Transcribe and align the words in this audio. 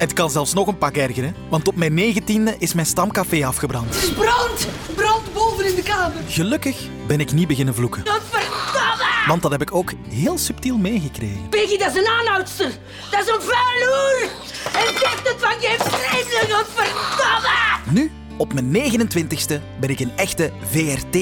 Het 0.00 0.12
kan 0.12 0.30
zelfs 0.30 0.52
nog 0.52 0.66
een 0.66 0.78
pak 0.78 0.96
ergeren, 0.96 1.34
want 1.48 1.68
op 1.68 1.76
mijn 1.76 1.94
negentiende 1.94 2.54
is 2.58 2.74
mijn 2.74 2.86
stamcafé 2.86 3.46
afgebrand. 3.46 3.94
Er 3.94 4.02
is 4.02 4.12
brand. 4.12 4.68
Brand 4.94 5.32
boven 5.32 5.66
in 5.66 5.74
de 5.74 5.82
kamer. 5.82 6.22
Gelukkig 6.28 6.88
ben 7.06 7.20
ik 7.20 7.32
niet 7.32 7.48
beginnen 7.48 7.74
vloeken, 7.74 8.06
Godverdamme. 8.06 9.04
want 9.26 9.42
dat 9.42 9.50
heb 9.50 9.62
ik 9.62 9.74
ook 9.74 9.92
heel 10.08 10.38
subtiel 10.38 10.76
meegekregen. 10.76 11.48
Peggy, 11.48 11.78
dat 11.78 11.90
is 11.90 11.96
een 12.00 12.06
aanhoudster. 12.06 12.70
Dat 13.10 13.20
is 13.20 13.26
een 13.34 13.40
vuil 13.40 13.88
hoer. 13.88 14.28
En 14.64 14.98
ze 14.98 15.08
heeft 15.08 15.28
het 15.28 15.36
van 15.38 15.60
je 15.60 15.76
vreselijk, 15.78 16.52
godverdamme. 16.52 17.48
Nu, 17.90 18.10
op 18.36 18.52
mijn 18.52 18.92
29ste, 18.92 19.60
ben 19.80 19.90
ik 19.90 20.00
een 20.00 20.12
echte 20.16 20.52
VRT. 20.70 21.16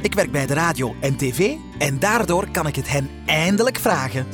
Ik 0.00 0.14
werk 0.14 0.32
bij 0.32 0.46
de 0.46 0.54
radio 0.54 0.94
en 1.00 1.16
tv 1.16 1.54
en 1.78 1.98
daardoor 1.98 2.50
kan 2.50 2.66
ik 2.66 2.76
het 2.76 2.88
hen 2.88 3.10
eindelijk 3.26 3.78
vragen. 3.78 4.26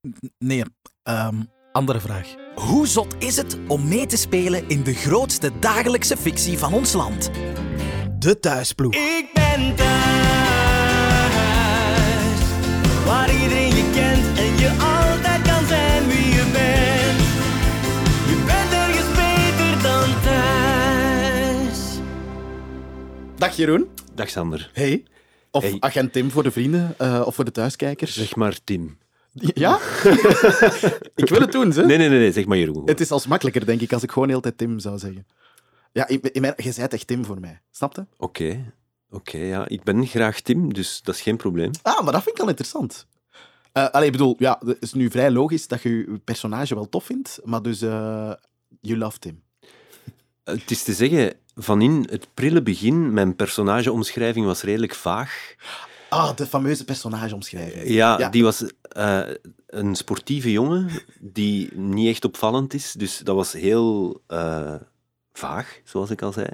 Niet? 0.00 0.32
Nee, 0.38 0.62
ehm, 1.02 1.34
andere 1.72 2.00
vraag. 2.00 2.34
Hoe 2.54 2.86
zot 2.86 3.14
is 3.18 3.36
het 3.36 3.58
om 3.68 3.88
mee 3.88 4.06
te 4.06 4.16
spelen 4.16 4.68
in 4.68 4.82
de 4.82 4.94
grootste 4.94 5.50
dagelijkse 5.60 6.16
fictie 6.16 6.58
van 6.58 6.72
ons 6.72 6.92
land? 6.92 7.30
De 8.18 8.38
Thuisploeg. 8.40 8.94
Ik 8.94 9.30
ben 9.34 9.74
thuis, 9.76 9.86
waar 13.06 13.32
iedereen 13.42 13.74
je 13.74 13.90
kent 13.94 14.38
en 14.38 14.56
je 14.58 14.70
altijd 14.70 15.42
kan 15.42 15.66
zijn 15.66 16.06
wie 16.06 16.26
je 16.26 16.44
bent. 16.52 17.20
Je 18.28 18.42
bent 18.46 18.72
ergens 18.72 19.08
beter 19.16 19.82
dan 19.82 20.22
thuis. 20.22 21.78
Dag 23.36 23.56
Jeroen. 23.56 23.88
Dag 24.14 24.28
Sander. 24.30 24.70
Hey. 24.72 25.04
Of 25.50 25.62
Hey. 25.62 25.76
agent 25.80 26.12
Tim 26.12 26.30
voor 26.30 26.42
de 26.42 26.50
vrienden 26.50 26.94
eh, 26.98 27.22
of 27.24 27.34
voor 27.34 27.44
de 27.44 27.50
thuiskijkers. 27.50 28.12
Zeg 28.14 28.36
maar 28.36 28.58
Tim. 28.64 28.98
Ja? 29.32 29.78
ik 31.22 31.28
wil 31.28 31.40
het 31.40 31.52
doen, 31.52 31.72
ze. 31.72 31.84
Nee, 31.84 31.98
nee, 31.98 32.08
nee, 32.08 32.18
nee 32.18 32.32
zeg 32.32 32.44
maar 32.46 32.56
Jeroen. 32.58 32.82
Het 32.88 33.00
is 33.00 33.10
als 33.10 33.26
makkelijker, 33.26 33.66
denk 33.66 33.80
ik, 33.80 33.92
als 33.92 34.02
ik 34.02 34.12
gewoon 34.12 34.28
heel 34.28 34.40
tijd 34.40 34.58
Tim 34.58 34.78
zou 34.78 34.98
zeggen. 34.98 35.26
Ja, 35.92 36.08
in, 36.08 36.20
in 36.20 36.40
mijn, 36.40 36.54
je 36.56 36.72
zei 36.72 36.86
echt 36.90 37.06
Tim 37.06 37.24
voor 37.24 37.40
mij. 37.40 37.60
Snap 37.70 37.94
je? 37.96 38.04
Oké, 38.16 38.72
oké, 39.10 39.38
ja. 39.38 39.68
Ik 39.68 39.82
ben 39.82 40.06
graag 40.06 40.40
Tim, 40.40 40.72
dus 40.74 41.00
dat 41.02 41.14
is 41.14 41.20
geen 41.20 41.36
probleem. 41.36 41.70
Ah, 41.82 42.02
maar 42.02 42.12
dat 42.12 42.22
vind 42.22 42.36
ik 42.36 42.42
al 42.42 42.48
interessant. 42.48 43.06
Eh 43.72 43.88
allee, 43.88 44.06
ik 44.06 44.12
bedoel, 44.12 44.34
ja, 44.38 44.60
het 44.66 44.76
is 44.80 44.92
nu 44.92 45.10
vrij 45.10 45.30
logisch 45.30 45.68
dat 45.68 45.82
je 45.82 45.88
je 45.88 46.20
personage 46.24 46.74
wel 46.74 46.88
tof 46.88 47.04
vindt, 47.04 47.40
maar 47.44 47.62
dus, 47.62 47.82
eh 47.82 48.32
you 48.80 48.98
love 48.98 49.18
Tim. 49.18 49.42
Eh, 50.44 50.54
Het 50.54 50.70
is 50.70 50.82
te 50.82 50.92
zeggen, 50.92 51.32
van 51.54 51.82
in 51.82 52.06
het 52.10 52.26
prille 52.34 52.62
begin, 52.62 53.12
mijn 53.12 53.36
personageomschrijving 53.36 54.46
was 54.46 54.62
redelijk 54.62 54.94
vaag. 54.94 55.54
Ah, 56.12 56.36
de 56.36 56.46
fameuze 56.46 56.84
personageomschrijving. 56.84 57.88
Ja, 57.88 58.18
Ja. 58.18 58.28
die 58.28 58.42
was 58.42 58.64
eh, 58.82 59.20
een 59.66 59.94
sportieve 59.94 60.52
jongen 60.52 60.88
die 61.20 61.74
niet 61.76 62.08
echt 62.08 62.24
opvallend 62.24 62.74
is. 62.74 62.92
Dus 62.92 63.18
dat 63.18 63.34
was 63.36 63.52
heel 63.52 64.20
eh, 64.26 64.74
vaag, 65.32 65.80
zoals 65.84 66.10
ik 66.10 66.22
al 66.22 66.32
zei. 66.32 66.46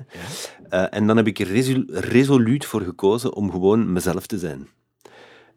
Eh, 0.68 0.84
en 0.94 1.06
dan 1.06 1.16
heb 1.16 1.26
ik 1.26 1.38
er 1.38 1.46
resolu- 1.46 1.84
resoluut 1.88 2.64
voor 2.64 2.80
gekozen 2.82 3.34
om 3.34 3.50
gewoon 3.50 3.92
mezelf 3.92 4.26
te 4.26 4.38
zijn. 4.38 4.68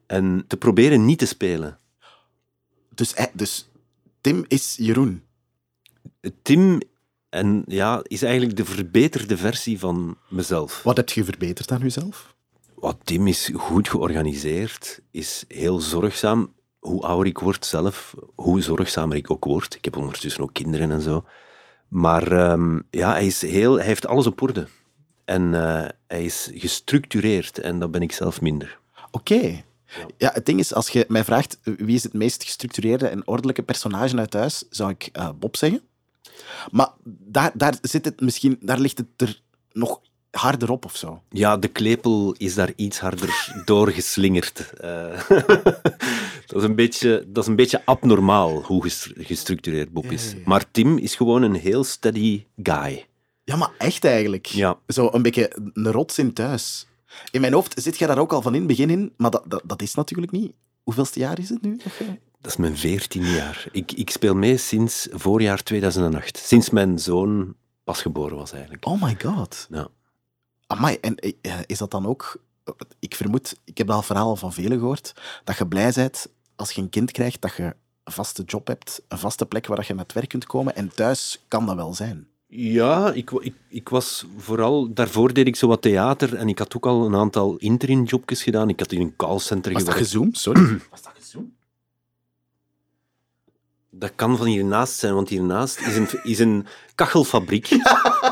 En 0.07 0.43
te 0.47 0.57
proberen 0.57 1.05
niet 1.05 1.19
te 1.19 1.25
spelen. 1.25 1.77
Dus, 2.95 3.13
dus 3.33 3.69
Tim 4.21 4.45
is 4.47 4.75
Jeroen. 4.79 5.23
Tim 6.41 6.81
en, 7.29 7.63
ja, 7.67 7.99
is 8.03 8.21
eigenlijk 8.23 8.57
de 8.57 8.65
verbeterde 8.65 9.37
versie 9.37 9.79
van 9.79 10.17
mezelf. 10.29 10.83
Wat 10.83 10.97
heb 10.97 11.09
je 11.09 11.23
verbeterd 11.23 11.71
aan 11.71 11.79
jezelf? 11.79 12.35
Wat 12.81 12.97
Tim 13.03 13.27
is 13.27 13.49
goed 13.53 13.89
georganiseerd, 13.89 15.01
is 15.11 15.43
heel 15.47 15.79
zorgzaam. 15.79 16.53
Hoe 16.79 17.01
ouder 17.01 17.27
ik 17.27 17.39
word 17.39 17.65
zelf, 17.65 18.15
hoe 18.35 18.61
zorgzamer 18.61 19.17
ik 19.17 19.31
ook 19.31 19.45
word. 19.45 19.75
Ik 19.75 19.85
heb 19.85 19.97
ondertussen 19.97 20.43
ook 20.43 20.53
kinderen 20.53 20.91
en 20.91 21.01
zo. 21.01 21.25
Maar 21.87 22.31
ehm, 22.31 22.79
ja, 22.89 23.11
hij, 23.11 23.25
is 23.25 23.41
heel, 23.41 23.75
hij 23.75 23.85
heeft 23.85 24.07
alles 24.07 24.27
op 24.27 24.41
orde. 24.41 24.67
En 25.25 25.53
eh, 25.53 25.89
hij 26.07 26.25
is 26.25 26.49
gestructureerd 26.53 27.59
en 27.59 27.79
dat 27.79 27.91
ben 27.91 28.01
ik 28.01 28.11
zelf 28.11 28.41
minder. 28.41 28.79
Oké. 29.11 29.63
Ja, 30.17 30.31
het 30.33 30.45
ding 30.45 30.59
is, 30.59 30.73
als 30.73 30.89
je 30.89 31.05
mij 31.07 31.23
vraagt 31.23 31.59
eh, 31.63 31.73
wie 31.77 31.95
is 31.95 32.03
het 32.03 32.13
meest 32.13 32.43
gestructureerde 32.43 33.07
en 33.07 33.27
ordelijke 33.27 33.63
personage 33.63 34.17
uit 34.17 34.33
huis, 34.33 34.63
zou 34.69 34.89
ik 34.89 35.09
eh, 35.11 35.29
Bob 35.39 35.55
zeggen. 35.55 35.81
Maar 36.71 36.89
daar, 37.03 37.51
daar, 37.53 37.77
zit 37.81 38.05
het 38.05 38.21
misschien, 38.21 38.57
daar 38.61 38.79
ligt 38.79 38.97
het 38.97 39.07
er 39.21 39.41
nog 39.71 40.01
harder 40.31 40.71
op 40.71 40.85
of 40.85 40.95
zo. 40.95 41.21
Ja, 41.29 41.57
de 41.57 41.67
klepel 41.67 42.35
is 42.37 42.55
daar 42.55 42.71
iets 42.75 42.99
harder 42.99 43.51
doorgeslingerd. 43.65 44.73
Eh, 44.73 45.27
dat, 46.47 46.55
is 46.55 46.63
een 46.63 46.75
beetje, 46.75 47.25
dat 47.27 47.43
is 47.43 47.49
een 47.49 47.55
beetje 47.55 47.85
abnormaal 47.85 48.61
hoe 48.63 48.81
gestru- 48.83 49.23
gestructureerd 49.23 49.91
Bob 49.91 50.05
is. 50.11 50.35
Maar 50.45 50.71
Tim 50.71 50.97
is 50.97 51.15
gewoon 51.15 51.41
een 51.41 51.55
heel 51.55 51.83
steady 51.83 52.45
guy. 52.63 53.05
Ja, 53.43 53.55
maar 53.55 53.71
echt 53.77 54.05
eigenlijk. 54.05 54.45
Ja. 54.45 54.77
Zo 54.87 55.09
een 55.11 55.21
beetje 55.21 55.51
een 55.73 55.91
rots 55.91 56.17
in 56.19 56.33
thuis. 56.33 56.85
In 57.31 57.41
mijn 57.41 57.53
hoofd 57.53 57.81
zit 57.81 57.97
jij 57.97 58.07
daar 58.07 58.17
ook 58.19 58.33
al 58.33 58.41
van 58.41 58.53
in 58.53 58.59
het 58.59 58.67
begin 58.67 58.89
in, 58.89 59.13
maar 59.17 59.31
dat, 59.31 59.43
dat, 59.47 59.61
dat 59.65 59.81
is 59.81 59.93
natuurlijk 59.93 60.31
niet. 60.31 60.51
Hoeveelste 60.83 61.19
jaar 61.19 61.39
is 61.39 61.49
het 61.49 61.61
nu? 61.61 61.77
Dat 62.41 62.51
is 62.51 62.57
mijn 62.57 62.77
veertiende 62.77 63.29
jaar. 63.31 63.65
Ik, 63.71 63.91
ik 63.91 64.09
speel 64.09 64.35
mee 64.35 64.57
sinds 64.57 65.07
voorjaar 65.11 65.63
2008. 65.63 66.37
Sinds 66.37 66.69
mijn 66.69 66.99
zoon 66.99 67.55
pas 67.83 68.01
geboren 68.01 68.37
was, 68.37 68.51
eigenlijk. 68.51 68.85
Oh 68.85 69.01
my 69.01 69.15
god. 69.23 69.67
Ja. 69.69 69.87
Amai, 70.71 70.97
en 71.01 71.15
eh, 71.15 71.53
is 71.65 71.77
dat 71.77 71.91
dan 71.91 72.05
ook... 72.05 72.41
Ik 72.99 73.15
vermoed, 73.15 73.55
ik 73.63 73.77
heb 73.77 73.87
dat 73.87 73.95
al 73.95 74.01
verhaal 74.01 74.35
van 74.35 74.53
velen 74.53 74.79
gehoord, 74.79 75.13
dat 75.43 75.57
je 75.57 75.67
blij 75.67 75.91
bent 75.95 76.27
als 76.55 76.71
je 76.71 76.81
een 76.81 76.89
kind 76.89 77.11
krijgt, 77.11 77.41
dat 77.41 77.55
je 77.55 77.63
een 78.03 78.13
vaste 78.13 78.43
job 78.43 78.67
hebt, 78.67 79.01
een 79.07 79.17
vaste 79.17 79.45
plek 79.45 79.67
waar 79.67 79.85
je 79.87 79.93
naar 79.93 80.03
het 80.03 80.13
werk 80.13 80.29
kunt 80.29 80.45
komen. 80.45 80.75
En 80.75 80.93
thuis 80.95 81.43
kan 81.47 81.65
dat 81.65 81.75
wel 81.75 81.93
zijn. 81.93 82.27
Ja, 82.47 83.11
ik, 83.11 83.31
ik, 83.31 83.53
ik 83.67 83.89
was 83.89 84.25
vooral... 84.37 84.93
Daarvoor 84.93 85.33
deed 85.33 85.47
ik 85.47 85.55
zo 85.55 85.67
wat 85.67 85.81
theater 85.81 86.35
en 86.35 86.47
ik 86.47 86.59
had 86.59 86.75
ook 86.75 86.85
al 86.85 87.05
een 87.05 87.15
aantal 87.15 87.55
interim-jobjes 87.57 88.43
gedaan. 88.43 88.69
Ik 88.69 88.79
had 88.79 88.91
in 88.91 89.01
een 89.01 89.15
callcenter 89.15 89.73
Was 89.73 89.83
dat 89.83 89.93
gewerkt. 89.93 90.11
gezoomd? 90.11 90.37
Sorry. 90.37 90.79
Was 90.91 91.01
dat 91.01 91.13
gezoomd? 91.19 91.53
Dat 93.89 94.11
kan 94.15 94.37
van 94.37 94.45
hiernaast 94.47 94.99
zijn, 94.99 95.13
want 95.13 95.29
hiernaast 95.29 95.79
is 95.79 95.95
een, 95.95 96.07
is 96.23 96.39
een 96.39 96.65
kachelfabriek. 96.95 97.69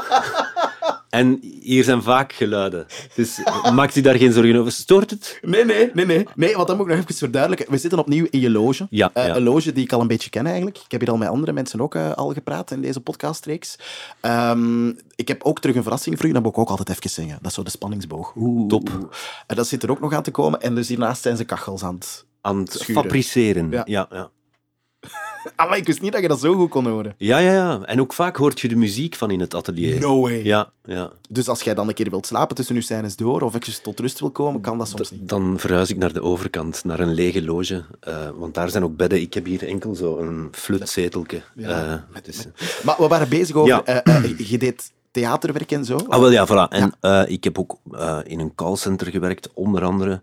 En 1.09 1.40
hier 1.62 1.84
zijn 1.84 2.02
vaak 2.03 2.34
geluiden. 2.34 2.86
Dus 3.16 3.40
maakt 3.74 3.96
u 3.96 4.02
daar 4.02 4.16
geen 4.16 4.31
zorgen 4.34 4.56
over. 4.56 4.72
Stoort 4.72 5.09
het? 5.09 5.40
Nee, 5.42 5.66
nee, 5.66 5.90
nee, 5.94 6.06
nee. 6.06 6.25
Nee, 6.36 6.56
want 6.56 6.68
dat 6.68 6.78
moet 6.78 6.86
ik 6.86 6.92
nog 6.96 7.02
even 7.03 7.16
verduidelijken. 7.16 7.72
We 7.72 7.78
zitten 7.78 8.00
opnieuw 8.00 8.28
in 8.30 8.40
je 8.40 8.50
loge. 8.50 8.88
Ja, 8.90 9.09
Eh, 9.14 9.25
ja. 9.28 9.36
Een 9.36 9.44
loge 9.44 9.72
die 9.72 9.84
ik 9.84 9.94
al 9.94 10.02
een 10.02 10.08
beetje 10.08 10.30
ken 10.30 10.46
eigenlijk. 10.46 10.78
Ik 10.78 10.92
heb 10.92 11.00
hier 11.02 11.09
al 11.09 11.18
met 11.18 11.28
andere 11.28 11.52
mensen 11.53 11.81
ook 11.81 11.96
eh, 11.96 12.12
al 12.12 12.34
gepraat 12.34 12.72
in 12.72 12.81
deze 12.81 13.00
podcastreeks. 13.00 13.75
Ehm, 14.19 14.88
ik 15.16 15.28
heb 15.28 15.44
ook 15.44 15.59
terug 15.59 15.75
een 15.75 15.81
verrassing 15.84 16.18
voor 16.19 16.30
u. 16.30 16.31
Dat 16.31 16.44
moet 16.44 16.52
ik 16.52 16.58
ook 16.58 16.69
altijd 16.69 16.90
even 16.90 17.09
zeggen. 17.09 17.38
Dat 17.42 17.46
is 17.50 17.53
zo 17.53 17.64
de 17.64 17.69
spanningsboog. 17.69 18.34
Oeh. 18.36 18.68
Top. 18.68 18.90
En 19.48 19.56
dat 19.56 19.68
zit 19.68 19.84
er 19.84 19.92
ook 19.92 20.00
nog 20.00 20.14
aan 20.14 20.24
te 20.24 20.31
komen. 20.31 20.62
En 20.62 20.75
dus 20.75 20.88
hiernaast 20.88 21.22
zijn 21.22 21.38
ze 21.38 21.44
kachels 21.44 21.84
aan 21.84 21.96
het... 21.96 22.25
Aan 22.42 22.58
het 22.59 22.72
Schuren. 22.74 23.02
fabriceren. 23.03 23.72
Ja. 23.72 23.81
Ja. 23.86 24.08
Ja, 24.12 24.30
Maar 25.57 25.77
ik 25.77 25.85
wist 25.85 26.01
niet 26.01 26.11
dat 26.11 26.22
je 26.22 26.27
dat 26.27 26.39
zo 26.39 26.53
goed 26.53 26.69
kon 26.69 26.88
horen. 26.88 27.13
ja, 27.17 27.38
ja, 27.38 27.53
ja. 27.53 27.81
En 27.85 28.00
ook 28.00 28.13
vaak 28.13 28.35
hoort 28.35 28.59
je 28.59 28.67
de 28.67 28.75
muziek 28.75 29.16
van 29.16 29.31
in 29.31 29.39
het 29.39 29.53
atelier. 29.56 30.00
No 30.00 30.21
way. 30.21 30.44
Ja, 30.44 30.69
ja. 30.83 31.12
Dus 31.30 31.47
als 31.47 31.62
jij 31.62 31.74
dan 31.74 31.88
een 31.88 31.94
keer 31.94 32.09
wilt 32.09 32.25
slapen 32.25 32.56
tussen 32.56 32.75
je 32.75 32.81
scènes 32.81 33.15
door, 33.15 33.41
of 33.41 33.56
even 33.56 33.81
tot 33.81 34.00
rust 34.00 34.19
wil 34.19 34.30
komen, 34.31 34.62
kan 34.62 34.77
dat 34.77 34.88
soms 34.88 35.12
niet. 35.12 35.30
Dan 35.30 35.59
verhuis 35.59 35.89
ik 35.89 35.97
naar 35.97 36.13
de 36.13 36.21
overkant, 36.21 36.83
naar 36.83 37.00
een 37.00 37.13
lege 37.13 37.44
loge. 37.44 37.83
eh, 38.00 38.30
want 38.36 38.53
daar 38.53 38.69
zijn 38.69 38.83
ook 38.83 38.95
bedden. 38.95 39.21
Ik 39.21 39.33
heb 39.33 39.45
hier 39.45 39.68
enkel 39.68 39.95
zo 39.95 40.18
een 40.18 40.47
flutzetelke. 40.51 41.42
Ja, 41.56 42.06
Eh, 42.13 42.21
dus- 42.24 42.45
Maar 42.83 42.95
we 42.97 43.07
waren 43.07 43.30
bezig 43.30 43.56
over... 43.56 43.69
Ja. 43.85 44.03
eh, 44.03 44.38
je 44.50 44.57
deed 44.57 44.92
theaterwerk 45.11 45.71
en 45.71 45.85
zo. 45.85 45.97
Ah, 46.07 46.19
wel 46.19 46.31
ja, 46.31 46.47
voilà. 46.47 46.71
En 46.71 46.94
eh, 47.00 47.23
ik 47.27 47.44
heb 47.44 47.59
ook 47.59 47.77
eh, 47.91 48.19
in 48.23 48.39
een 48.39 48.56
callcenter 48.56 49.07
gewerkt, 49.07 49.53
onder 49.53 49.83
andere. 49.83 50.21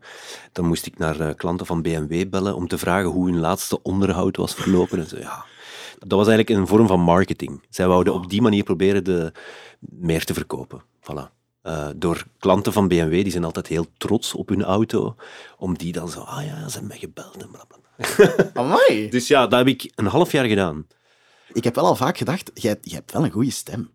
Dan 0.53 0.67
moest 0.67 0.87
ik 0.87 0.99
naar 0.99 1.21
eh, 1.21 1.35
klanten 1.35 1.67
van 1.67 1.83
BMW 1.83 2.29
bellen 2.29 2.57
om 2.57 2.69
te 2.69 2.79
vragen 2.79 3.11
hoe 3.11 3.31
hun 3.31 3.39
laatste 3.39 3.83
onderhoud 3.83 4.37
was 4.37 4.55
verlopen. 4.55 4.99
En 4.99 5.09
zo, 5.09 5.19
ja. 5.19 5.45
Dat 5.99 6.19
was 6.19 6.29
eigenlijk 6.29 6.59
een 6.59 6.67
vorm 6.67 6.87
van 6.87 7.01
marketing. 7.01 7.63
Zij 7.71 7.87
wouden 7.87 8.15
op 8.15 8.31
die 8.31 8.43
manier 8.43 8.63
proberen 8.63 9.05
de, 9.05 9.33
meer 9.79 10.25
te 10.25 10.35
verkopen. 10.35 10.83
Voilà. 11.01 11.35
Door 11.97 12.25
klanten 12.39 12.73
van 12.73 12.89
BMW, 12.89 13.23
die 13.23 13.31
zijn 13.31 13.45
altijd 13.45 13.67
heel 13.67 13.87
trots 13.97 14.35
op 14.35 14.49
hun 14.49 14.63
auto, 14.63 15.15
om 15.59 15.79
die 15.79 15.93
dan 15.93 16.09
zo, 16.09 16.21
ah 16.21 16.45
ja, 16.45 16.69
ze 16.69 16.71
hebben 16.71 16.89
mij 16.89 16.99
gebeld 16.99 17.37
en 17.43 17.51
blablabla. 17.51 19.09
Dus 19.11 19.29
ja, 19.29 19.47
dat 19.47 19.59
heb 19.59 19.69
ik 19.69 19.93
een 19.95 20.07
half 20.07 20.33
jaar 20.33 20.45
gedaan. 20.45 20.87
Ik 21.53 21.65
heb 21.65 21.75
wel 21.75 21.85
al 21.85 21.97
vaak 21.97 22.19
gedacht, 22.19 22.51
jij, 22.55 22.79
jij 22.83 22.97
hebt 22.97 23.13
wel 23.13 23.25
een 23.25 23.31
goede 23.31 23.51
stem. 23.51 23.91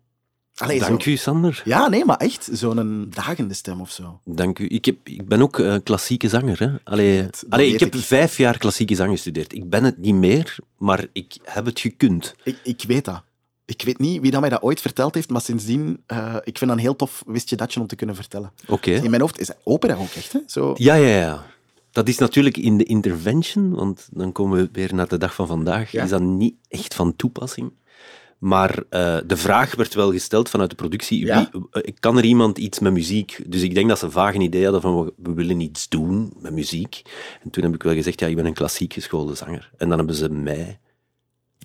Allee, 0.56 0.78
zo- 0.78 0.86
Dank 0.86 1.04
u, 1.04 1.16
Sander. 1.16 1.62
Ja, 1.64 1.88
nee, 1.88 2.04
maar 2.04 2.16
echt. 2.16 2.48
Zo'n 2.52 3.06
dragende 3.10 3.54
stem 3.54 3.80
of 3.80 3.90
zo. 3.90 4.20
Dank 4.24 4.58
u. 4.58 4.66
Ik, 4.68 4.84
heb, 4.84 4.96
ik 5.04 5.28
ben 5.28 5.42
ook 5.42 5.58
eh, 5.58 5.74
klassieke 5.84 6.28
zanger. 6.28 6.58
Hè? 6.58 6.68
Allee, 6.84 7.22
dat 7.48 7.60
ik 7.60 7.80
heb 7.80 7.94
vijf 7.96 8.36
jaar 8.36 8.58
klassieke 8.58 8.94
zang 8.94 9.10
gestudeerd. 9.10 9.52
Ik 9.54 9.70
ben 9.70 9.84
het 9.84 9.98
niet 9.98 10.14
meer, 10.14 10.56
maar 10.78 11.06
ik 11.12 11.36
heb 11.42 11.64
het 11.64 11.80
gekund. 11.80 12.34
Ik, 12.44 12.56
ik 12.64 12.82
weet 12.86 13.04
dat. 13.04 13.22
Ik 13.64 13.82
weet 13.82 13.98
niet 13.98 14.20
wie 14.20 14.30
dat 14.30 14.40
mij 14.40 14.50
dat 14.50 14.62
ooit 14.62 14.80
verteld 14.80 15.14
heeft, 15.14 15.30
maar 15.30 15.40
sindsdien, 15.40 16.02
eh 16.06 16.34
ik 16.44 16.58
vind 16.58 16.70
dat 16.70 16.78
een 16.78 16.84
heel 16.84 16.96
tof 16.96 17.22
wist 17.26 17.50
je 17.50 17.56
datje 17.56 17.80
om 17.80 17.86
te 17.86 17.96
kunnen 17.96 18.14
vertellen. 18.16 18.52
Oké. 18.66 18.90
In 18.90 19.10
mijn 19.10 19.22
hoofd 19.22 19.40
is 19.40 19.50
opera 19.64 19.94
ook 19.94 20.10
echt, 20.12 20.32
hè? 20.32 20.38
Zo. 20.46 20.74
Ja, 20.76 20.94
ja, 20.94 21.16
ja. 21.18 21.46
Dat 21.92 22.08
is 22.08 22.18
natuurlijk 22.18 22.56
in 22.56 22.78
de 22.78 22.84
intervention, 22.84 23.74
want 23.74 24.08
dan 24.10 24.32
komen 24.32 24.58
we 24.58 24.68
weer 24.72 24.94
naar 24.94 25.08
de 25.08 25.18
dag 25.18 25.34
van 25.34 25.46
vandaag, 25.46 25.90
Ja. 25.92 26.02
is 26.04 26.10
dat 26.10 26.22
niet 26.22 26.54
echt 26.68 26.94
van 26.94 27.16
toepassing. 27.16 27.72
Maar 28.42 28.82
eh, 28.88 29.18
de 29.26 29.36
vraag 29.36 29.74
werd 29.74 29.94
wel 29.94 30.12
gesteld 30.12 30.48
vanuit 30.50 30.70
de 30.70 30.76
productie, 30.76 31.24
Ja? 31.26 31.48
wie, 31.52 31.62
eh, 31.82 31.92
kan 32.00 32.16
er 32.16 32.24
iemand 32.24 32.58
iets 32.58 32.78
met 32.78 32.92
muziek? 32.92 33.42
Dus 33.46 33.62
ik 33.62 33.74
denk 33.74 33.88
dat 33.88 33.98
ze 33.98 34.10
vaag 34.10 34.34
een 34.34 34.40
idee 34.40 34.62
hadden 34.62 34.80
van, 34.80 35.12
we- 35.16 35.32
willen 35.34 35.60
iets 35.60 35.88
doen 35.88 36.32
met 36.38 36.52
muziek. 36.52 37.02
En 37.42 37.50
toen 37.50 37.64
heb 37.64 37.74
ik 37.74 37.82
wel 37.82 37.94
gezegd, 37.94 38.20
ja, 38.20 38.26
ik 38.26 38.36
ben 38.36 38.46
een 38.46 38.54
klassiek 38.54 38.92
geschoolde 38.92 39.34
zanger. 39.34 39.70
En 39.76 39.88
dan 39.88 39.98
hebben 39.98 40.16
ze 40.16 40.28
mij 40.30 40.78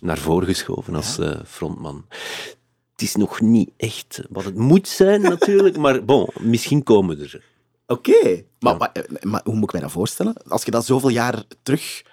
naar 0.01 0.17
voren 0.17 0.47
geschoven 0.47 0.95
als 0.95 1.17
eh, 1.19 1.35
frontman. 1.45 2.05
Het 2.91 3.01
is 3.01 3.15
nog 3.15 3.41
niet 3.41 3.69
echt 3.77 4.21
wat 4.29 4.43
het 4.43 4.55
moet 4.55 4.87
zijn, 4.87 5.21
natuurlijk, 5.35 5.77
maar 5.77 6.05
bon, 6.05 6.27
misschien 6.39 6.83
komen 6.83 7.17
we 7.17 7.23
er. 7.23 7.43
Oké. 7.87 8.43
Maar, 8.59 8.73
Ja. 8.73 8.77
maar, 8.77 8.91
maar 9.21 9.41
hoe 9.43 9.55
moet 9.55 9.63
ik 9.63 9.71
mij 9.71 9.81
dat 9.81 9.91
voorstellen? 9.91 10.33
Als 10.47 10.63
je 10.63 10.71
dat 10.71 10.85
zoveel 10.85 11.09
jaar 11.09 11.43
terug 11.63 12.03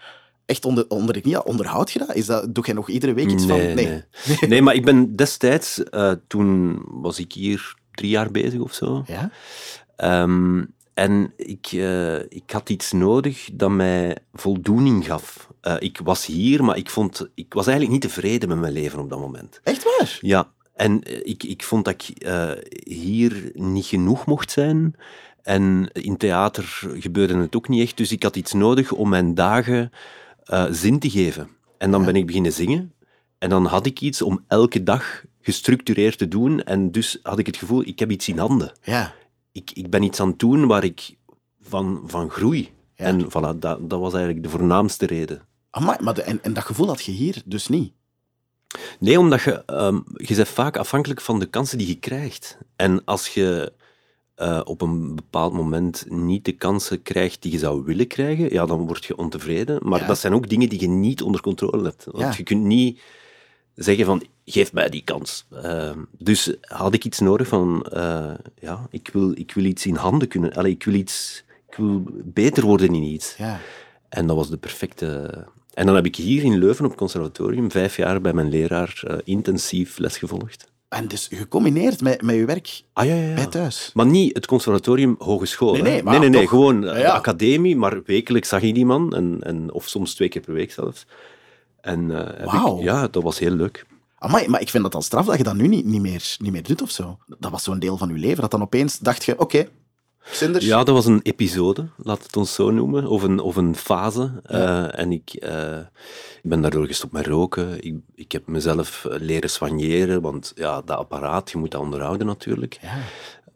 echt 0.46 0.64
onder, 0.64 0.84
onder 0.88 1.20
had, 1.22 1.44
onderhoud 1.44 1.92
je 1.92 1.98
dat? 1.98 2.14
Is 2.14 2.26
dat? 2.26 2.54
Doe 2.54 2.64
jij 2.64 2.74
nog 2.74 2.88
iedere 2.88 3.14
week 3.14 3.30
iets 3.30 3.46
van... 3.46 3.56
Nee, 3.56 3.74
nee. 3.74 4.02
Nee, 4.48 4.62
maar 4.62 4.74
ik 4.74 4.84
ben 4.84 5.16
destijds, 5.16 5.82
eh, 5.82 6.12
toen 6.26 6.82
was 6.86 7.18
ik 7.18 7.32
hier 7.32 7.74
drie 7.90 8.10
jaar 8.10 8.30
bezig 8.30 8.60
of 8.60 8.74
zo. 8.74 9.04
Ja? 9.06 9.30
Ehm, 9.96 10.64
en 10.94 11.32
ik, 11.36 11.66
eh, 11.72 12.18
ik 12.18 12.50
had 12.52 12.68
iets 12.68 12.92
nodig 12.92 13.48
dat 13.52 13.70
mij 13.70 14.16
voldoening 14.32 15.04
gaf. 15.04 15.48
Eh, 15.60 15.74
ik 15.78 16.00
was 16.04 16.26
hier, 16.26 16.64
maar 16.64 16.76
ik, 16.76 16.90
vond, 16.90 17.28
ik 17.34 17.54
was 17.54 17.66
eigenlijk 17.66 18.00
niet 18.00 18.12
tevreden 18.12 18.48
met 18.48 18.58
mijn 18.58 18.72
leven 18.72 18.98
op 18.98 19.10
dat 19.10 19.18
moment. 19.18 19.60
Echt 19.62 19.84
waar? 19.84 20.18
Ja, 20.20 20.48
en 20.74 21.00
ik, 21.26 21.42
ik 21.42 21.62
vond 21.62 21.84
dat 21.84 21.94
ik 21.94 22.28
hier 22.84 23.50
niet 23.54 23.86
genoeg 23.86 24.26
mocht 24.26 24.50
zijn. 24.50 24.96
En 25.42 25.90
in 25.92 26.16
theater 26.16 26.80
gebeurde 26.98 27.36
het 27.36 27.56
ook 27.56 27.68
niet 27.68 27.82
echt. 27.82 27.96
Dus 27.96 28.12
ik 28.12 28.22
had 28.22 28.36
iets 28.36 28.52
nodig 28.52 28.92
om 28.92 29.08
mijn 29.08 29.34
dagen 29.34 29.90
eh, 30.44 30.64
zin 30.70 30.98
te 30.98 31.10
geven. 31.10 31.48
En 31.78 31.90
dan 31.90 32.04
ben 32.04 32.16
ik 32.16 32.26
beginnen 32.26 32.52
zingen. 32.52 32.92
En 33.38 33.48
dan 33.48 33.66
had 33.66 33.86
ik 33.86 34.00
iets 34.00 34.22
om 34.22 34.44
elke 34.48 34.82
dag 34.82 35.24
gestructureerd 35.40 36.18
te 36.18 36.28
doen. 36.28 36.62
En 36.62 36.90
dus 36.90 37.18
had 37.22 37.38
ik 37.38 37.46
het 37.46 37.56
gevoel, 37.56 37.86
ik 37.86 37.98
heb 37.98 38.10
iets 38.10 38.28
in 38.28 38.38
handen. 38.38 38.72
Ja. 38.82 39.14
Ik, 39.52 39.70
ik 39.70 39.90
ben 39.90 40.02
iets 40.02 40.20
aan 40.20 40.28
het 40.28 40.38
doen 40.38 40.66
waar 40.66 40.84
ik 40.84 41.16
van, 41.60 42.02
van 42.06 42.30
groei. 42.30 42.70
Ja. 42.94 43.04
En 43.04 43.24
voilà, 43.24 43.58
dat, 43.58 43.90
dat 43.90 44.00
was 44.00 44.14
eigenlijk 44.14 44.42
de 44.42 44.50
voornaamste 44.50 45.06
reden. 45.06 45.42
Amai, 45.70 45.98
maar 46.00 46.14
de, 46.14 46.22
en, 46.22 46.42
en 46.42 46.52
dat 46.52 46.64
gevoel 46.64 46.86
had 46.86 47.04
je 47.04 47.12
hier 47.12 47.42
dus 47.44 47.68
niet. 47.68 47.92
Nee, 48.98 49.18
omdat 49.18 49.42
je, 49.42 49.64
ehm, 49.64 50.00
je 50.16 50.34
bent 50.34 50.48
vaak 50.48 50.76
afhankelijk 50.76 51.20
van 51.20 51.38
de 51.38 51.46
kansen 51.46 51.78
die 51.78 51.86
je 51.86 51.98
krijgt. 51.98 52.58
En 52.76 53.04
als 53.04 53.28
je 53.28 53.72
eh, 54.34 54.60
op 54.64 54.80
een 54.80 55.14
bepaald 55.14 55.52
moment 55.52 56.04
niet 56.10 56.44
de 56.44 56.52
kansen 56.52 57.02
krijgt 57.02 57.42
die 57.42 57.52
je 57.52 57.58
zou 57.58 57.84
willen 57.84 58.06
krijgen, 58.06 58.52
ja, 58.52 58.66
dan 58.66 58.86
word 58.86 59.04
je 59.04 59.16
ontevreden. 59.16 59.78
Maar 59.82 60.00
Ja. 60.00 60.06
dat 60.06 60.18
zijn 60.18 60.34
ook 60.34 60.48
dingen 60.48 60.68
die 60.68 60.80
je 60.80 60.88
niet 60.88 61.22
onder 61.22 61.40
controle 61.40 61.82
hebt. 61.84 62.04
Want 62.04 62.18
Ja. 62.24 62.34
je 62.36 62.42
kunt 62.42 62.64
niet 62.64 63.00
zeggen 63.74 64.04
van, 64.04 64.22
geef 64.44 64.72
mij 64.72 64.88
die 64.88 65.02
kans. 65.04 65.46
Ehm, 65.62 65.98
dus 66.18 66.54
had 66.60 66.94
ik 66.94 67.04
iets 67.04 67.18
nodig 67.20 67.48
van, 67.48 67.82
eh, 67.82 68.34
ja, 68.60 68.86
ik 68.90 69.10
wil, 69.12 69.30
ik 69.34 69.52
wil 69.54 69.64
iets 69.64 69.86
in 69.86 69.94
handen 69.96 70.28
kunnen. 70.28 70.52
Allee, 70.52 70.72
ik 70.72 70.84
wil 70.84 70.94
iets... 70.94 71.44
Ik 71.68 71.76
wil 71.80 72.02
beter 72.24 72.64
worden 72.64 72.94
in 72.94 73.02
iets. 73.02 73.36
Ja. 73.36 73.60
En 74.08 74.26
dat 74.26 74.36
was 74.36 74.50
de 74.50 74.56
perfecte. 74.56 75.30
En 75.72 75.86
dan 75.86 75.94
heb 75.94 76.06
ik 76.06 76.16
hier 76.16 76.42
in 76.42 76.58
Leuven 76.58 76.84
op 76.84 76.90
het 76.90 77.00
conservatorium 77.00 77.70
vijf 77.70 77.96
jaar 77.96 78.20
bij 78.20 78.32
mijn 78.32 78.48
leraar 78.48 79.00
eh, 79.06 79.16
intensief 79.24 79.98
les 79.98 80.18
gevolgd. 80.18 80.72
En 80.88 81.08
dus 81.08 81.28
gecombineerd 81.30 82.00
met, 82.00 82.22
met 82.22 82.34
je 82.34 82.44
werk 82.44 82.82
Ah 82.92 83.06
ja, 83.06 83.14
ja, 83.14 83.34
bij 83.34 83.46
thuis. 83.46 83.90
Maar 83.94 84.06
niet 84.06 84.34
het 84.34 84.46
conservatorium 84.46 85.14
hogeschool. 85.18 85.72
Nee, 85.72 86.02
nee, 86.02 86.18
nee, 86.18 86.28
nee, 86.28 86.48
gewoon 86.48 86.82
Ja, 86.82 87.12
academie, 87.12 87.76
maar 87.76 88.02
wekelijks 88.02 88.48
zag 88.48 88.62
ik 88.62 88.74
die 88.74 88.86
man, 88.86 89.14
en, 89.14 89.38
en, 89.40 89.72
of 89.72 89.88
soms 89.88 90.14
twee 90.14 90.28
keer 90.28 90.42
per 90.42 90.54
week 90.54 90.72
zelfs. 90.72 91.06
En 91.80 92.28
eh, 92.38 92.44
ik, 92.44 92.82
ja, 92.82 93.08
dat 93.08 93.22
was 93.22 93.38
heel 93.38 93.50
leuk. 93.50 93.86
Amai, 94.18 94.48
maar 94.48 94.60
ik 94.60 94.68
vind 94.68 94.82
dat 94.82 94.92
dan 94.92 95.02
straf 95.02 95.26
dat 95.26 95.36
je 95.36 95.42
dat 95.42 95.54
nu 95.54 95.68
niet, 95.68 95.84
niet, 95.84 96.00
meer, 96.00 96.36
niet 96.38 96.52
meer 96.52 96.62
doet 96.62 96.82
of 96.82 96.90
zo. 96.90 97.18
Dat 97.38 97.50
was 97.50 97.62
zo'n 97.62 97.78
deel 97.78 97.96
van 97.96 98.08
je 98.08 98.14
leven, 98.14 98.40
dat 98.40 98.50
dan 98.50 98.62
opeens 98.62 98.98
dacht 98.98 99.24
je, 99.24 99.38
oké, 99.38 99.68
Ja, 100.62 100.84
dat 100.84 100.94
was 100.94 101.06
een 101.06 101.20
episode, 101.22 101.88
laat 101.96 102.22
het 102.22 102.36
ons 102.36 102.54
zo 102.54 102.70
noemen, 102.70 103.06
of 103.06 103.22
een, 103.22 103.40
of 103.40 103.56
een 103.56 103.76
fase. 103.76 104.40
Eh, 104.44 104.98
en 104.98 105.12
ik, 105.12 105.30
eh, 105.34 105.78
ik 106.42 106.50
ben 106.50 106.60
daardoor 106.60 106.86
gestopt 106.86 107.12
met 107.12 107.26
roken. 107.26 107.84
Ik, 107.84 107.94
ik 108.14 108.32
heb 108.32 108.46
mezelf 108.46 109.04
eh, 109.04 109.20
leren 109.20 109.50
soigneren, 109.50 110.20
want 110.20 110.52
ja, 110.54 110.82
dat 110.82 110.98
apparaat, 110.98 111.50
je 111.50 111.58
moet 111.58 111.70
dat 111.70 111.80
onderhouden 111.80 112.26
natuurlijk. 112.26 112.78
Ja. 112.82 112.98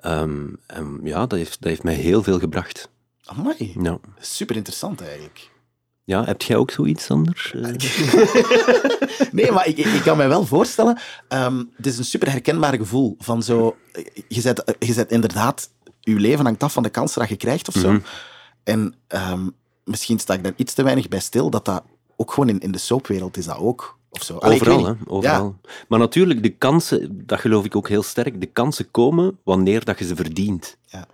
Ehm, 0.01 0.47
en 0.67 1.01
ja, 1.03 1.27
dat 1.27 1.39
heeft, 1.39 1.61
dat 1.61 1.69
heeft 1.69 1.83
mij 1.83 1.95
heel 1.95 2.23
veel 2.23 2.39
gebracht. 2.39 2.89
Amai, 3.25 3.73
Ja, 3.83 3.99
super 4.19 4.57
interessant 4.57 5.01
eigenlijk. 5.01 5.51
ja 6.05 6.25
heb 6.25 6.43
jij 6.43 6.57
ook 6.57 6.71
zoiets 6.71 7.11
anders? 7.11 7.55
Eh, 7.55 7.71
Nee, 9.33 9.53
maar 9.53 9.67
ik, 9.67 9.79
ik, 9.79 9.87
ik 9.87 10.03
kan 10.03 10.17
me 10.17 10.27
wel 10.27 10.47
voorstellen, 10.47 10.99
ehm, 11.29 11.65
het 11.77 11.87
is 11.87 11.99
een 11.99 12.05
super 12.05 12.31
herkenbaar 12.31 12.75
gevoel 12.77 13.15
van 13.19 13.43
zo, 13.43 13.77
je 14.29 14.41
zet, 14.41 14.75
je 14.79 14.93
zet 14.93 15.11
inderdaad, 15.11 15.71
je 16.13 16.21
leven 16.21 16.45
hangt 16.45 16.63
af 16.63 16.73
van 16.73 16.83
de 16.83 16.91
kansen 16.91 17.21
dat 17.21 17.29
je 17.29 17.37
krijgt 17.37 17.69
of 17.69 17.75
zo. 17.75 17.93
Mhm. 17.93 18.01
En 18.65 18.95
ehm, 19.07 19.49
misschien 19.85 20.19
sta 20.19 20.35
ik 20.35 20.43
daar 20.43 20.53
iets 20.57 20.75
te 20.75 20.83
weinig 20.83 21.09
bij 21.09 21.21
stil, 21.21 21.51
dat 21.51 21.65
dat 21.65 21.83
ook 22.17 22.33
gewoon 22.33 22.49
in, 22.49 22.61
in 22.61 22.73
de 22.73 22.79
soapwereld 22.79 23.37
is 23.37 23.45
dat 23.45 23.59
ook. 23.59 23.99
Of 24.11 24.23
zo. 24.23 24.37
Allee, 24.37 24.57
ik 24.57 24.63
Overal, 24.63 24.87
hè? 24.87 24.95
Overal. 25.07 25.57
Maar 25.89 25.99
natuurlijk, 25.99 26.43
de 26.43 26.57
kansen, 26.57 27.27
dat 27.27 27.41
geloof 27.41 27.65
ik 27.65 27.77
ook 27.77 27.89
heel 27.89 28.03
sterk, 28.03 28.41
de 28.41 28.47
kansen 28.47 28.91
komen 28.91 29.39
wanneer 29.45 29.85
dat 29.85 29.99
je 29.99 30.05
ze 30.05 30.17
verdient. 30.17 30.77
Ja. 30.87 31.07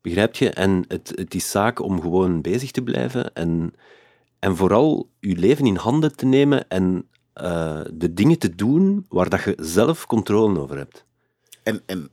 Begrijp 0.00 0.34
je? 0.34 0.50
En 0.50 0.84
het, 0.88 1.12
het 1.14 1.34
is 1.34 1.50
zaak 1.50 1.80
om 1.80 2.00
gewoon 2.00 2.40
bezig 2.40 2.70
te 2.70 2.82
blijven 2.82 3.34
en, 3.34 3.74
en 4.38 4.56
vooral 4.56 5.08
je 5.20 5.36
leven 5.36 5.66
in 5.66 5.76
handen 5.76 6.16
te 6.16 6.26
nemen 6.26 6.68
en 6.68 7.08
eh, 7.32 7.80
de 7.92 8.14
dingen 8.14 8.38
te 8.38 8.54
doen 8.54 9.06
waar 9.08 9.28
dat 9.28 9.42
je 9.42 9.56
zelf 9.60 10.06
controle 10.06 10.60
over 10.60 10.76
hebt. 10.76 11.04
En, 11.62 11.82
en 11.86 12.08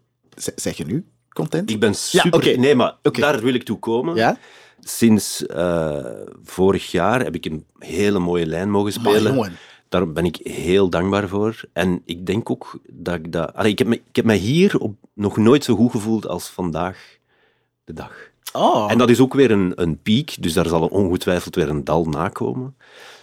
zeg 0.56 0.78
je 0.78 0.86
nu 0.86 1.06
content? 1.36 1.70
Ik 1.70 1.80
ben 1.80 1.96
super... 1.96 2.60
Nee, 2.60 2.76
maar 2.76 2.96
daar 3.02 3.42
wil 3.42 3.54
ik 3.54 3.64
toe 3.64 3.80
komen. 3.80 4.16
Ja? 4.16 4.38
Sinds 4.80 5.46
eh, 5.46 6.06
vorig 6.44 6.92
jaar 6.92 7.24
heb 7.24 7.36
ik 7.36 7.46
een 7.46 7.66
hele 7.80 8.20
mooie 8.20 8.46
lijn 8.46 8.70
mogen 8.70 8.92
spelen. 8.92 9.54
Daar 9.90 10.12
ben 10.12 10.26
ik 10.26 10.40
heel 10.44 10.90
dankbaar 10.90 11.28
voor. 11.28 11.62
En 11.74 12.02
ik 12.06 12.26
denk 12.26 12.50
ook 12.50 12.80
dat 12.90 13.16
ik 13.16 13.32
dat... 13.32 13.54
Allee, 13.54 13.72
ik, 13.72 13.80
heb 13.80 13.88
me, 13.88 13.96
ik 13.96 14.16
heb 14.16 14.26
me 14.26 14.34
hier 14.34 14.80
op, 14.80 14.96
nog 15.14 15.38
nooit 15.38 15.64
zo 15.64 15.76
goed 15.76 15.92
gevoeld 15.92 16.28
als 16.28 16.48
vandaag 16.48 17.18
de 17.84 17.94
dag. 17.94 18.14
oh. 18.54 18.92
En 18.92 18.98
dat 18.98 19.10
is 19.10 19.20
ook 19.20 19.34
weer 19.34 19.52
een, 19.52 19.72
een 19.76 20.02
piek, 20.02 20.36
dus 20.40 20.54
daar 20.54 20.68
zal 20.68 20.88
ongetwijfeld 20.88 21.56
weer 21.56 21.70
een 21.70 21.84
dal 21.84 22.06
nakomen. 22.06 22.76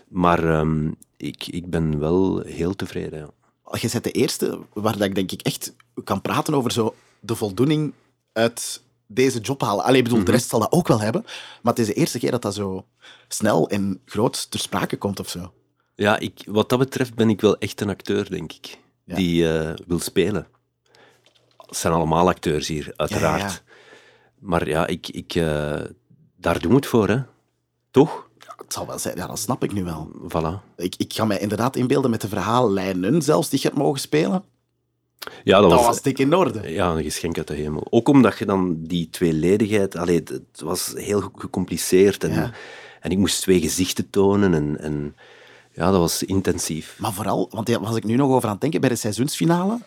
Maar 0.09 0.49
ehm, 0.49 0.91
ik, 1.17 1.47
ik 1.47 1.71
ben 1.71 1.99
wel 1.99 2.41
heel 2.41 2.77
tevreden. 2.77 3.19
Ja. 3.19 3.79
je 3.81 3.89
bent 3.93 4.05
de 4.05 4.11
eerste 4.11 4.59
waar 4.73 4.99
dat 4.99 5.07
ik 5.07 5.15
denk 5.15 5.33
ik 5.33 5.43
echt 5.43 5.75
kan 6.05 6.21
praten 6.21 6.55
over 6.55 6.73
zo 6.73 6.95
de 7.21 7.35
voldoening 7.35 7.93
uit 8.33 8.83
deze 9.07 9.39
job 9.41 9.61
halen. 9.61 9.85
Allee, 9.85 9.99
ik 9.99 10.05
bedoel, 10.05 10.25
de 10.25 10.31
rest 10.31 10.49
zal 10.49 10.61
dat 10.61 10.73
ook 10.73 10.89
wel 10.89 11.01
hebben, 11.01 11.23
maar 11.63 11.73
het 11.73 11.79
is 11.79 11.87
de 11.87 11.95
eerste 11.95 12.19
keer 12.19 12.31
dat 12.31 12.43
dat 12.43 12.55
zo 12.55 12.87
snel 13.29 13.69
en 13.69 14.01
groot 14.05 14.51
ter 14.51 14.61
sprake 14.61 14.97
komt 14.97 15.21
of 15.21 15.29
zo. 15.29 15.53
Ja, 15.95 16.19
ik, 16.19 16.43
wat 16.47 16.69
dat 16.69 16.79
betreft 16.79 17.15
ben 17.15 17.29
ik 17.29 17.41
wel 17.41 17.59
echt 17.59 17.81
een 17.81 17.89
acteur, 17.89 18.31
denk 18.31 18.53
ik, 18.53 18.79
Ja. 19.05 19.15
die 19.17 19.59
eh, 19.59 19.75
wil 19.87 19.99
spelen. 19.99 20.47
Het 21.57 21.77
zijn 21.77 21.93
allemaal 21.93 22.29
acteurs 22.29 22.69
hier, 22.69 22.93
uiteraard. 22.97 23.41
Ja, 23.41 23.47
ja, 23.47 23.53
ja. 23.53 23.61
Maar 24.39 24.69
ja, 24.69 24.87
ik, 24.87 25.09
ik, 25.09 25.35
eh, 25.35 25.81
daar 26.37 26.61
doen 26.61 26.71
we 26.71 26.77
het 26.77 26.87
voor, 26.87 27.09
hè. 27.09 27.23
Toch? 27.91 28.31
Het 28.57 28.73
zal 28.73 28.87
wel 28.87 28.99
zijn, 28.99 29.17
ja, 29.17 29.27
dat 29.27 29.39
snap 29.39 29.65
ik 29.65 29.73
nu 29.73 29.85
wel. 29.85 30.11
Voilà. 30.29 30.75
Ik, 30.77 30.95
ik 30.97 31.13
ga 31.13 31.25
mij 31.25 31.39
inderdaad 31.39 31.77
inbeelden 31.77 32.11
met 32.11 32.21
de 32.21 32.29
verhaallijnen 32.29 33.23
zelfs 33.23 33.49
die 33.49 33.59
je 33.63 33.67
hebt 33.69 33.79
mogen 33.81 34.01
spelen. 34.01 34.45
Ja, 35.45 35.61
dat, 35.61 35.71
Dat 35.71 35.79
was, 35.79 35.87
was 35.89 36.03
dik 36.03 36.19
in 36.19 36.35
orde. 36.35 36.73
ja, 36.73 36.91
een 36.91 37.03
geschenk 37.03 37.37
uit 37.39 37.47
de 37.49 37.55
hemel. 37.55 37.87
Ook 37.91 38.09
omdat 38.09 38.39
je 38.39 38.45
dan 38.45 38.77
die 38.79 39.11
tweeledigheid... 39.11 39.97
Allee, 39.97 40.17
het, 40.17 40.61
was 40.61 40.93
heel 40.97 41.31
gecompliceerd. 41.37 42.25
En, 42.25 42.33
Ja. 42.33 42.51
en 43.01 43.11
ik 43.11 43.19
moest 43.19 43.41
twee 43.43 43.61
gezichten 43.61 44.11
tonen. 44.11 44.55
En, 44.55 44.81
en 44.81 45.17
ja, 45.73 45.91
dat 45.91 46.01
was 46.01 46.23
intensief. 46.23 46.97
Maar 46.99 47.13
vooral, 47.13 47.49
want 47.51 47.67
daar 47.67 47.81
was 47.81 47.97
ik 47.97 48.05
nu 48.05 48.17
nog 48.17 48.31
over 48.31 48.45
aan 48.47 48.53
het 48.53 48.61
denken 48.61 48.81
bij 48.81 48.89
de 48.89 48.97
seizoensfinale. 48.97 49.79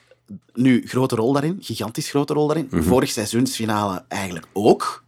Nu, 0.54 0.88
grote 0.88 1.16
rol 1.16 1.34
daarin, 1.34 1.58
gigantisch 1.62 2.10
grote 2.10 2.34
rol 2.34 2.48
daarin. 2.48 2.68
Vorig 2.72 3.10
seizoensfinale 3.12 4.04
eigenlijk 4.08 4.48
ook, 4.54 5.04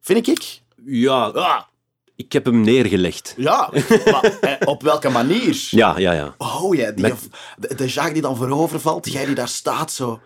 vind 0.00 0.28
ik. 0.28 0.60
Ja, 0.84 1.24
ah, 1.26 1.62
Ik 2.18 2.32
heb 2.32 2.44
hem 2.44 2.60
neergelegd. 2.60 3.34
Ja, 3.36 3.70
maar 4.04 4.38
eh, 4.40 4.68
op 4.68 4.82
welke 4.82 5.08
manier? 5.08 5.66
Ja, 5.70 5.98
ja, 5.98 6.12
ja. 6.12 6.34
Oh 6.38 6.74
ja, 6.74 6.90
die, 6.90 7.02
Met- 7.02 7.28
de, 7.58 7.74
de 7.74 7.86
Jacques 7.86 8.12
die 8.12 8.22
dan 8.22 8.36
voorover 8.36 8.80
valt, 8.80 9.12
jij 9.12 9.24
die 9.24 9.34
daar 9.34 9.48
staat 9.48 9.92
zo. 9.92 10.20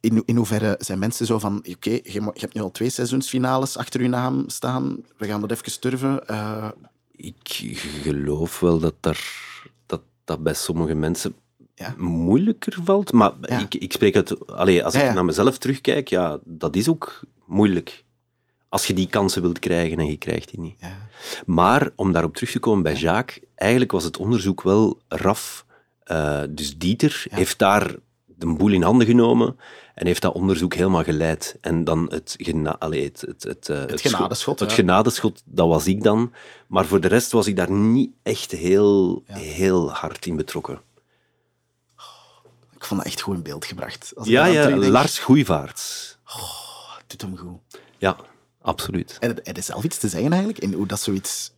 In, 0.00 0.22
in 0.26 0.36
hoeverre 0.36 0.74
zijn 0.78 0.98
mensen 0.98 1.26
zo 1.26 1.38
van: 1.38 1.64
oké, 1.70 1.90
je, 1.90 2.30
hebt 2.34 2.54
nu 2.54 2.60
al 2.60 2.70
twee 2.70 2.90
seizoensfinales 2.90 3.76
achter 3.76 4.02
je 4.02 4.08
naam 4.08 4.44
staan, 4.48 4.96
we 5.16 5.26
gaan 5.26 5.40
dat 5.40 5.50
even 5.50 5.80
turven. 5.80 6.26
Eh, 6.28 6.68
Ik 7.12 7.36
geloof 8.02 8.60
wel 8.60 8.78
dat 8.78 8.94
daar, 9.00 9.20
dat, 9.86 10.00
dat 10.24 10.42
bij 10.42 10.54
sommige 10.54 10.94
mensen 10.94 11.34
Ja. 11.74 11.94
moeilijker 11.98 12.76
valt. 12.84 13.12
Maar 13.12 13.32
Ja. 13.40 13.58
ik, 13.58 13.74
ik 13.74 13.92
spreek 13.92 14.14
het... 14.14 14.46
Allee, 14.46 14.84
als 14.84 14.94
Ja, 14.94 15.02
ik 15.08 15.14
naar 15.14 15.24
mezelf 15.24 15.58
terugkijk, 15.58 16.08
ja, 16.08 16.38
dat 16.44 16.76
is 16.76 16.88
ook 16.88 17.20
moeilijk. 17.46 18.04
Als 18.74 18.86
je 18.86 18.94
die 18.94 19.08
kansen 19.08 19.42
wilt 19.42 19.58
krijgen 19.58 19.98
en 19.98 20.06
je 20.06 20.16
krijgt 20.16 20.50
die 20.50 20.60
niet. 20.60 20.76
ja. 20.80 21.08
Maar 21.46 21.90
om 21.96 22.12
daarop 22.12 22.34
terug 22.34 22.50
te 22.50 22.58
komen 22.58 22.82
bij 22.82 22.94
Jacques, 22.94 23.44
eigenlijk 23.54 23.92
was 23.92 24.04
het 24.04 24.16
onderzoek 24.16 24.62
wel 24.62 24.98
raf. 25.08 25.66
Eh, 26.02 26.42
dus 26.50 26.78
Dieter 26.78 27.26
heeft 27.30 27.58
daar 27.58 27.94
de 28.24 28.46
boel 28.46 28.72
in 28.72 28.82
handen 28.82 29.06
genomen 29.06 29.56
en 29.94 30.06
heeft 30.06 30.22
dat 30.22 30.34
onderzoek 30.34 30.74
helemaal 30.74 31.02
geleid. 31.02 31.58
En 31.60 31.84
dan 31.84 32.06
het, 32.10 32.34
gena 32.38 32.76
allee, 32.78 33.04
het, 33.04 33.20
het, 33.20 33.42
het, 33.42 33.68
eh, 33.68 33.78
het 33.78 34.00
genadeschot, 34.00 34.60
Het 34.60 34.70
ja. 34.70 34.76
genadeschot, 34.76 35.42
dat 35.44 35.68
was 35.68 35.86
ik 35.86 36.02
dan. 36.02 36.32
Maar 36.66 36.86
voor 36.86 37.00
de 37.00 37.08
rest 37.08 37.32
was 37.32 37.46
ik 37.46 37.56
daar 37.56 37.70
niet 37.70 38.10
echt 38.22 38.50
heel, 38.50 39.22
heel 39.26 39.90
hard 39.92 40.26
in 40.26 40.36
betrokken. 40.36 40.80
Ik 42.74 42.84
vond 42.84 43.00
dat 43.00 43.12
echt 43.12 43.20
goed 43.20 43.36
in 43.36 43.42
beeld 43.42 43.64
gebracht. 43.64 44.12
Als 44.16 44.28
Ja, 44.28 44.44
ja, 44.44 44.76
Lars 44.76 45.18
Goeivaerts. 45.18 46.16
doet 47.06 47.20
hem 47.20 47.36
goed. 47.36 47.80
Ja, 47.98 48.16
absoluut. 48.64 49.16
En 49.20 49.28
heb 49.42 49.56
je 49.56 49.62
zelf 49.62 49.84
iets 49.84 49.98
te 49.98 50.08
zeggen 50.08 50.30
eigenlijk? 50.30 50.62
In 50.62 50.72
hoe 50.72 50.86
dat 50.86 51.00
zoiets. 51.00 51.52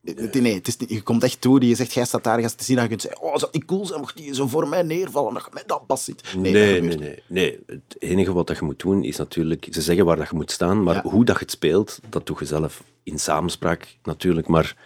Nee, 0.00 0.42
nee, 0.42 0.54
het 0.54 0.68
is 0.68 0.76
niet, 0.76 0.90
je 0.90 1.02
komt 1.02 1.22
echt 1.22 1.40
toe, 1.40 1.60
die 1.60 1.68
je 1.68 1.74
zegt, 1.74 1.92
jij 1.92 2.04
staat 2.04 2.24
daar, 2.24 2.40
je 2.40 2.50
zien, 2.56 2.74
dat 2.76 2.84
je 2.84 2.90
kunt 2.90 3.02
zeggen, 3.02 3.22
oh, 3.22 3.36
zou 3.36 3.50
niet 3.52 3.64
cool 3.64 3.86
zijn, 3.86 4.00
mocht 4.00 4.16
die 4.16 4.34
zo 4.34 4.46
voor 4.46 4.68
mij 4.68 4.82
neervallen, 4.82 5.34
dat 5.34 5.44
je 5.44 5.50
mij 5.52 5.62
dat 5.66 5.86
pas 5.86 6.04
ziet. 6.04 6.34
Nee, 6.36 6.52
nee, 6.52 6.80
nee, 6.80 7.22
nee, 7.26 7.58
Het 7.66 7.96
enige 7.98 8.32
wat 8.32 8.46
dat 8.46 8.58
je 8.58 8.64
moet 8.64 8.78
doen 8.78 9.04
is 9.04 9.16
natuurlijk... 9.16 9.66
Ze 9.70 9.82
zeggen 9.82 10.04
waar 10.04 10.16
dat 10.16 10.28
je 10.28 10.34
moet 10.36 10.50
staan, 10.50 10.82
maar 10.82 10.94
Ja. 10.94 11.02
hoe 11.02 11.24
dat 11.24 11.34
je 11.36 11.42
het 11.42 11.50
speelt, 11.50 11.98
dat 12.08 12.26
doe 12.26 12.36
je 12.38 12.44
zelf 12.44 12.82
in 13.02 13.18
samenspraak 13.18 13.96
natuurlijk. 14.02 14.48
Maar 14.48 14.76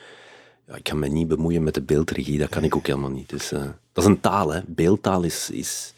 ja, 0.67 0.75
ik 0.75 0.83
kan 0.83 0.99
me 0.99 1.09
niet 1.09 1.29
bemoeien 1.29 1.63
met 1.63 1.75
de 1.75 1.83
beeldregie, 1.83 2.39
dat 2.39 2.49
kan 2.49 2.65
ik 2.65 2.77
ook 2.77 2.87
helemaal 2.87 3.11
niet. 3.11 3.29
Dus, 3.29 3.53
eh, 3.53 3.61
dat 3.93 4.05
is 4.05 4.11
een 4.11 4.21
taal, 4.21 4.53
hè. 4.53 4.61
Beeldtaal 4.67 5.23
is... 5.23 5.51
is 5.51 5.95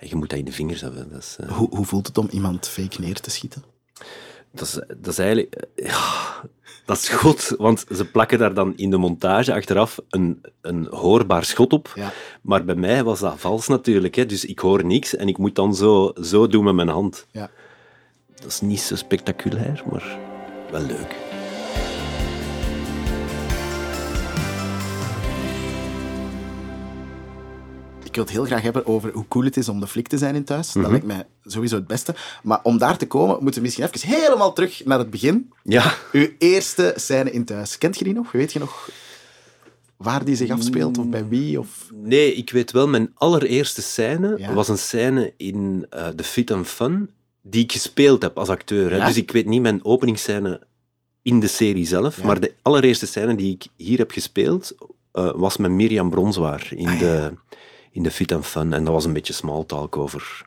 je 0.00 0.16
moet 0.16 0.30
dat 0.30 0.38
in 0.38 0.44
de 0.44 0.52
vingers 0.52 0.80
hebben. 0.80 1.10
Dat 1.10 1.22
is, 1.22 1.36
eh, 1.40 1.52
Hoe, 1.52 1.68
hoe 1.76 1.84
voelt 1.84 2.06
het 2.06 2.18
om 2.18 2.28
iemand 2.30 2.68
fake 2.68 3.00
neer 3.00 3.20
te 3.20 3.30
schieten? 3.30 3.62
Dat 4.56 4.66
is, 4.66 4.72
dat 4.96 5.12
is 5.12 5.18
eigenlijk... 5.18 5.54
eh, 5.54 5.86
Ja, 5.86 6.42
dat 6.84 6.96
is 6.96 7.08
goed, 7.08 7.54
want 7.58 7.84
ze 7.94 8.04
plakken 8.04 8.38
daar 8.38 8.54
dan 8.54 8.72
in 8.76 8.90
de 8.90 8.96
montage 8.96 9.54
achteraf 9.54 9.98
een, 10.10 10.40
een 10.60 10.86
hoorbaar 10.90 11.44
schot 11.44 11.72
op. 11.72 11.92
Ja. 11.94 12.12
Maar 12.40 12.64
bij 12.64 12.74
mij 12.74 13.04
was 13.04 13.20
dat 13.20 13.34
vals 13.36 13.68
natuurlijk. 13.68 14.14
Hè. 14.14 14.26
Dus 14.26 14.44
ik 14.44 14.58
hoor 14.58 14.84
niks 14.84 15.16
en 15.16 15.28
ik 15.28 15.38
moet 15.38 15.54
dan 15.54 15.74
zo, 15.74 16.12
zo 16.22 16.46
doen 16.46 16.64
met 16.64 16.74
mijn 16.74 16.88
hand. 16.88 17.26
Ja. 17.30 17.50
Dat 18.34 18.46
is 18.46 18.60
niet 18.60 18.80
zo 18.80 18.96
spectaculair, 18.96 19.82
maar 19.90 20.18
wel 20.70 20.80
leuk. 20.82 21.16
Wil 28.16 28.24
het 28.24 28.32
heel 28.32 28.44
graag 28.44 28.62
hebben 28.62 28.86
over 28.86 29.10
hoe 29.12 29.24
cool 29.28 29.44
het 29.44 29.56
is 29.56 29.68
om 29.68 29.80
de 29.80 29.86
flik 29.86 30.08
te 30.08 30.18
zijn 30.18 30.34
in 30.34 30.44
thuis. 30.44 30.68
Mhm. 30.72 30.80
Dat 30.82 30.90
lijkt 30.90 31.06
mij 31.06 31.26
sowieso 31.44 31.74
het 31.76 31.86
beste. 31.86 32.14
Maar 32.42 32.60
om 32.62 32.78
daar 32.78 32.96
te 32.98 33.06
komen, 33.06 33.34
moeten 33.40 33.54
we 33.54 33.60
misschien 33.60 33.84
even 33.94 34.08
helemaal 34.08 34.52
terug 34.52 34.84
naar 34.84 34.98
het 34.98 35.10
begin. 35.10 35.52
Ja, 35.62 35.94
Uw 36.12 36.28
eerste 36.38 36.92
scène 36.96 37.30
in 37.30 37.44
thuis. 37.44 37.78
Kent 37.78 37.98
je 37.98 38.04
die 38.04 38.14
nog? 38.14 38.32
Weet 38.32 38.52
je 38.52 38.58
nog 38.58 38.90
waar 39.96 40.24
die 40.24 40.36
zich 40.36 40.50
afspeelt? 40.50 40.98
Of 40.98 41.06
bij 41.08 41.28
wie? 41.28 41.58
Of... 41.58 41.88
nee, 41.94 42.34
ik 42.34 42.50
weet 42.50 42.70
wel, 42.72 42.88
mijn 42.88 43.10
allereerste 43.14 43.82
scène 43.82 44.34
Ja. 44.38 44.52
was 44.52 44.68
een 44.68 44.78
scène 44.78 45.32
in 45.36 45.86
eh 45.90 46.08
The 46.08 46.24
Fit 46.24 46.50
and 46.50 46.66
Fun, 46.66 47.10
die 47.42 47.62
ik 47.62 47.72
gespeeld 47.72 48.22
heb 48.22 48.38
als 48.38 48.48
acteur. 48.48 48.90
Hè. 48.90 48.96
Ja. 48.96 49.06
Dus 49.06 49.16
ik 49.16 49.30
weet 49.30 49.46
niet 49.46 49.62
mijn 49.62 49.84
openingsscène 49.84 50.60
in 51.22 51.40
de 51.40 51.46
serie 51.46 51.86
zelf, 51.86 52.16
Ja. 52.16 52.26
maar 52.26 52.40
de 52.40 52.52
allereerste 52.62 53.06
scène 53.06 53.34
die 53.34 53.52
ik 53.54 53.66
hier 53.76 53.98
heb 53.98 54.10
gespeeld, 54.10 54.74
eh, 55.12 55.30
was 55.34 55.56
met 55.56 55.70
Mirjam 55.70 56.10
Bronswaar 56.10 56.68
in, 56.70 56.88
Ah, 56.88 56.98
de, 56.98 57.32
in 57.96 58.02
The 58.02 58.10
Fit 58.10 58.32
and 58.32 58.46
Fun. 58.46 58.72
En 58.72 58.84
dat 58.84 58.92
was 58.92 59.04
een 59.04 59.12
beetje 59.12 59.32
small 59.32 59.64
talk 59.66 59.96
over 59.96 60.46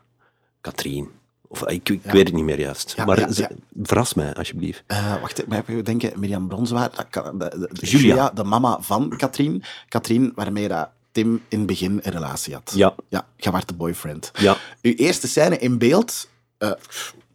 Katrien. 0.60 1.08
Of 1.48 1.62
ik, 1.66 1.88
ik 1.88 2.00
Ja. 2.04 2.12
weet 2.12 2.26
het 2.26 2.34
niet 2.36 2.44
meer 2.44 2.60
juist. 2.60 2.92
Ja, 2.96 3.04
maar 3.04 3.18
ja, 3.34 3.48
verras 3.82 4.14
mij, 4.14 4.34
alsjeblieft. 4.34 4.82
Eh, 4.86 5.20
wacht, 5.20 5.38
ik 5.38 5.44
heb 5.52 5.68
even 5.68 5.84
denken. 5.84 6.20
Mirjam 6.20 6.48
Bronswaard, 6.48 6.96
de, 7.10 7.32
de- 7.38 7.48
de- 7.48 7.68
Julia. 7.86 7.98
Julia, 8.08 8.30
de 8.30 8.44
mama 8.44 8.80
van 8.80 9.16
Katrien. 9.16 9.62
Katrien, 9.88 10.32
waarmee 10.34 10.68
dat 10.68 10.88
Tim 11.12 11.42
in 11.48 11.58
het 11.58 11.66
begin 11.66 12.00
een 12.02 12.12
relatie 12.12 12.54
had. 12.54 12.72
Ja. 12.74 12.94
Ja, 13.08 13.52
werd 13.52 13.68
de 13.68 13.74
boyfriend. 13.74 14.30
Ja. 14.34 14.56
Uw 14.82 14.92
eerste 14.92 15.28
scène 15.28 15.58
in 15.58 15.78
beeld, 15.78 16.28
we 16.58 16.78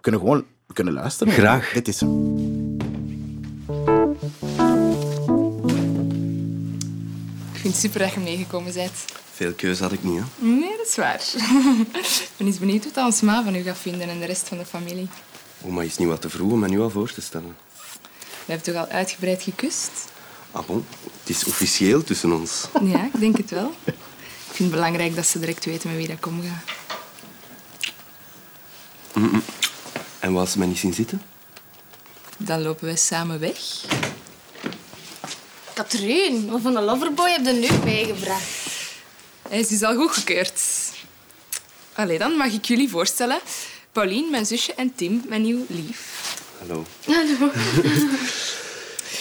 kunnen 0.01 0.21
gewoon 0.21 0.45
kunnen 0.73 0.93
luisteren. 0.93 1.33
Graag. 1.33 1.71
Dit 1.73 1.87
is 1.87 1.99
hem. 1.99 2.77
Vind 7.65 7.83
het 7.83 7.85
super 7.85 7.99
dat 7.99 8.13
je 8.13 8.19
meegekomen 8.19 8.73
bent. 8.73 9.05
Veel 9.33 9.53
keuze 9.53 9.83
had 9.83 9.91
ik 9.91 10.03
niet, 10.03 10.19
hè. 10.19 10.45
Nee, 10.47 10.77
dat 10.77 10.87
is 10.87 10.95
waar. 10.95 11.21
Ik 12.21 12.37
ben 12.37 12.47
eens 12.47 12.59
benieuwd 12.59 12.93
wat 12.93 13.05
ons 13.05 13.21
ma 13.21 13.43
van 13.43 13.55
u 13.55 13.61
gaat 13.61 13.77
vinden 13.77 14.09
en 14.09 14.19
de 14.19 14.25
rest 14.25 14.47
van 14.47 14.57
de 14.57 14.65
familie. 14.65 15.07
Oma 15.61 15.81
is 15.81 15.97
niet 15.97 16.07
wat 16.07 16.21
te 16.21 16.29
vroeg 16.29 16.51
om 16.51 16.59
me 16.59 16.67
nu 16.67 16.79
al 16.81 16.89
voor 16.89 17.11
te 17.11 17.21
stellen. 17.21 17.55
We 18.45 18.51
hebben 18.51 18.73
toch 18.73 18.75
al 18.75 18.87
uitgebreid 18.87 19.43
gekust? 19.43 19.91
Ah 20.51 20.65
bon, 20.65 20.85
het 21.19 21.29
is 21.29 21.43
officieel 21.43 22.03
tussen 22.03 22.31
ons. 22.31 22.65
Ja, 22.93 23.05
ik 23.05 23.19
denk 23.19 23.37
het 23.37 23.49
wel. 23.49 23.73
Ik 23.83 23.93
vind 24.45 24.57
het 24.57 24.71
belangrijk 24.71 25.15
dat 25.15 25.25
ze 25.25 25.39
direct 25.39 25.65
weten 25.65 25.89
met 25.89 25.97
wie 25.97 26.07
dat 26.07 26.27
omgaat. 26.27 26.63
En 30.19 30.33
wat 30.33 30.49
ze 30.49 30.57
mij 30.57 30.67
niet 30.67 30.77
zien 30.77 30.93
zitten? 30.93 31.21
Dan 32.37 32.61
lopen 32.61 32.85
wij 32.85 32.95
samen 32.95 33.39
weg. 33.39 33.57
Katrien, 35.75 36.49
wat 36.49 36.61
van 36.61 36.75
een 36.75 36.83
loverboy 36.83 37.29
heb 37.29 37.45
je 37.45 37.51
nu 37.51 37.67
meegebracht? 37.83 38.43
Hij 39.49 39.59
is 39.59 39.67
dus 39.67 39.83
al 39.83 39.95
goedgekeurd. 39.95 40.61
Allee, 41.93 42.17
dan 42.17 42.31
mag 42.31 42.51
ik 42.53 42.65
jullie 42.65 42.89
voorstellen. 42.89 43.39
Pauline, 43.91 44.29
mijn 44.29 44.45
zusje, 44.45 44.73
en 44.73 44.95
Tim, 44.95 45.23
mijn 45.27 45.41
nieuw 45.41 45.65
lief. 45.67 46.33
Hallo. 46.59 46.85
Hallo. 47.05 47.51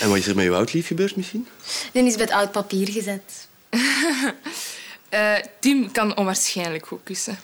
En 0.01 0.09
wat 0.09 0.19
is 0.19 0.27
er 0.27 0.35
met 0.35 0.45
je 0.45 0.55
oud-lief 0.55 0.87
gebeurd 0.87 1.17
misschien? 1.17 1.47
Die 1.93 2.05
is 2.05 2.15
bij 2.15 2.25
het 2.25 2.35
oud 2.35 2.53
papier 2.53 2.89
gezet. 2.89 3.23
Eh, 5.09 5.35
Tim 5.61 5.93
kan 5.93 6.17
onwaarschijnlijk 6.17 6.87
goed 6.87 7.01
kussen. 7.05 7.39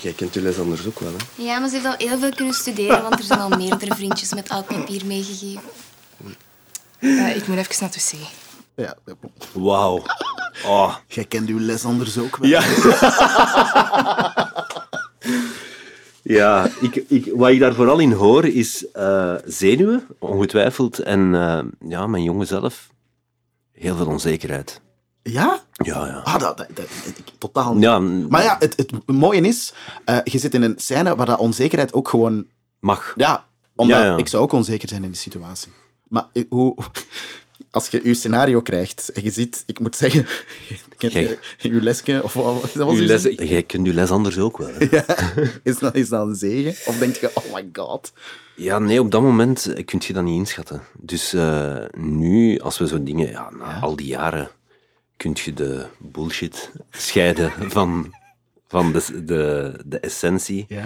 Jij 0.00 0.12
kent 0.12 0.34
les 0.34 0.58
anders 0.58 0.86
ook 0.86 1.00
wel, 1.00 1.12
hè? 1.12 1.42
Ja, 1.42 1.58
maar 1.58 1.68
ze 1.68 1.74
heeft 1.74 1.86
al 1.86 2.08
heel 2.08 2.18
veel 2.18 2.34
kunnen 2.34 2.54
studeren, 2.54 3.02
want 3.02 3.18
er 3.18 3.24
zijn 3.24 3.38
al 3.38 3.48
meerdere 3.48 3.94
vriendjes 3.94 4.34
met 4.34 4.48
oud 4.48 4.66
papier 4.66 5.06
meegegeven. 5.06 5.62
Eh, 7.02 7.36
ik 7.36 7.46
moet 7.46 7.56
even 7.56 7.74
naar 7.80 7.90
het 7.90 8.12
wc. 8.12 8.18
Ja, 8.76 8.96
Wauw. 9.52 10.02
Oh. 10.66 10.94
jij 11.06 11.24
kent 11.24 11.48
uw 11.48 11.60
les 11.60 11.84
anders 11.84 12.18
ook 12.18 12.36
wel. 12.36 12.48
Ja. 12.48 12.62
ja, 16.22 16.68
ik, 16.80 16.94
ik, 17.08 17.30
wat 17.34 17.50
ik 17.50 17.60
daar 17.60 17.74
vooral 17.74 17.98
in 17.98 18.12
hoor 18.12 18.44
is 18.46 18.90
eh, 18.90 19.34
zenuwen, 19.44 20.06
ongetwijfeld. 20.18 20.98
En 20.98 21.34
eh, 21.34 21.88
ja, 21.88 22.06
mijn 22.06 22.22
jongen 22.22 22.46
zelf, 22.46 22.88
heel 23.72 23.96
veel 23.96 24.06
onzekerheid. 24.06 24.80
Ja? 25.22 25.60
Ja, 25.72 26.06
ja. 26.06 26.18
Ah, 26.24 26.38
dat, 26.38 26.56
dat, 26.56 26.66
dat- 26.74 26.84
ik- 27.16 27.32
totaal 27.38 27.74
niet. 27.74 27.82
Ja, 27.82 27.98
Maar 27.98 28.42
ja, 28.42 28.56
het, 28.58 28.76
het 28.76 28.92
mooie 29.06 29.40
is, 29.40 29.72
eh, 30.04 30.18
je 30.24 30.38
zit 30.38 30.54
in 30.54 30.62
een 30.62 30.74
scène 30.76 31.16
waar 31.16 31.26
dat 31.26 31.38
onzekerheid 31.38 31.92
ook 31.92 32.08
gewoon... 32.08 32.46
mag. 32.80 33.12
Ja, 33.16 33.44
omdat 33.76 33.98
Ja, 33.98 34.04
ja. 34.04 34.16
ik 34.16 34.28
zou 34.28 34.42
ook 34.42 34.52
onzeker 34.52 34.88
zijn 34.88 35.04
in 35.04 35.10
die 35.10 35.20
situatie. 35.20 35.72
Maar 36.12 36.26
hoe... 36.48 36.76
Als 37.70 37.88
je 37.88 38.00
je 38.04 38.14
scenario 38.14 38.60
krijgt 38.60 39.08
en 39.08 39.22
je 39.24 39.30
ziet, 39.30 39.62
ik 39.66 39.78
moet 39.78 39.96
zeggen, 39.96 40.26
je 40.98 41.38
je 41.58 41.82
lesje 41.82 42.20
of 42.22 42.32
wat 42.32 42.60
dat 42.62 42.72
was 42.74 42.94
Uw 42.94 43.00
uw 43.00 43.06
les, 43.06 43.22
zin? 43.22 43.46
jij 43.46 43.62
kunt 43.62 43.86
je 43.86 43.94
les 43.94 44.10
anders 44.10 44.38
ook 44.38 44.58
wel. 44.58 44.70
Ja. 44.90 45.04
Is, 45.62 45.78
dat, 45.78 45.94
is 45.94 46.08
dat 46.08 46.26
een 46.26 46.34
zegen? 46.34 46.70
Of 46.92 46.98
denk 46.98 47.16
je, 47.16 47.30
oh 47.34 47.54
my 47.54 47.68
god. 47.72 48.12
Ja, 48.56 48.78
nee, 48.78 49.00
op 49.00 49.10
dat 49.10 49.22
moment 49.22 49.66
eh, 49.66 49.84
kun 49.84 50.00
je 50.06 50.12
dat 50.12 50.22
niet 50.22 50.38
inschatten. 50.38 50.82
Dus 50.98 51.32
eh, 51.32 51.84
nu, 51.96 52.58
als 52.58 52.78
we 52.78 52.86
zo 52.86 53.02
dingen, 53.02 53.28
ja, 53.28 53.50
na 53.50 53.80
al 53.80 53.96
die 53.96 54.06
jaren, 54.06 54.50
kun 55.16 55.36
je 55.44 55.52
de 55.54 55.86
bullshit 55.98 56.70
scheiden 56.90 57.52
van, 57.70 58.14
van 58.68 58.92
de, 58.92 59.24
de, 59.24 59.72
de 59.84 59.98
essentie. 60.00 60.64
Ja. 60.68 60.84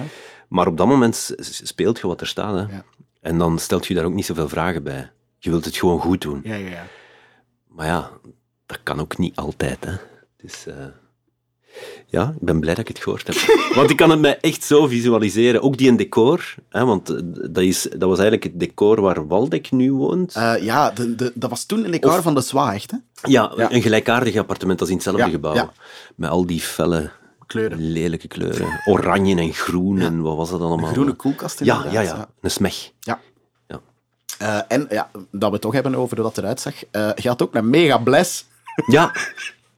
Maar 0.48 0.66
op 0.66 0.76
dat 0.76 0.86
moment 0.86 1.34
speelt 1.38 1.98
je 1.98 2.06
wat 2.06 2.20
er 2.20 2.26
staat. 2.26 2.68
Hè. 2.68 2.78
En 3.20 3.38
dan 3.38 3.58
stelt 3.58 3.86
je 3.86 3.94
daar 3.94 4.04
ook 4.04 4.14
niet 4.14 4.26
zoveel 4.26 4.48
vragen 4.48 4.82
bij. 4.82 5.10
Je 5.46 5.52
wilt 5.52 5.64
het 5.64 5.76
gewoon 5.76 6.00
goed 6.00 6.20
doen. 6.20 6.40
Ja, 6.44 6.54
ja, 6.54 6.68
ja. 6.68 6.86
Maar 7.68 7.86
ja, 7.86 8.10
dat 8.66 8.78
kan 8.82 9.00
ook 9.00 9.18
niet 9.18 9.36
altijd. 9.36 9.84
Hè. 9.84 9.92
Dus, 10.36 10.66
eh, 10.66 10.74
Ja, 12.06 12.34
ik 12.36 12.40
ben 12.44 12.60
blij 12.60 12.74
dat 12.74 12.88
ik 12.88 12.96
het 12.96 13.02
gehoord 13.04 13.26
heb. 13.26 13.36
Want 13.76 13.90
ik 13.90 13.96
kan 13.96 14.10
het 14.10 14.20
mij 14.20 14.38
echt 14.40 14.62
zo 14.64 14.86
visualiseren. 14.86 15.62
Ook 15.62 15.76
die 15.76 15.88
een 15.88 15.96
decor, 15.96 16.54
hè, 16.68 16.84
want 16.84 17.10
eh, 17.10 17.16
dat, 17.50 17.62
is, 17.62 17.82
dat 17.82 18.08
was 18.08 18.18
eigenlijk 18.18 18.42
het 18.44 18.60
decor 18.60 19.00
waar 19.00 19.26
Waldek 19.26 19.70
nu 19.70 19.92
woont. 19.92 20.34
Eh, 20.34 20.54
ja, 20.62 20.90
de, 20.90 21.14
de, 21.14 21.32
dat 21.34 21.50
was 21.50 21.64
toen 21.64 21.84
een 21.84 21.90
decor 21.90 22.16
Of- 22.16 22.22
van 22.22 22.34
de 22.34 22.40
Zwa, 22.40 22.74
echt. 22.74 22.90
Hè? 22.90 22.96
ja, 23.22 23.52
ja. 23.56 23.72
een 23.72 23.82
gelijkaardig 23.82 24.36
appartement 24.36 24.80
als 24.80 24.88
in 24.88 24.94
hetzelfde 24.94 25.22
Ja, 25.24 25.28
gebouw. 25.28 25.54
ja. 25.54 25.72
Met 26.16 26.30
al 26.30 26.46
die 26.46 26.60
felle, 26.60 27.10
Kleuren. 27.46 27.78
lelijke 27.92 28.28
kleuren. 28.28 28.80
Oranje 28.84 29.36
en 29.36 29.52
groen 29.52 29.98
en 29.98 30.20
wat 30.22 30.36
was 30.36 30.50
dat 30.50 30.60
allemaal? 30.60 30.88
Een 30.88 30.92
groene 30.94 31.12
koelkast 31.12 31.64
Ja, 31.64 31.76
inderdaad. 31.76 31.92
ja, 32.06 32.14
ja. 32.16 32.28
Een 32.40 32.50
smeg. 32.50 32.90
Ja. 33.00 33.20
Eh, 34.38 34.58
en 34.68 34.86
ja, 34.90 35.10
dat 35.30 35.48
we 35.48 35.52
het 35.52 35.60
toch 35.60 35.72
hebben 35.72 35.94
over 35.94 36.16
hoe 36.16 36.24
dat 36.26 36.38
eruit 36.38 36.60
zag. 36.60 36.74
eh 36.90 37.10
je 37.14 37.28
had 37.28 37.42
ook 37.42 37.54
een 37.54 37.70
mega 37.70 37.98
bless. 37.98 38.46
Ja. 38.86 39.12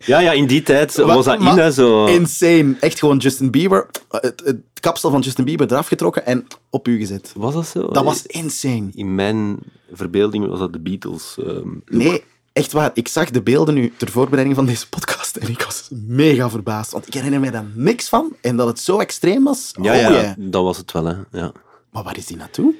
Ja, 0.04 0.18
ja, 0.18 0.32
in 0.32 0.46
die 0.46 0.62
tijd 0.62 0.96
was 0.96 1.24
dat 1.24 1.40
in, 1.40 1.46
hè, 1.46 1.70
zo... 1.72 2.06
Insane. 2.06 2.76
Echt 2.80 2.98
gewoon 2.98 3.16
Justin 3.16 3.50
Bieber. 3.50 3.86
eh, 4.10 4.20
Het, 4.20 4.42
het 4.44 4.56
kapsel 4.80 5.10
van 5.10 5.20
Justin 5.20 5.44
Bieber 5.44 5.72
eraf 5.72 5.86
getrokken 5.88 6.26
en 6.26 6.46
op 6.70 6.88
u 6.88 6.98
gezet. 6.98 7.32
Was 7.36 7.54
dat 7.54 7.66
zo? 7.66 7.88
Dat 7.88 8.04
was 8.04 8.26
insane. 8.26 8.88
In 8.94 9.14
mijn 9.14 9.58
verbeelding 9.92 10.46
was 10.48 10.58
dat 10.58 10.72
de 10.72 10.78
Beatles. 10.78 11.36
ehm, 11.46 11.68
Nee, 11.86 12.24
echt 12.52 12.72
waar. 12.72 12.90
Ik 12.94 13.08
zag 13.08 13.30
de 13.30 13.42
beelden 13.42 13.74
nu 13.74 13.92
ter 13.96 14.10
voorbereiding 14.10 14.56
van 14.56 14.66
deze 14.66 14.88
podcast 14.88 15.36
en 15.36 15.48
ik 15.48 15.62
was 15.62 15.88
mega 16.06 16.50
verbaasd. 16.50 16.92
Want 16.92 17.06
ik 17.06 17.14
herinner 17.14 17.40
me 17.40 17.50
daar 17.50 17.66
niks 17.74 18.08
van. 18.08 18.32
En 18.40 18.56
dat 18.56 18.66
het 18.66 18.80
zo 18.80 18.98
extreem 18.98 19.44
was. 19.44 19.70
Ja, 19.82 19.94
oh, 19.94 20.00
ja, 20.00 20.10
yeah. 20.10 20.32
dat 20.38 20.62
was 20.62 20.76
het 20.76 20.92
wel, 20.92 21.04
hè. 21.04 21.14
Ja. 21.32 21.52
Maar 21.90 22.02
waar 22.02 22.16
is 22.16 22.26
die 22.26 22.36
naartoe? 22.36 22.74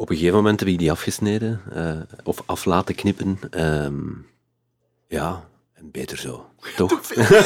Op 0.00 0.10
een 0.10 0.16
gegeven 0.16 0.36
moment 0.36 0.60
heb 0.60 0.68
ik 0.68 0.78
die 0.78 0.90
afgesneden, 0.90 1.60
eh, 1.72 2.00
of 2.24 2.42
af 2.46 2.64
laten 2.64 2.94
knippen. 2.94 3.38
Ehm, 3.50 3.98
ja, 5.08 5.48
en 5.74 5.90
beter 5.90 6.18
zo, 6.18 6.46
toch? 6.76 7.00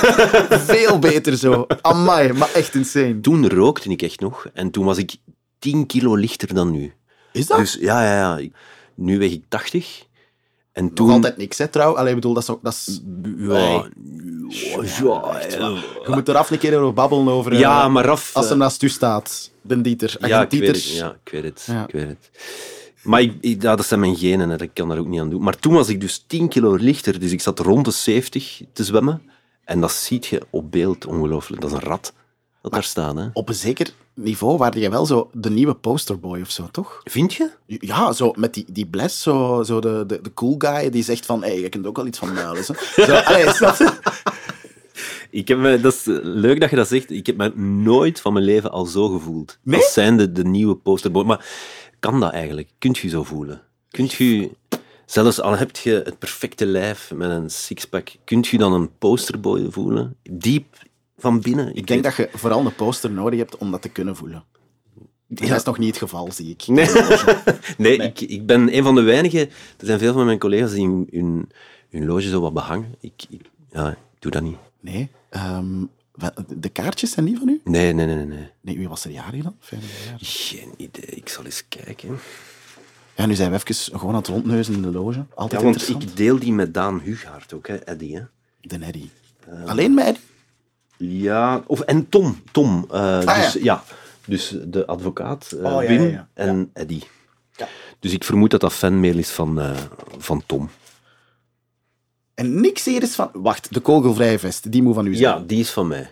Veel 0.73 0.99
beter 0.99 1.37
zo. 1.37 1.67
Amai, 1.81 2.33
maar 2.33 2.53
echt 2.53 2.75
insane. 2.75 3.21
toen 3.21 3.49
rookte 3.49 3.89
ik 3.91 4.03
echt 4.03 4.21
nog, 4.21 4.47
en 4.53 4.71
toen 4.71 4.85
was 4.85 4.99
ik 4.99 5.17
10 5.59 5.87
kilo 5.87 6.15
lichter 6.15 6.55
dan 6.55 6.71
nu. 6.71 6.93
Is 7.33 7.47
dat? 7.47 7.59
Dus 7.59 7.77
ja, 7.81 8.03
ja, 8.05 8.39
ja. 8.39 8.49
Nu 8.95 9.19
weeg 9.19 9.33
ik 9.33 9.45
80. 9.49 10.05
En 10.73 10.85
Nog 10.85 10.93
toen... 10.95 11.11
altijd 11.11 11.37
niks, 11.37 11.59
hè, 11.59 11.69
trouw? 11.69 11.97
Allee, 11.97 12.09
ik 12.09 12.15
bedoel, 12.15 12.35
dat 12.35 12.43
is... 12.43 12.51
ook- 12.51 12.63
Dat 12.63 12.73
is 12.73 13.01
Ja, 13.39 13.59
ja, 13.59 13.89
ja, 15.51 15.69
je 16.03 16.07
moet 16.09 16.29
er 16.29 16.37
af 16.37 16.51
een 16.51 16.59
keer 16.59 16.79
over 16.79 16.95
babbelen 16.95 17.29
over... 17.29 17.53
eh, 17.53 17.59
ja, 17.59 17.89
maar 17.89 18.05
Raf... 18.05 18.31
Als 18.35 18.45
eh, 18.45 18.51
hem 18.51 18.59
naast 18.61 18.83
u 18.83 18.89
staat, 18.89 19.51
de 19.65 19.81
Dieter. 19.81 20.17
Ja, 20.21 20.43
ik 20.43 20.51
weet 20.51 20.51
Dieter. 20.51 20.75
het. 20.75 20.85
Ja, 20.97 21.17
ik 21.25 21.31
weet 21.33 21.45
het. 21.45 21.65
Ja. 21.67 21.87
Ik 21.87 21.93
weet 21.93 22.09
het. 22.09 22.31
Maar 23.03 23.23
ik, 23.23 23.33
ik- 23.41 23.63
ja, 23.63 23.77
dat 23.77 23.87
zijn 23.87 24.01
mijn 24.01 24.17
genen, 24.17 24.49
hè. 24.51 24.63
ik 24.63 24.71
kan 24.75 24.89
daar 24.89 24.99
ook 24.99 25.07
niet 25.07 25.21
aan 25.21 25.31
doen. 25.31 25.43
Maar 25.43 25.59
toen 25.59 25.73
was 25.75 25.89
ik 25.89 26.01
dus 26.01 26.25
10 26.27 26.49
kilo 26.49 26.75
lichter, 26.75 27.21
dus 27.21 27.33
ik 27.33 27.41
zat 27.41 27.59
rond 27.59 27.85
de 27.85 27.91
70 27.91 28.61
te 28.73 28.85
zwemmen. 28.85 29.23
En 29.65 29.81
dat 29.81 29.93
ziet 29.93 30.27
je 30.27 30.41
op 30.51 30.73
beeld 30.73 31.07
ongelooflijk. 31.07 31.63
Dat 31.63 31.71
is 31.71 31.77
een 31.77 31.83
rat 31.85 32.13
dat 32.63 32.73
daar 32.73 32.83
staat. 32.83 33.17
Hè. 33.17 33.27
Op 33.33 33.49
een 33.49 33.55
zeker 33.55 33.93
niveau 34.15 34.57
waarde 34.59 34.81
je 34.81 34.91
wel 34.91 35.07
zo 35.07 35.31
de 35.33 35.51
nieuwe 35.51 35.75
posterboy 35.75 36.41
of 36.41 36.51
zo, 36.51 36.69
toch? 36.71 37.01
Vind 37.05 37.35
je? 37.35 37.51
Ja, 37.67 38.13
zo 38.13 38.33
met 38.37 38.55
die, 38.55 38.65
die 38.69 38.87
bless, 38.87 39.23
zo, 39.23 39.63
zo 39.63 39.81
de, 39.81 40.05
de, 40.07 40.21
de 40.23 40.35
cool 40.35 40.55
guy 40.59 40.91
die 40.91 41.03
zegt 41.03 41.27
van, 41.27 41.43
hé, 41.43 41.49
hey, 41.51 41.61
je 41.61 41.69
kunt 41.69 41.87
ook 41.87 41.97
wel 41.97 42.07
iets 42.07 42.19
van 42.19 42.33
mij 42.33 42.53
lezen. 42.53 42.77
Zo, 43.07 43.13
allee, 43.15 43.53
snap 43.53 43.77
je? 43.77 43.93
Ik 45.35 45.49
heb 45.49 45.59
me, 45.59 45.81
dat 45.81 45.93
is 45.93 46.07
eh, 46.07 46.19
leuk 46.23 46.61
dat 46.61 46.71
je 46.71 46.77
dat 46.77 46.89
zegt. 46.89 47.11
Ik 47.11 47.27
heb 47.27 47.37
me 47.37 47.49
nooit 47.57 48.21
van 48.21 48.33
mijn 48.33 48.45
leven 48.45 48.71
al 48.71 48.85
zo 48.85 49.09
gevoeld. 49.09 49.59
Nee? 49.63 49.81
Als 49.81 49.93
zijnde 49.93 50.33
de 50.33 50.45
nieuwe 50.45 50.77
posterboy. 50.77 51.25
Maar 51.25 51.47
kan 51.99 52.21
dat 52.21 52.33
eigenlijk? 52.33 52.69
Kunt 52.79 52.99
je 52.99 53.09
zo 53.09 53.23
voelen? 53.23 53.63
Kunt 53.91 54.13
je, 54.13 54.51
zelfs 55.07 55.41
al 55.41 55.57
heb 55.57 55.77
je 55.77 56.03
het 56.05 56.19
perfecte 56.19 56.67
lijf 56.67 57.13
met 57.15 57.31
een 57.31 57.51
sixpack, 57.51 58.11
kunt 58.25 58.47
je 58.47 58.59
dan 58.59 58.73
een 58.73 58.99
posterboy 58.99 59.71
voelen? 59.71 60.17
Diep 60.31 60.79
van 61.19 61.41
binnen? 61.41 61.75
Ik 61.75 61.87
denk 61.87 62.03
dat 62.03 62.17
je 62.17 62.29
vooral 62.33 62.67
een 62.67 62.75
poster 62.75 63.11
nodig 63.11 63.39
hebt 63.39 63.57
om 63.57 63.71
dat 63.71 63.83
te 63.83 63.89
kunnen 63.89 64.17
voelen. 64.17 64.45
Dat 65.29 65.51
is 65.51 65.63
nog 65.63 65.79
niet 65.79 65.89
het 65.89 65.99
geval, 65.99 66.33
zie 66.33 66.51
ik. 66.51 66.67
Nee, 66.77 66.89
nee, 67.79 67.97
Ik, 67.97 68.21
ik 68.21 68.47
ben 68.47 68.77
een 68.77 68.83
van 68.83 68.95
de 68.95 69.03
weinigen. 69.03 69.41
Er 69.79 69.87
zijn 69.87 69.99
veel 69.99 70.13
van 70.13 70.25
mijn 70.25 70.39
collega's 70.39 70.73
die 70.73 70.87
hun, 70.87 71.09
hun, 71.11 71.49
hun 71.91 72.07
loge 72.07 72.29
zo 72.29 72.41
wat 72.41 72.55
behangen. 72.55 72.95
Ik, 73.01 73.25
ik, 73.29 73.41
ja, 73.73 73.91
ik 73.91 73.97
doe 74.19 74.31
dat 74.31 74.43
niet. 74.43 74.57
Nee. 74.81 75.11
Ehm, 75.35 75.85
de 76.49 76.69
kaartjes 76.69 77.11
zijn 77.11 77.25
niet 77.25 77.39
van 77.39 77.49
u? 77.49 77.61
Nee, 77.65 77.93
nee, 77.93 78.07
nee, 78.07 78.25
nee. 78.25 78.49
nee. 78.61 78.79
Wie 78.79 78.89
was 78.89 79.05
er 79.05 79.11
jarig 79.11 79.43
dan? 79.43 79.57
50 79.61 80.07
jaar. 80.09 80.19
Geen 80.21 80.73
idee. 80.77 81.05
Ik 81.05 81.29
zal 81.29 81.45
eens 81.45 81.65
kijken. 81.69 82.19
Ja, 83.17 83.27
nu 83.27 83.35
zijn 83.35 83.51
we 83.51 83.57
even 83.57 83.99
gewoon 83.99 84.15
aan 84.15 84.21
het 84.21 84.27
rondneuzen 84.29 84.75
in 84.75 84.83
de 84.83 84.91
loge. 84.91 85.25
Altijd 85.35 85.61
Ja, 85.61 85.67
want 85.67 85.89
ik 85.89 86.17
deel 86.17 86.39
die 86.39 86.53
met 86.53 86.75
Daan 86.75 87.01
Hugaard 87.01 87.53
ook, 87.53 87.67
hè, 87.69 87.75
Eddie. 87.77 88.17
Hè. 88.17 88.23
De 88.61 88.79
Neddy. 88.79 89.09
Alleen 89.67 89.95
met 89.95 90.05
Eddie? 90.07 90.23
Ja, 90.97 91.63
of, 91.67 91.81
en 91.81 92.09
Tom. 92.09 92.43
Tom. 92.53 92.87
eh, 92.91 93.19
Ah, 93.19 93.37
dus, 93.43 93.53
ja. 93.53 93.61
ja. 93.63 93.85
dus 94.27 94.57
de 94.65 94.87
advocaat, 94.87 95.53
eh, 95.53 95.65
Oh, 95.65 95.79
Wim 95.87 96.03
ja, 96.11 96.29
en 96.35 96.71
Eddie. 96.73 97.03
Dus 97.99 98.13
ik 98.13 98.25
vermoed 98.25 98.51
dat 98.51 98.61
dat 98.61 98.73
fanmail 98.73 99.19
is 99.19 99.31
van, 99.31 99.61
eh, 99.61 99.77
van 100.19 100.43
Tom. 100.47 100.71
En 102.45 102.61
niks 102.61 102.85
hier 102.85 103.03
is 103.03 103.15
van... 103.15 103.31
Wacht, 103.33 103.75
de 103.75 103.81
kogelvrije 103.81 104.39
vest, 104.39 104.73
die 104.73 104.83
moet 104.83 104.95
van 104.95 105.07
u 105.07 105.15
zijn. 105.15 105.39
Ja, 105.39 105.45
die 105.47 105.61
is 105.61 105.71
van 105.71 105.87
mij. 105.89 106.11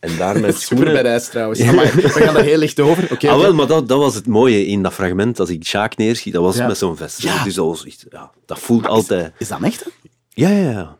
En 0.00 0.16
daar 0.16 0.40
met 0.40 0.56
Super 0.56 0.60
schoenen... 0.86 1.02
badass 1.02 1.28
trouwens. 1.28 1.60
Amai, 1.60 1.90
we 1.94 2.08
gaan 2.08 2.36
er 2.36 2.42
heel 2.44 2.58
licht 2.58 2.80
over. 2.80 3.04
Oké, 3.12 3.28
ah, 3.28 3.34
oké. 3.34 3.42
wel, 3.42 3.54
maar 3.54 3.66
dat, 3.66 3.88
dat 3.88 3.98
was 3.98 4.14
het 4.14 4.26
mooie 4.26 4.66
in 4.66 4.82
dat 4.82 4.92
fragment. 4.92 5.40
Als 5.40 5.48
ik 5.50 5.64
Sjaak 5.64 5.96
neerschiet, 5.96 6.32
dat 6.32 6.42
was 6.42 6.56
Ja. 6.56 6.66
met 6.66 6.78
zo'n 6.78 6.96
vest. 6.96 7.22
Ja. 7.22 7.44
Dus 7.44 7.54
dat, 7.54 7.66
was 7.66 7.86
echt- 7.86 8.06
ja, 8.10 8.30
dat 8.46 8.58
voelt 8.58 8.86
altijd... 8.86 9.32
Is 9.38 9.48
dat 9.48 9.62
echt? 9.62 9.86
Ja, 10.28 10.48
ja, 10.48 10.70
ja. 10.70 10.98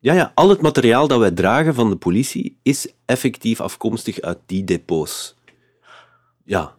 Ja, 0.00 0.12
ja, 0.14 0.32
al 0.34 0.48
het 0.48 0.60
materiaal 0.60 1.08
dat 1.08 1.18
wij 1.18 1.30
dragen 1.30 1.74
van 1.74 1.90
de 1.90 1.96
politie 1.96 2.58
is 2.62 2.86
effectief 3.06 3.60
afkomstig 3.60 4.20
uit 4.20 4.38
die 4.46 4.64
depots. 4.64 5.34
Ja. 6.44 6.74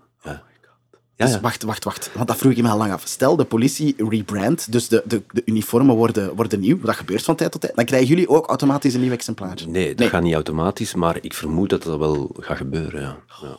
Ja, 1.15 1.25
Dus 1.25 1.33
ja. 1.33 1.41
wacht, 1.41 1.63
wacht, 1.63 1.83
wacht. 1.83 2.09
Want 2.13 2.27
dat 2.27 2.37
vroeg 2.37 2.51
ik 2.51 2.61
me 2.61 2.69
al 2.69 2.77
lang 2.77 2.91
af. 2.91 3.01
Stel, 3.07 3.35
de 3.35 3.43
politie 3.45 3.95
rebrand, 4.09 4.71
dus 4.71 4.87
de, 4.87 5.03
de, 5.05 5.21
de 5.31 5.41
uniformen 5.45 5.95
worden, 5.95 6.35
worden 6.35 6.59
nieuw. 6.59 6.79
Dat 6.79 6.95
gebeurt 6.95 7.23
van 7.23 7.35
tijd 7.35 7.51
tot 7.51 7.61
tijd. 7.61 7.75
Dan 7.75 7.85
krijgen 7.85 8.07
jullie 8.07 8.29
ook 8.29 8.47
automatisch 8.47 8.93
een 8.93 9.01
nieuw 9.01 9.11
exemplaar. 9.11 9.57
Nee, 9.67 9.95
dat 9.95 10.07
gaat 10.09 10.23
niet 10.23 10.33
automatisch, 10.33 10.93
maar 10.93 11.17
ik 11.21 11.33
vermoed 11.33 11.69
dat 11.69 11.83
dat 11.83 11.97
wel 11.99 12.31
gaat 12.39 12.57
gebeuren. 12.57 13.01
Ja. 13.01 13.17
Ja. 13.41 13.57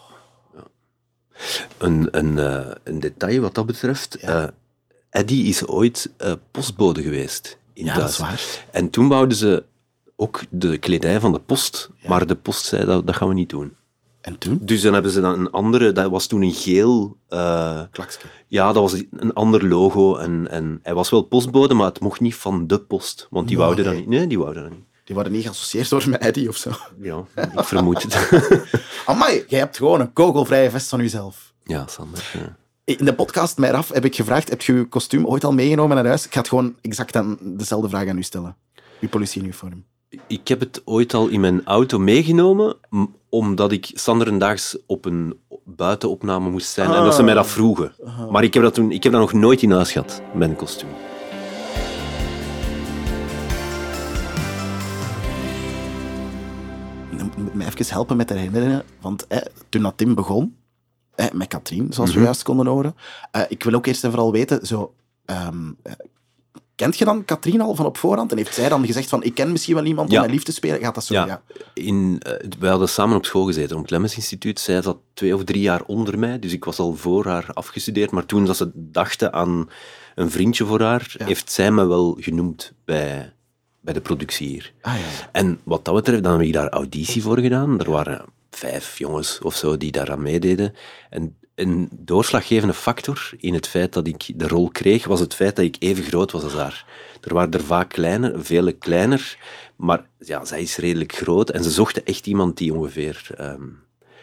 Ja. 0.54 0.62
Een, 1.78 2.08
een, 2.10 2.38
eh, 2.38 2.70
een 2.84 3.00
detail 3.00 3.40
wat 3.40 3.54
dat 3.54 3.66
betreft. 3.66 4.14
eh 4.14 4.44
Eddie 5.10 5.44
is 5.44 5.66
ooit 5.66 6.10
eh, 6.16 6.32
postbode 6.50 7.02
geweest 7.02 7.58
in 7.72 7.84
Ja, 7.84 7.94
dat 7.94 8.08
is 8.10 8.16
Duitsland. 8.16 8.30
waar. 8.56 8.66
En 8.72 8.90
toen 8.90 9.08
wouden 9.08 9.36
ze 9.36 9.64
ook 10.16 10.40
de 10.50 10.78
kledij 10.78 11.20
van 11.20 11.32
de 11.32 11.38
post, 11.40 11.90
maar 12.06 12.26
de 12.26 12.34
post 12.34 12.64
zei 12.64 12.84
dat, 12.84 13.06
dat 13.06 13.16
gaan 13.16 13.28
we 13.28 13.34
niet 13.34 13.48
doen. 13.48 13.76
En 14.24 14.38
toen? 14.38 14.58
Dus 14.62 14.80
dan 14.82 14.92
hebben 14.92 15.10
ze 15.10 15.20
dan 15.20 15.38
een 15.38 15.50
andere, 15.50 15.92
dat 15.92 16.10
was 16.10 16.26
toen 16.26 16.42
een 16.42 16.52
geel... 16.52 17.16
eh, 17.28 17.80
Klaksje. 17.90 18.18
ja, 18.48 18.72
dat 18.72 18.82
was 18.90 19.02
een 19.10 19.32
ander 19.32 19.68
logo. 19.68 20.16
En, 20.16 20.50
en 20.50 20.78
hij 20.82 20.94
was 20.94 21.10
wel 21.10 21.22
postbode, 21.22 21.74
maar 21.74 21.86
het 21.86 22.00
mocht 22.00 22.20
niet 22.20 22.34
van 22.34 22.66
de 22.66 22.80
post. 22.80 23.26
Want 23.30 23.48
die 23.48 23.56
Nee. 23.56 23.64
wouden 23.66 23.84
dat 23.84 23.94
niet. 23.94 24.06
Nee, 24.08 24.26
die 24.26 24.38
wouden 24.38 24.62
dat 24.62 24.72
niet. 24.72 24.84
Die 25.04 25.14
worden 25.14 25.32
niet 25.32 25.42
geassocieerd 25.44 25.88
door 25.90 26.08
met 26.08 26.20
Eddie 26.20 26.48
of 26.48 26.56
zo. 26.56 26.70
Ja, 27.00 27.24
ik 27.34 27.64
vermoed 27.64 28.02
het. 28.02 28.28
Amai, 29.06 29.44
jij 29.48 29.58
hebt 29.58 29.76
gewoon 29.76 30.00
een 30.00 30.12
kogelvrije 30.12 30.70
vest 30.70 30.88
van 30.88 30.98
jezelf. 31.00 31.52
ja, 31.64 31.86
Sander. 31.86 32.30
Ja. 32.32 32.56
In 32.84 33.04
de 33.04 33.14
podcast 33.14 33.58
met 33.58 33.70
Raf 33.70 33.88
heb 33.92 34.04
ik 34.04 34.14
gevraagd, 34.16 34.48
heb 34.48 34.62
je 34.62 34.72
je 34.74 34.84
kostuum 34.88 35.26
ooit 35.26 35.44
al 35.44 35.52
meegenomen 35.52 35.96
naar 35.96 36.06
huis? 36.06 36.24
Ik 36.26 36.32
ga 36.32 36.38
het 36.38 36.48
gewoon 36.48 36.74
exact 36.80 37.16
aan 37.16 37.38
dezelfde 37.42 37.88
vraag 37.88 38.08
aan 38.08 38.18
u 38.18 38.22
stellen. 38.22 38.56
Uw 39.00 39.08
politieuniform. 39.08 39.84
Ik 40.26 40.48
heb 40.48 40.60
het 40.60 40.82
ooit 40.84 41.14
al 41.14 41.28
in 41.28 41.40
mijn 41.40 41.64
auto 41.64 41.98
meegenomen, 41.98 42.76
omdat 43.38 43.72
ik 43.72 43.90
standaardendaags 43.94 44.76
op 44.86 45.04
een 45.04 45.38
buitenopname 45.64 46.50
moest 46.50 46.68
zijn 46.72 46.92
en 46.92 47.04
dat 47.04 47.14
ze 47.14 47.22
mij 47.22 47.34
dat 47.34 47.46
vroegen. 47.46 47.92
Maar 48.30 48.42
ik 48.42 48.54
heb 48.54 48.62
dat, 48.62 48.74
toen, 48.74 48.90
ik 48.92 49.02
heb 49.02 49.12
dat 49.12 49.20
nog 49.20 49.32
nooit 49.32 49.62
in 49.62 49.70
huis 49.72 49.92
gehad, 49.92 50.22
mijn 50.34 50.56
kostuum. 50.56 50.88
Je 57.16 57.24
moet 57.42 57.54
me 57.54 57.64
even 57.66 57.86
helpen 57.94 58.16
met 58.16 58.28
de 58.28 58.34
herinneringen. 58.34 58.82
Want 59.00 59.24
hè, 59.28 59.38
toen 59.68 59.82
dat 59.82 59.96
Tim 59.96 60.14
begon, 60.14 60.56
hè, 61.14 61.26
met 61.32 61.48
Katrien, 61.48 61.92
zoals 61.92 62.10
we 62.10 62.16
Mhm. 62.16 62.24
juist 62.24 62.42
konden 62.42 62.66
horen. 62.66 62.94
eh, 63.30 63.42
ik 63.48 63.62
wil 63.64 63.74
ook 63.74 63.86
eerst 63.86 64.04
en 64.04 64.10
vooral 64.10 64.32
weten, 64.32 64.66
zo, 64.66 64.94
ehm, 65.24 65.72
eh, 65.82 65.92
kent 66.74 66.98
je 66.98 67.04
dan 67.04 67.24
Katrien 67.24 67.60
al 67.60 67.74
van 67.74 67.86
op 67.86 67.98
voorhand? 67.98 68.30
En 68.30 68.36
heeft 68.36 68.54
zij 68.54 68.68
dan 68.68 68.86
gezegd 68.86 69.08
van, 69.08 69.22
ik 69.22 69.34
ken 69.34 69.52
misschien 69.52 69.74
wel 69.74 69.84
iemand 69.84 70.12
om 70.12 70.20
met 70.20 70.30
lief 70.30 70.42
te 70.42 70.52
spelen? 70.52 70.80
Gaat 70.80 70.94
dat 70.94 71.04
zo? 71.04 71.14
Ja. 71.14 71.42
In, 71.74 72.16
eh, 72.18 72.32
wij 72.58 72.70
hadden 72.70 72.88
samen 72.88 73.16
op 73.16 73.24
school 73.24 73.44
gezeten, 73.44 73.76
op 73.76 73.82
het 73.82 73.90
Lemmens 73.90 74.16
Instituut. 74.16 74.60
Zij 74.60 74.82
zat 74.82 74.98
twee 75.14 75.34
of 75.34 75.44
drie 75.44 75.62
jaar 75.62 75.82
onder 75.86 76.18
mij, 76.18 76.38
dus 76.38 76.52
ik 76.52 76.64
was 76.64 76.78
al 76.78 76.94
voor 76.94 77.26
haar 77.26 77.46
afgestudeerd. 77.52 78.10
Maar 78.10 78.26
toen 78.26 78.44
dat 78.44 78.56
ze 78.56 78.70
dachten 78.74 79.32
aan 79.32 79.68
een 80.14 80.30
vriendje 80.30 80.64
voor 80.64 80.80
haar, 80.80 81.14
heeft 81.18 81.52
zij 81.52 81.70
me 81.70 81.86
wel 81.86 82.16
genoemd 82.20 82.72
bij, 82.84 83.32
bij 83.80 83.94
de 83.94 84.00
productie 84.00 84.48
hier. 84.48 84.72
Ah, 84.80 84.94
ja. 84.94 85.28
En 85.32 85.60
wat 85.64 85.84
dat 85.84 85.94
betreft, 85.94 86.22
dan 86.22 86.32
heb 86.32 86.46
ik 86.46 86.52
daar 86.52 86.68
auditie 86.68 87.22
voor 87.22 87.38
gedaan. 87.38 87.80
Er 87.80 87.90
waren 87.90 88.24
vijf 88.50 88.98
jongens 88.98 89.38
of 89.38 89.54
zo 89.54 89.76
die 89.76 89.92
daaraan 89.92 90.22
meededen. 90.22 90.74
En 91.10 91.36
een 91.54 91.88
doorslaggevende 91.92 92.74
factor 92.74 93.30
in 93.36 93.54
het 93.54 93.68
feit 93.68 93.92
dat 93.92 94.06
ik 94.06 94.32
de 94.36 94.48
rol 94.48 94.68
kreeg, 94.68 95.06
was 95.06 95.20
het 95.20 95.34
feit 95.34 95.56
dat 95.56 95.64
ik 95.64 95.76
even 95.78 96.04
groot 96.04 96.32
was 96.32 96.42
als 96.42 96.52
haar. 96.52 96.86
Er 97.20 97.34
waren 97.34 97.52
er 97.52 97.64
vaak 97.64 97.88
kleiner, 97.88 98.44
vele 98.44 98.72
kleiner, 98.72 99.38
maar 99.76 100.06
ja, 100.18 100.44
zij 100.44 100.62
is 100.62 100.76
redelijk 100.76 101.12
groot 101.12 101.50
en 101.50 101.62
ze 101.62 101.70
zochten 101.70 102.04
echt 102.04 102.26
iemand 102.26 102.56
die 102.56 102.74
ongeveer... 102.74 103.30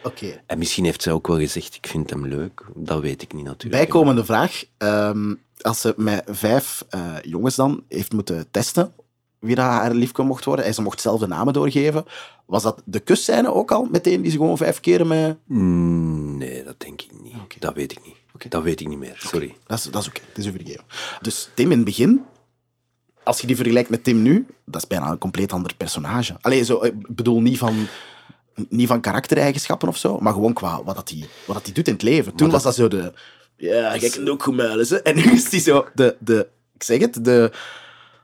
Oké. 0.04 0.42
en 0.46 0.58
misschien 0.58 0.86
heeft 0.86 1.02
zij 1.02 1.14
ook 1.14 1.28
wel 1.28 1.38
gezegd, 1.38 1.76
ik 1.76 1.88
vind 1.88 2.10
hem 2.10 2.28
leuk. 2.28 2.66
Dat 2.76 3.02
weet 3.02 3.22
ik 3.22 3.34
niet 3.34 3.46
natuurlijk. 3.46 3.84
Bijkomende 3.84 4.26
vraag. 4.26 4.64
Ehm, 4.78 5.34
als 5.62 5.82
ze 5.82 5.94
met 5.98 6.24
vijf 6.28 6.86
eh, 6.90 7.16
jongens 7.22 7.56
dan 7.56 7.84
heeft 7.88 8.14
moeten 8.14 8.52
testen 8.52 8.94
wie 9.42 9.56
dat 9.56 9.66
haar 9.66 9.94
liefke 9.94 10.24
mocht 10.24 10.46
worden, 10.46 10.66
en 10.66 10.74
ze 10.74 10.82
mocht 10.82 11.02
zelf 11.02 11.20
de 11.20 11.28
namen 11.28 11.54
doorgeven, 11.54 12.06
was 12.46 12.64
dat 12.64 12.82
de 12.86 13.00
kusscène 13.00 13.54
ook 13.54 13.72
al 13.72 13.88
meteen 13.92 14.22
die 14.22 14.32
ze 14.32 14.38
gewoon 14.38 14.58
vijf 14.58 14.80
keren 14.80 15.08
met... 15.08 15.38
Mm, 15.46 16.22
Nee, 16.42 16.64
dat 16.64 16.80
denk 16.80 17.02
ik 17.02 17.10
niet. 17.24 17.62
Dat 17.62 17.74
weet 17.76 17.92
ik 17.92 18.00
niet. 18.06 18.52
Dat 18.52 18.64
weet 18.64 18.80
ik 18.82 18.88
niet 18.88 18.98
meer, 18.98 19.16
sorry. 19.18 19.56
Dat 19.68 19.78
is, 19.78 19.84
dat 19.84 20.02
is 20.02 20.08
oké, 20.08 20.22
het 20.28 20.38
is 20.38 20.46
u 20.46 20.52
vergeven. 20.52 20.84
Dus 21.22 21.50
Tim 21.54 21.72
in 21.72 21.76
het 21.76 21.86
begin, 21.86 22.22
als 23.24 23.42
je 23.42 23.48
die 23.48 23.56
vergelijkt 23.56 23.90
met 23.90 24.04
Tim 24.04 24.22
nu, 24.22 24.46
dat 24.66 24.82
is 24.82 24.88
bijna 24.88 25.12
een 25.12 25.18
compleet 25.18 25.52
ander 25.52 25.76
personage. 25.76 26.38
Allee, 26.42 26.64
zo, 26.64 26.84
ik 26.84 27.16
bedoel 27.16 27.42
niet 27.42 27.58
van, 27.58 27.88
niet 28.70 28.88
van 28.88 29.02
karaktereigenschappen 29.02 29.88
of 29.88 29.98
zo, 29.98 30.20
maar 30.20 30.34
gewoon 30.34 30.54
qua 30.54 30.84
wat 30.84 30.96
dat 30.96 31.08
die, 31.08 31.26
wat 31.46 31.56
dat 31.56 31.66
die 31.66 31.74
doet 31.74 31.88
in 31.88 31.94
het 31.94 32.02
leven. 32.04 32.36
Toen 32.36 32.50
was 32.50 32.64
dat 32.64 32.76
zo 32.76 32.88
de... 32.88 33.14
Ja, 33.58 33.94
ik 33.94 34.12
kan 34.12 34.30
ook 34.30 34.44
goed 34.44 34.56
muilen. 34.56 35.04
En 35.04 35.16
nu 35.16 35.24
is 35.24 35.50
die 35.50 35.60
zo 35.60 35.88
de... 35.94 36.16
de 36.20 36.48
ik 36.76 36.84
zeg 36.84 37.00
het, 37.00 37.26
de... 37.26 37.52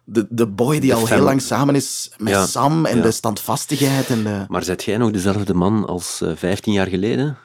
De, 0.10 0.26
de 0.30 0.48
boy 0.48 0.80
die 0.80 0.90
De 0.90 0.96
al 0.96 1.06
fem- 1.06 1.16
heel 1.18 1.26
lang 1.26 1.42
samen 1.42 1.76
is 1.76 2.12
met 2.18 2.34
Ja, 2.34 2.46
Sam 2.46 2.86
en 2.86 2.98
ja. 2.98 3.02
de 3.04 3.12
standvastigheid 3.12 4.08
en 4.10 4.24
de... 4.24 4.46
Maar 4.48 4.64
zet 4.64 4.84
jij 4.84 4.98
nog 4.98 5.12
dezelfde 5.12 5.54
man 5.54 5.86
als 5.88 6.22
eh 6.22 6.32
15 6.36 6.74
jaar 6.74 6.88
geleden? 6.88 7.38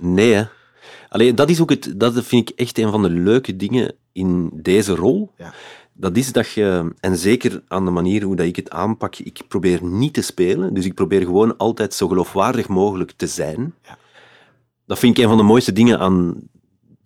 Nee, 0.00 0.32
hè? 0.32 0.44
Allee, 1.08 1.34
dat 1.34 1.50
is 1.50 1.60
ook 1.60 1.70
het, 1.70 1.92
dat 1.96 2.24
vind 2.24 2.50
ik 2.50 2.58
echt 2.58 2.78
een 2.78 2.90
van 2.90 3.02
de 3.02 3.10
leuke 3.10 3.56
dingen 3.56 3.94
in 4.12 4.50
deze 4.54 4.94
rol. 4.94 5.32
Ja. 5.38 5.52
Dat 5.92 6.16
is 6.16 6.32
dat 6.32 6.50
je, 6.50 6.92
en 7.00 7.16
zeker 7.16 7.62
aan 7.68 7.84
de 7.84 7.90
manier 7.90 8.22
hoe 8.22 8.36
dat 8.36 8.46
ik 8.46 8.56
het 8.56 8.70
aanpak, 8.70 9.16
ik 9.16 9.40
probeer 9.48 9.84
niet 9.84 10.14
te 10.14 10.22
spelen, 10.22 10.74
dus 10.74 10.84
ik 10.84 10.94
probeer 10.94 11.20
gewoon 11.22 11.56
altijd 11.56 11.94
zo 11.94 12.08
geloofwaardig 12.08 12.68
mogelijk 12.68 13.12
te 13.16 13.26
zijn. 13.26 13.74
Ja. 13.82 13.98
Dat 14.86 14.98
vind 14.98 15.16
ik 15.16 15.22
een 15.22 15.28
van 15.28 15.38
de 15.38 15.44
mooiste 15.44 15.72
dingen 15.72 15.98
aan 15.98 16.34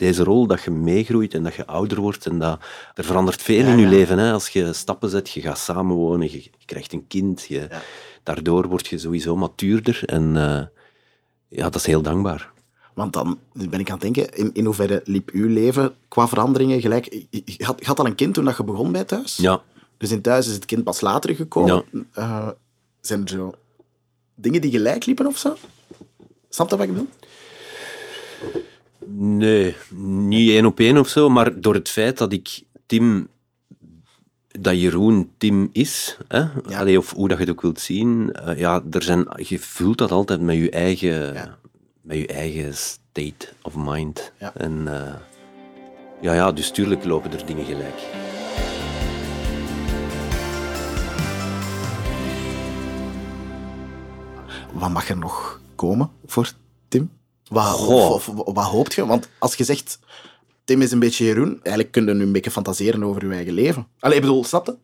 deze 0.00 0.24
rol, 0.24 0.46
dat 0.46 0.62
je 0.62 0.70
meegroeit 0.70 1.34
en 1.34 1.42
dat 1.42 1.54
je 1.54 1.66
ouder 1.66 2.00
wordt 2.00 2.26
en 2.26 2.38
dat 2.38 2.60
er 2.94 3.04
verandert 3.04 3.42
veel 3.42 3.66
in 3.66 3.78
je 3.78 3.86
leven. 3.86 4.18
Hè? 4.18 4.32
Als 4.32 4.48
je 4.48 4.72
stappen 4.72 5.08
zet, 5.10 5.30
je 5.30 5.40
gaat 5.40 5.58
samenwonen, 5.58 6.30
je, 6.32 6.42
je 6.42 6.50
krijgt 6.64 6.92
een 6.92 7.06
kind, 7.06 7.44
je, 7.48 7.66
Ja. 7.70 7.80
daardoor 8.22 8.68
word 8.68 8.86
je 8.86 8.98
sowieso 8.98 9.36
matuurder 9.36 10.02
en 10.06 10.36
eh, 10.36 10.62
ja, 11.48 11.62
dat 11.62 11.74
is 11.74 11.86
heel 11.86 12.02
dankbaar. 12.02 12.50
Want 12.94 13.12
dan 13.12 13.38
ben 13.52 13.80
ik 13.80 13.90
aan 13.90 13.98
het 13.98 14.14
denken, 14.14 14.34
in, 14.36 14.50
in 14.52 14.64
hoeverre 14.64 15.00
liep 15.04 15.30
uw 15.32 15.48
leven 15.48 15.94
qua 16.08 16.28
veranderingen 16.28 16.80
gelijk... 16.80 17.04
Je, 17.30 17.64
had, 17.64 17.78
je 17.80 17.86
had 17.86 17.98
al 17.98 18.06
een 18.06 18.14
kind 18.14 18.34
toen 18.34 18.44
dat 18.44 18.56
je 18.56 18.64
begon 18.64 18.92
bij 18.92 19.04
thuis? 19.04 19.36
Ja, 19.36 19.62
Dus 19.96 20.10
in 20.10 20.20
thuis 20.22 20.46
is 20.46 20.54
het 20.54 20.64
kind 20.64 20.84
pas 20.84 21.00
later 21.00 21.34
gekomen. 21.34 21.84
Eh, 22.12 22.48
zijn 23.00 23.22
er 23.22 23.28
zo 23.28 23.54
dingen 24.34 24.60
die 24.60 24.70
gelijk 24.70 25.06
liepen 25.06 25.26
of 25.26 25.38
zo? 25.38 25.56
Snap 26.48 26.70
je 26.70 26.76
wat 26.76 26.86
ik 26.86 26.92
bedoel? 26.92 27.08
Nee, 29.16 29.76
niet 30.28 30.50
één 30.50 30.66
op 30.66 30.78
één 30.80 30.96
of 30.98 31.08
zo, 31.08 31.28
maar 31.28 31.60
door 31.60 31.74
het 31.74 31.88
feit 31.88 32.18
dat 32.18 32.32
ik 32.32 32.62
Tim, 32.86 33.28
dat 34.48 34.80
Jeroen 34.80 35.30
Tim 35.38 35.68
is, 35.72 36.18
hè? 36.28 36.44
Allee, 36.74 36.98
of 36.98 37.10
hoe 37.12 37.28
dat 37.28 37.38
je 37.38 37.44
het 37.44 37.52
ook 37.52 37.60
wilt 37.62 37.80
zien, 37.80 38.32
eh, 38.32 38.58
ja, 38.58 38.82
er 38.90 39.02
zijn, 39.02 39.26
je 39.36 39.58
vult 39.58 39.98
dat 39.98 40.10
altijd 40.10 40.40
met 40.40 40.56
je 40.56 40.70
eigen, 40.70 41.32
Ja. 41.34 41.58
met 42.00 42.16
je 42.18 42.26
eigen 42.26 42.74
state 42.74 43.48
of 43.62 43.74
mind. 43.76 44.32
Ja. 44.38 44.54
En 44.54 44.88
eh, 44.88 45.14
ja, 46.20 46.32
ja, 46.34 46.52
dus 46.52 46.70
tuurlijk 46.70 47.04
lopen 47.04 47.32
er 47.32 47.46
dingen 47.46 47.64
gelijk. 47.64 47.98
Wat 54.72 54.90
mag 54.90 55.08
er 55.08 55.18
nog 55.18 55.60
komen 55.74 56.10
voor 56.26 56.52
Tim? 56.88 57.10
Wat, 57.50 57.64
Goh. 57.64 58.10
of- 58.10 58.28
of- 58.28 58.54
wat 58.54 58.64
hoopt 58.64 58.94
je? 58.94 59.06
Want 59.06 59.28
als 59.38 59.54
je 59.54 59.64
zegt, 59.64 59.98
Tim 60.64 60.82
is 60.82 60.92
een 60.92 60.98
beetje 60.98 61.24
Jeroen, 61.24 61.50
eigenlijk 61.62 61.90
kun 61.92 62.06
je 62.06 62.14
nu 62.14 62.22
een 62.22 62.32
beetje 62.32 62.50
fantaseren 62.50 63.04
over 63.04 63.26
je 63.28 63.34
eigen 63.34 63.52
leven. 63.52 63.86
Allee, 63.98 64.16
ik 64.16 64.22
bedoel, 64.22 64.44
snap 64.44 64.66
je? 64.66 64.76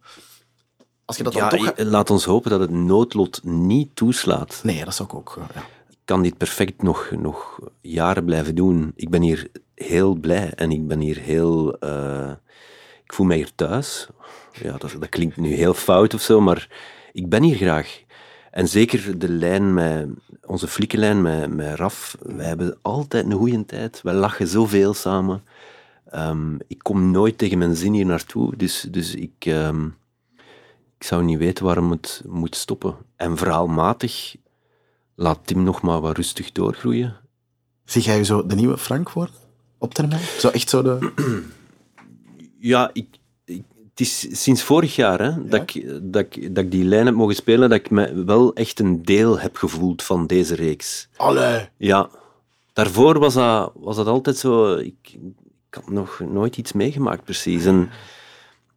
Als 1.04 1.16
je 1.16 1.22
dat 1.22 1.32
dan 1.32 1.48
toch... 1.48 1.78
i- 1.78 1.84
laat 1.84 2.10
ons 2.10 2.24
hopen 2.24 2.50
dat 2.50 2.60
het 2.60 2.70
noodlot 2.70 3.40
niet 3.44 3.96
toeslaat. 3.96 4.60
Nee, 4.62 4.84
dat 4.84 4.94
zou 4.94 5.08
ik 5.08 5.14
ook... 5.14 5.36
eh, 5.38 5.44
ja. 5.54 5.60
Ik 5.90 6.12
kan 6.12 6.22
dit 6.22 6.36
perfect 6.36 6.82
nog, 6.82 7.10
nog 7.18 7.58
jaren 7.80 8.24
blijven 8.24 8.54
doen. 8.54 8.92
Ik 8.96 9.10
ben 9.10 9.22
hier 9.22 9.50
heel 9.74 10.14
blij 10.14 10.52
en 10.54 10.70
ik 10.70 10.86
ben 10.86 11.00
hier 11.00 11.18
heel... 11.18 11.78
eh, 11.78 12.30
ik 13.04 13.12
voel 13.14 13.26
mij 13.26 13.36
hier 13.36 13.54
thuis. 13.54 14.06
Ja, 14.62 14.76
dat, 14.78 14.96
dat 15.00 15.08
klinkt 15.08 15.36
nu 15.36 15.54
heel 15.54 15.74
fout 15.74 16.14
of 16.14 16.20
zo, 16.20 16.40
maar 16.40 16.68
ik 17.12 17.28
ben 17.28 17.42
hier 17.42 17.56
graag. 17.56 18.02
En 18.56 18.68
zeker 18.68 19.18
de 19.18 19.28
lijn 19.28 19.74
met... 19.74 20.08
Onze 20.46 20.68
flikkenlijn 20.68 21.22
met, 21.22 21.54
met 21.54 21.74
Raf, 21.74 22.16
wij 22.22 22.46
hebben 22.46 22.78
altijd 22.82 23.24
een 23.24 23.32
goede 23.32 23.64
tijd. 23.64 24.00
Wij 24.02 24.14
lachen 24.14 24.46
zoveel 24.48 24.94
samen. 24.94 25.42
Ehm, 26.10 26.54
ik 26.66 26.78
kom 26.78 27.10
nooit 27.10 27.38
tegen 27.38 27.58
mijn 27.58 27.76
zin 27.76 27.92
hier 27.92 28.06
naartoe, 28.06 28.56
dus, 28.56 28.86
dus 28.90 29.14
ik... 29.14 29.32
ehm, 29.38 29.86
ik 30.98 31.04
zou 31.06 31.24
niet 31.24 31.38
weten 31.38 31.64
waarom 31.64 31.90
het 31.90 32.22
moet 32.26 32.56
stoppen. 32.56 32.94
En 33.16 33.36
verhaalmatig 33.36 34.36
laat 35.14 35.38
Tim 35.44 35.62
nog 35.62 35.82
maar 35.82 36.00
wat 36.00 36.16
rustig 36.16 36.52
doorgroeien. 36.52 37.16
Zie 37.84 38.02
jij 38.02 38.16
je 38.16 38.24
zo 38.24 38.46
de 38.46 38.54
nieuwe 38.54 38.78
Frank 38.78 39.10
worden? 39.10 39.34
Op 39.78 39.94
termijn? 39.94 40.22
Zo 40.38 40.48
echt 40.48 40.68
zo 40.68 40.82
de... 40.82 41.12
Ja, 42.58 42.90
ik- 42.92 43.18
het 43.96 44.06
is 44.06 44.42
sinds 44.42 44.62
vorig 44.62 44.96
jaar 44.96 45.20
hè, 45.22 45.48
dat, 45.48 45.60
ik, 45.74 45.86
dat, 46.12 46.26
ik, 46.30 46.54
dat 46.54 46.64
ik 46.64 46.70
die 46.70 46.84
lijn 46.84 47.06
heb 47.06 47.14
mogen 47.14 47.34
spelen, 47.34 47.68
dat 47.68 47.78
ik 47.78 47.90
me 47.90 48.24
wel 48.24 48.54
echt 48.54 48.80
een 48.80 49.02
deel 49.02 49.38
heb 49.38 49.56
gevoeld 49.56 50.02
van 50.02 50.26
deze 50.26 50.54
reeks. 50.54 51.08
Allee! 51.16 51.68
Ja, 51.76 52.08
daarvoor 52.72 53.18
was 53.18 53.34
dat, 53.34 53.72
was 53.74 53.96
dat 53.96 54.06
altijd 54.06 54.36
zo... 54.36 54.74
Ik, 54.74 54.96
ik 55.68 55.74
had 55.74 55.90
nog 55.90 56.20
nooit 56.28 56.56
iets 56.56 56.72
meegemaakt, 56.72 57.24
precies. 57.24 57.64
En, 57.64 57.90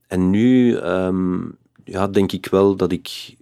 en 0.08 0.30
nu 0.30 0.76
ehm, 0.78 1.40
ja, 1.84 2.08
denk 2.08 2.32
ik 2.32 2.46
wel 2.52 2.76
dat 2.76 2.92
ik... 2.92 3.36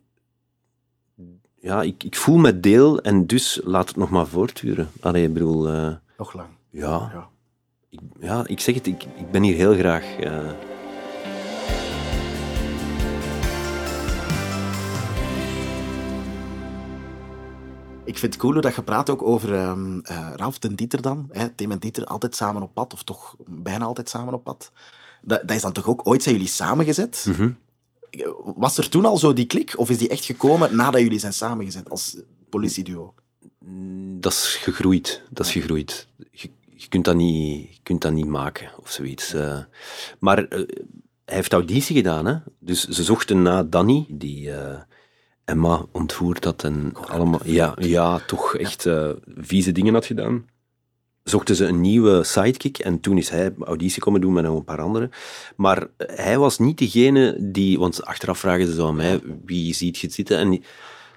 Ja, 1.60 1.82
ik, 1.82 2.04
ik 2.04 2.16
voel 2.16 2.38
me 2.38 2.60
deel 2.60 3.00
en 3.02 3.28
dus 3.28 3.62
laat 3.64 3.88
het 3.88 3.98
nog 3.98 4.10
maar 4.10 4.28
voortduren. 4.28 4.90
Allee, 5.00 5.24
ik 5.24 5.34
bedoel... 5.34 5.68
eh, 5.68 5.92
Nog 6.18 6.34
lang. 6.34 6.48
ja, 6.70 7.10
Ja. 7.14 7.28
Ik, 7.90 8.00
ja, 8.20 8.44
ik 8.48 8.60
zeg 8.60 8.76
het, 8.76 8.88
ik, 8.88 9.04
ik 9.04 9.32
ben 9.32 9.44
hier 9.44 9.56
heel 9.56 9.74
graag. 9.76 10.16
eh, 10.20 10.40
Ik 18.08 18.18
vind 18.18 18.34
het 18.34 18.42
cool 18.42 18.62
dat 18.62 18.76
je 18.76 18.82
praat 18.82 19.10
ook 19.10 19.22
over 19.24 19.54
ehm 19.56 20.00
eh, 20.00 20.30
Ralf 20.36 20.58
en 20.60 20.76
Dieter 20.76 21.02
dan. 21.02 21.28
Hè? 21.32 21.50
Tim 21.50 21.72
en 21.72 21.80
Dieter 21.80 22.06
altijd 22.06 22.36
samen 22.36 22.62
op 22.62 22.74
pad, 22.74 22.94
of 22.94 23.04
toch 23.04 23.36
bijna 23.46 23.86
altijd 23.86 24.10
samen 24.10 24.34
op 24.34 24.44
pad. 24.44 24.72
Dat, 25.22 25.42
dat 25.48 25.56
is 25.56 25.62
dan 25.62 25.72
toch 25.72 25.88
ook 25.88 26.08
ooit 26.08 26.24
zijn 26.24 26.36
jullie 26.36 26.50
samengezet? 26.50 27.26
mhm. 27.28 27.52
Was 28.56 28.78
er 28.78 28.90
toen 28.90 29.06
al 29.06 29.18
zo 29.18 29.34
die 29.34 29.46
klik, 29.46 29.74
of 29.78 29.90
is 29.90 29.98
die 29.98 30.10
echt 30.10 30.26
gekomen 30.26 30.76
nadat 30.76 31.02
jullie 31.02 31.20
zijn 31.20 31.34
samengezet 31.34 31.90
als 31.90 32.18
politieduo? 32.50 33.14
Dat 34.20 34.32
is 34.32 34.56
gegroeid. 34.62 35.22
Dat 35.30 35.46
is 35.46 35.52
gegroeid. 35.52 36.08
Je, 36.32 36.50
je, 36.76 36.88
kunt, 36.88 37.06
dat 37.06 37.16
niet, 37.16 37.70
je 37.76 37.80
kunt 37.84 38.02
dat 38.02 38.12
niet 38.12 38.26
maken 38.28 38.72
of 38.82 38.92
zoiets. 38.92 39.34
eh. 39.34 39.60
maar 40.20 40.38
eh, 40.48 40.60
hij 41.26 41.36
heeft 41.36 41.54
auditie 41.54 41.96
gedaan. 41.96 42.26
Hè? 42.26 42.36
Dus 42.60 42.88
ze 42.88 43.04
zochten 43.04 43.42
na 43.42 43.64
Danny, 43.64 44.06
die 44.10 44.52
Emma 45.48 45.86
ontvoerd 45.92 46.44
had 46.44 46.64
en 46.64 46.94
allemaal. 46.94 47.40
Ja, 47.44 47.74
ja, 47.80 48.20
toch 48.20 48.56
echt 48.56 48.86
eh, 48.86 49.10
vieze 49.38 49.72
dingen 49.72 49.94
had 49.94 50.06
gedaan. 50.06 50.46
Zochten 51.24 51.56
ze 51.56 51.66
een 51.66 51.82
nieuwe 51.82 52.24
sidekick 52.24 52.78
en 52.78 53.00
toen 53.00 53.18
is 53.18 53.30
hij 53.30 53.54
auditie 53.60 54.02
komen 54.02 54.22
doen 54.22 54.34
met 54.34 54.44
nog 54.44 54.58
een 54.58 54.64
paar 54.64 54.82
anderen. 54.82 55.12
Maar 55.56 55.88
eh, 55.98 56.18
hij 56.18 56.38
was 56.38 56.60
niet 56.60 56.78
degene 56.78 57.36
die, 57.40 57.80
want 57.80 58.06
achteraf 58.06 58.40
vragen 58.40 58.66
ze 58.66 58.74
zo 58.74 58.88
aan 58.88 58.96
mij, 58.96 59.22
wie 59.46 59.74
ziet 59.74 59.98
je 59.98 60.10
zitten? 60.12 60.38
En 60.38 60.64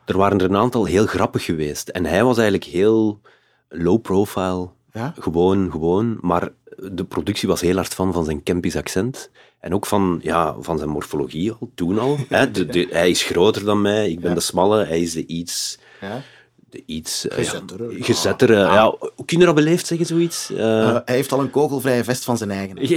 er 0.05 0.17
waren 0.17 0.39
er 0.39 0.51
een 0.51 0.57
aantal 0.57 0.85
heel 0.85 1.07
grappig 1.07 1.45
geweest. 1.45 1.89
En 1.89 2.05
hij 2.05 2.25
was 2.25 2.39
eigenlijk 2.39 2.71
heel 2.71 3.21
low 3.69 4.01
profile. 4.01 4.69
Ja? 4.93 5.15
Gewoon, 5.19 5.71
gewoon. 5.71 6.19
Maar 6.21 6.53
de 6.77 7.05
productie 7.05 7.49
was 7.49 7.61
heel 7.61 7.77
hard 7.77 7.95
van, 7.95 8.13
van 8.13 8.25
zijn 8.25 8.43
Kempisch 8.43 8.77
accent. 8.77 9.31
En 9.61 9.75
ook 9.75 9.87
van, 9.87 10.21
ja, 10.23 10.55
van 10.61 10.79
zijn 10.79 10.91
morfologie 10.91 11.53
al, 11.53 11.71
toen 11.75 11.99
al. 11.99 12.19
Hè. 12.29 12.51
De, 12.51 12.67
de- 12.67 12.89
hij 12.91 13.11
is 13.11 13.23
groter 13.23 13.65
dan 13.65 13.81
mij, 13.83 14.11
ik 14.11 14.21
ben 14.21 14.29
Ja. 14.29 14.35
de 14.35 14.41
smalle, 14.43 14.85
hij 14.85 15.01
is 15.01 15.13
de 15.13 15.27
iets... 15.27 15.79
Ja? 16.01 16.23
De 16.71 16.83
iets 16.87 17.29
eh, 17.29 17.39
ja, 17.39 17.45
Gezettere. 17.45 18.03
gezettere. 18.03 18.55
Ja, 18.55 18.95
kinderen 19.25 19.55
beleefd 19.55 19.87
zeggen 19.87 20.07
zoiets. 20.07 20.51
Eh, 20.51 20.89
Eh, 20.89 20.99
hij 21.05 21.15
heeft 21.15 21.33
al 21.33 21.41
een 21.41 21.51
kogelvrije 21.51 22.05
vest 22.05 22.25
van 22.25 22.37
zijn 22.39 22.51
eigen. 22.51 22.79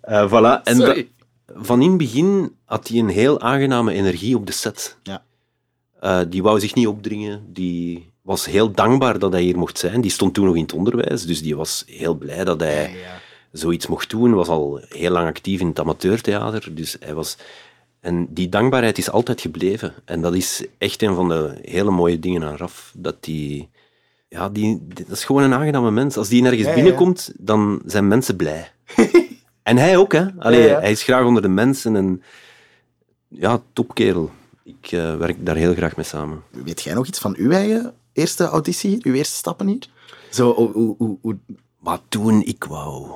Eh, 0.00 0.28
voilà. 0.28 0.62
En 0.64 0.78
da- 0.78 1.02
van 1.46 1.82
in 1.82 1.88
het 1.88 1.98
begin 1.98 2.56
had 2.64 2.88
hij 2.88 2.98
een 2.98 3.08
heel 3.08 3.40
aangename 3.40 3.92
energie 3.92 4.36
op 4.36 4.46
de 4.46 4.52
set. 4.52 4.96
Ja. 5.02 5.22
Eh, 6.00 6.20
die 6.28 6.42
wou 6.42 6.60
zich 6.60 6.74
niet 6.74 6.86
opdringen. 6.86 7.44
Die, 7.52 8.12
was 8.22 8.46
heel 8.46 8.70
dankbaar 8.70 9.18
dat 9.18 9.32
hij 9.32 9.42
hier 9.42 9.58
mocht 9.58 9.78
zijn. 9.78 10.00
Die 10.00 10.10
stond 10.10 10.34
toen 10.34 10.44
nog 10.44 10.54
in 10.56 10.62
het 10.62 10.72
onderwijs, 10.72 11.26
dus 11.26 11.42
die 11.42 11.56
was 11.56 11.84
heel 11.86 12.14
blij 12.14 12.44
dat 12.44 12.60
hij 12.60 12.94
zoiets 13.54 13.86
mocht 13.86 14.10
doen. 14.10 14.34
was 14.34 14.48
al 14.48 14.80
heel 14.88 15.10
lang 15.10 15.26
actief 15.28 15.60
in 15.60 15.66
het 15.66 15.80
amateurtheater, 15.80 16.74
dus 16.74 16.96
hij 17.00 17.14
was... 17.14 17.36
En 18.00 18.26
die 18.30 18.48
dankbaarheid 18.48 18.98
is 18.98 19.10
altijd 19.10 19.40
gebleven. 19.40 19.94
En 20.04 20.20
dat 20.20 20.34
is 20.34 20.64
echt 20.78 21.02
een 21.02 21.14
van 21.14 21.28
de 21.28 21.58
hele 21.62 21.90
mooie 21.90 22.18
dingen 22.18 22.44
aan 22.44 22.56
Raf. 22.56 22.92
Dat 22.96 23.16
die... 23.24 23.68
Ja, 24.28 24.48
die, 24.48 24.82
dat 24.88 25.08
is 25.16 25.24
gewoon 25.24 25.42
een 25.42 25.54
aangename 25.54 25.90
mens. 25.90 26.16
Als 26.16 26.28
die 26.28 26.42
nergens 26.42 26.62
Ja, 26.62 26.68
ja. 26.68 26.74
binnenkomt, 26.74 27.32
dan 27.38 27.82
zijn 27.86 28.08
mensen 28.08 28.36
blij. 28.36 28.70
en 29.62 29.76
hij 29.76 29.96
ook, 29.96 30.12
hè. 30.12 30.26
Allee, 30.38 30.60
Ja, 30.60 30.66
ja. 30.66 30.80
Hij 30.80 30.90
is 30.90 31.02
graag 31.02 31.24
onder 31.24 31.42
de 31.42 31.48
mensen 31.48 31.96
en... 31.96 32.22
Ja, 33.28 33.62
topkerel. 33.72 34.30
Ik 34.64 34.92
eh, 34.92 35.16
werk 35.16 35.46
daar 35.46 35.56
heel 35.56 35.74
graag 35.74 35.96
mee 35.96 36.04
samen. 36.06 36.42
Weet 36.64 36.82
jij 36.82 36.94
nog 36.94 37.06
iets 37.06 37.18
van 37.18 37.34
uw 37.38 37.50
eigen 37.50 37.94
eerste 38.12 38.44
auditie 38.44 38.90
hier? 38.90 39.00
Uw 39.02 39.12
eerste 39.14 39.36
stappen 39.36 39.66
hier? 39.66 39.88
Zo, 40.30 40.54
hoe, 40.54 40.72
hoe, 40.72 40.94
hoe, 40.98 41.18
hoe- 41.20 41.38
Maar 41.78 41.98
toen, 42.08 42.42
ik 42.42 42.64
wou, 42.64 43.06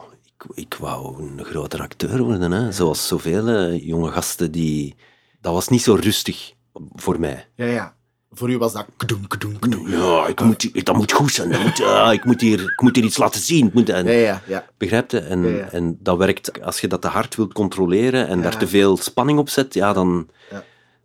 ik, 0.55 0.75
wou 0.75 1.23
een 1.23 1.45
groter 1.45 1.81
acteur 1.81 2.23
worden. 2.23 2.51
Hè. 2.51 2.73
Zoals 2.73 3.07
zoveel 3.07 3.49
eh, 3.49 3.87
jonge 3.87 4.11
gasten 4.11 4.51
die... 4.53 4.95
Dat 5.41 5.53
was 5.53 5.69
niet 5.69 5.83
zo 5.83 5.95
rustig 5.95 6.53
voor 6.95 7.21
mij. 7.21 7.49
Ja, 7.55 7.65
ja. 7.65 7.97
Voor 8.31 8.51
u 8.51 8.59
was 8.59 8.73
dat... 8.73 8.87
Kdoen, 8.97 9.27
kdoen, 9.27 9.59
kdoen. 9.59 9.91
Ja, 9.91 10.27
ik 10.27 10.41
moet, 10.41 10.85
dat 10.85 10.97
moet 10.97 11.13
goed 11.13 11.33
zijn. 11.33 11.49
Moet, 11.63 11.83
ah, 11.83 12.13
ik, 12.13 12.25
moet 12.25 12.41
hier, 12.41 12.61
ik 12.61 12.81
moet 12.81 12.97
hier 12.97 13.05
iets 13.05 13.19
laten 13.19 13.41
zien. 13.41 13.67
Ik 13.67 13.75
moet, 13.75 13.89
en, 13.89 14.05
Ja, 14.05 14.13
ja, 14.13 14.43
ja. 14.47 14.67
Begrijp 14.77 15.11
je? 15.11 15.19
En, 15.19 15.43
Ja, 15.43 15.57
ja. 15.57 15.71
en 15.71 15.99
dat 16.01 16.19
werkt, 16.19 16.63
als 16.63 16.81
je 16.81 16.89
dat 16.89 17.01
te 17.01 17.09
hard 17.09 17.37
wilt 17.37 17.53
controleren 17.53 18.29
en 18.29 18.43
daar 18.43 18.59
te 18.59 18.69
veel 18.69 18.97
spanning 18.97 19.39
op 19.39 19.49
zet, 19.49 19.75
ja, 19.75 19.93
dan, 19.93 20.29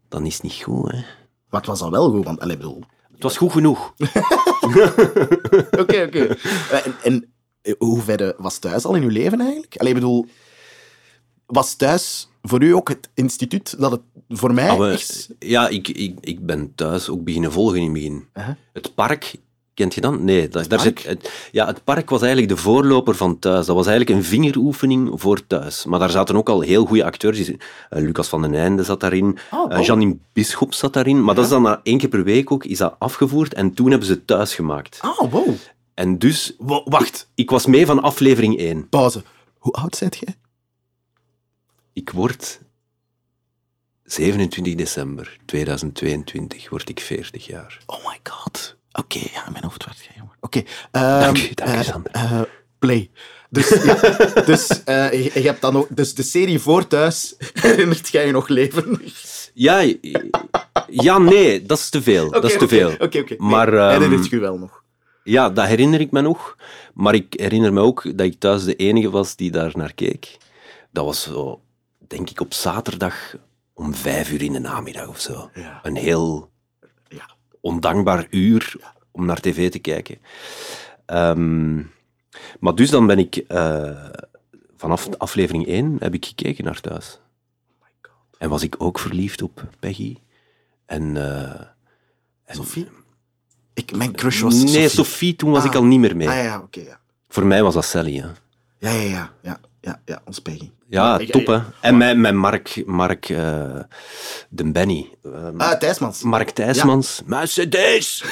dan 0.09 0.25
is 0.25 0.33
het 0.33 0.43
niet 0.43 0.63
goed. 0.63 0.91
Hè. 0.91 0.97
Maar 1.49 1.61
het 1.61 1.65
was 1.69 1.81
al 1.81 1.91
wel 1.91 2.09
goed, 2.11 2.25
want... 2.25 2.39
Allee, 2.39 2.57
bedoel... 2.57 2.83
Het 3.13 3.23
was 3.23 3.37
goed 3.37 3.51
genoeg. 3.51 3.93
Oké, 5.81 6.03
oké. 6.07 6.25
Eh, 6.25 6.85
En, 6.85 6.95
en 7.03 7.13
eh, 7.23 7.29
hoe 7.77 8.01
ver 8.01 8.33
was 8.37 8.57
thuis 8.57 8.85
al 8.85 8.95
in 8.95 9.03
uw 9.03 9.09
leven 9.09 9.39
eigenlijk? 9.41 9.75
Allee, 9.77 9.93
ik 9.93 9.99
bedoel... 9.99 10.25
Was 11.45 11.75
thuis 11.75 12.27
voor 12.41 12.63
u 12.63 12.71
ook 12.75 12.89
het 12.89 13.09
instituut 13.13 13.75
dat 13.79 13.91
het 13.91 14.01
voor 14.29 14.53
mij 14.53 14.69
Ah, 14.69 14.91
echt... 14.91 15.29
ja, 15.39 15.67
ik, 15.67 15.87
ik, 15.87 16.17
ik 16.21 16.45
ben 16.45 16.71
thuis 16.75 17.09
ook 17.09 17.23
beginnen 17.23 17.51
volgen 17.51 17.77
in 17.77 17.83
het 17.83 17.93
begin. 17.93 18.25
Het 18.73 18.95
park, 18.95 19.35
kent 19.73 19.93
je 19.93 20.01
dat? 20.01 20.19
Nee, 20.19 20.47
dat, 20.47 20.69
daar 20.69 20.79
zit, 20.79 21.03
het, 21.07 21.31
ja, 21.51 21.65
het 21.65 21.83
park 21.83 22.09
was 22.09 22.21
eigenlijk 22.21 22.51
de 22.51 22.57
voorloper 22.61 23.15
van 23.15 23.39
thuis. 23.39 23.65
Dat 23.65 23.75
was 23.75 23.87
eigenlijk 23.87 24.17
een 24.17 24.25
vingeroefening 24.25 25.11
voor 25.21 25.47
thuis. 25.47 25.85
Maar 25.85 25.99
daar 25.99 26.09
zaten 26.09 26.35
ook 26.35 26.49
al 26.49 26.61
heel 26.61 26.85
goede 26.85 27.03
acteurs. 27.03 27.49
Eh, 27.49 27.55
Lucas 27.89 28.27
van 28.27 28.41
den 28.41 28.55
Einde 28.55 28.83
zat 28.83 28.99
daarin. 28.99 29.37
Oh, 29.51 29.73
Eh. 29.77 29.85
Janine 29.85 30.17
Bisschop 30.33 30.73
zat 30.73 30.93
daarin. 30.93 31.23
Maar 31.23 31.35
dat 31.35 31.43
is 31.43 31.49
dan 31.49 31.61
na 31.61 31.79
één 31.83 31.97
keer 31.97 32.09
per 32.09 32.23
week 32.23 32.51
ook 32.51 32.65
is 32.65 32.77
dat 32.77 32.95
afgevoerd. 32.99 33.53
En 33.53 33.73
toen 33.73 33.89
hebben 33.89 34.07
ze 34.07 34.13
het 34.13 34.27
thuis 34.27 34.55
gemaakt. 34.55 34.99
Oh, 35.01 35.31
wow. 35.31 35.47
En 35.93 36.17
dus... 36.19 36.53
Wa- 36.57 36.81
wacht. 36.85 37.29
Ik 37.35 37.49
was 37.49 37.65
mee 37.65 37.85
van 37.85 38.01
aflevering 38.01 38.57
1. 38.59 38.89
Pauze. 38.89 39.23
Hoe 39.57 39.73
oud 39.73 39.95
zijt 39.95 40.17
jij? 40.25 40.35
Ik 41.93 42.09
word 42.09 42.59
27 44.03 44.75
december 44.75 45.37
2022 45.45 46.69
word 46.69 46.89
ik 46.89 46.99
40 46.99 47.45
jaar. 47.45 47.77
Oh 47.85 48.05
my 48.07 48.19
god. 48.23 48.75
Oké, 48.91 49.19
ja, 49.33 49.49
mijn 49.51 49.63
hoofd 49.63 49.85
werd 49.85 49.97
jij 49.97 50.13
jonger. 50.17 50.35
Oké. 50.39 50.63
ehm, 50.91 51.19
Dank 51.19 51.37
u, 51.37 51.53
dank 51.53 51.69
u, 51.69 51.73
eh, 51.73 51.81
Sander. 51.81 52.11
eh, 52.11 52.41
play. 52.79 53.11
Dus, 53.49 53.69
ja, 53.83 53.95
dus, 54.45 54.83
eh, 54.83 55.11
je, 55.11 55.31
je 55.41 55.47
hebt 55.47 55.61
dan 55.61 55.75
ook, 55.77 55.87
dus 55.89 56.13
de 56.15 56.23
serie 56.23 56.59
voor 56.59 56.87
thuis 56.87 57.35
herinnert 57.53 58.07
jij 58.09 58.25
je 58.25 58.31
nog 58.31 58.47
levendig? 58.47 59.51
Ja, 59.53 59.79
ja, 60.87 61.17
nee, 61.17 61.61
dat 61.65 61.77
is 61.77 61.89
te 61.89 62.01
veel. 62.01 62.31
dat 62.31 62.43
is 62.43 62.57
te 62.57 62.67
veel. 62.67 62.91
Oké, 62.99 63.19
oké. 63.19 63.35
Maar 63.37 63.73
ehm, 63.73 63.89
herinnert 64.01 64.29
je 64.29 64.39
wel 64.39 64.57
nog? 64.57 64.82
Ja, 65.23 65.49
dat 65.49 65.67
herinner 65.67 65.99
ik 65.99 66.11
me 66.11 66.21
nog. 66.21 66.57
Maar 66.93 67.13
ik 67.13 67.33
herinner 67.39 67.73
me 67.73 67.79
ook 67.81 68.03
dat 68.17 68.25
ik 68.25 68.39
thuis 68.39 68.63
de 68.63 68.75
enige 68.75 69.09
was 69.09 69.35
die 69.35 69.51
daar 69.51 69.71
naar 69.75 69.93
keek. 69.93 70.37
Dat 70.91 71.05
was 71.05 71.23
zo, 71.23 71.61
denk 72.07 72.29
ik, 72.29 72.39
op 72.39 72.53
zaterdag 72.53 73.35
om 73.73 73.93
vijf 73.93 74.31
uur 74.31 74.41
in 74.41 74.53
de 74.53 74.59
namiddag 74.59 75.07
of 75.07 75.19
zo. 75.19 75.49
Ja. 75.53 75.79
Een 75.83 75.95
heel 75.95 76.49
Ja. 77.07 77.29
ondankbaar 77.61 78.27
uur 78.29 78.75
om 79.11 79.25
naar 79.25 79.39
tv 79.39 79.71
te 79.71 79.79
kijken. 79.79 80.17
Ehm, 81.05 81.75
maar 82.59 82.75
dus 82.75 82.89
dan 82.89 83.07
ben 83.07 83.19
ik 83.19 83.35
eh, 83.35 84.09
vanaf 84.75 85.09
aflevering 85.17 85.67
1 85.67 85.95
heb 85.99 86.13
ik 86.13 86.25
gekeken 86.25 86.63
naar 86.63 86.81
thuis. 86.81 87.19
En 88.37 88.49
was 88.49 88.63
ik 88.63 88.75
ook 88.77 88.99
verliefd 88.99 89.41
op 89.41 89.63
Peggy. 89.79 90.17
En, 90.85 91.17
eh, 91.17 91.61
en- 92.45 92.55
Sophie? 92.55 92.87
Ik, 93.73 93.95
mijn 93.95 94.11
crush 94.15 94.41
was 94.41 94.53
Nee, 94.53 94.65
Sophie. 94.67 94.89
Sophie, 94.89 95.35
toen 95.35 95.51
was 95.51 95.59
Ah. 95.63 95.65
ik 95.69 95.75
al 95.75 95.83
niet 95.83 95.99
meer 95.99 96.15
mee. 96.15 96.29
Ah 96.29 96.35
ja, 96.43 96.59
oké, 96.63 96.79
ja. 96.79 96.99
Voor 97.29 97.45
mij 97.45 97.63
was 97.63 97.73
dat 97.73 97.85
Sally. 97.85 98.15
Hè. 98.17 98.27
Ja, 98.89 98.91
ja, 99.01 99.09
ja. 99.09 99.31
Ja, 99.41 99.59
ja, 99.81 99.99
ja 100.05 100.21
ons 100.25 100.39
Peggy. 100.39 100.69
Ja, 100.89 101.17
top 101.17 101.45
hè. 101.47 101.59
En 101.81 101.97
met, 101.97 102.17
met 102.17 102.33
Mark, 102.33 102.83
Mark 102.85 103.29
eh, 103.29 103.79
de 104.49 104.71
Benny. 104.71 105.09
Eh, 105.23 105.31
Ah, 105.57 105.71
Thijsmans. 105.77 106.21
Mark 106.23 106.49
Thijsmans. 106.49 107.21
Mercedes! 107.25 108.23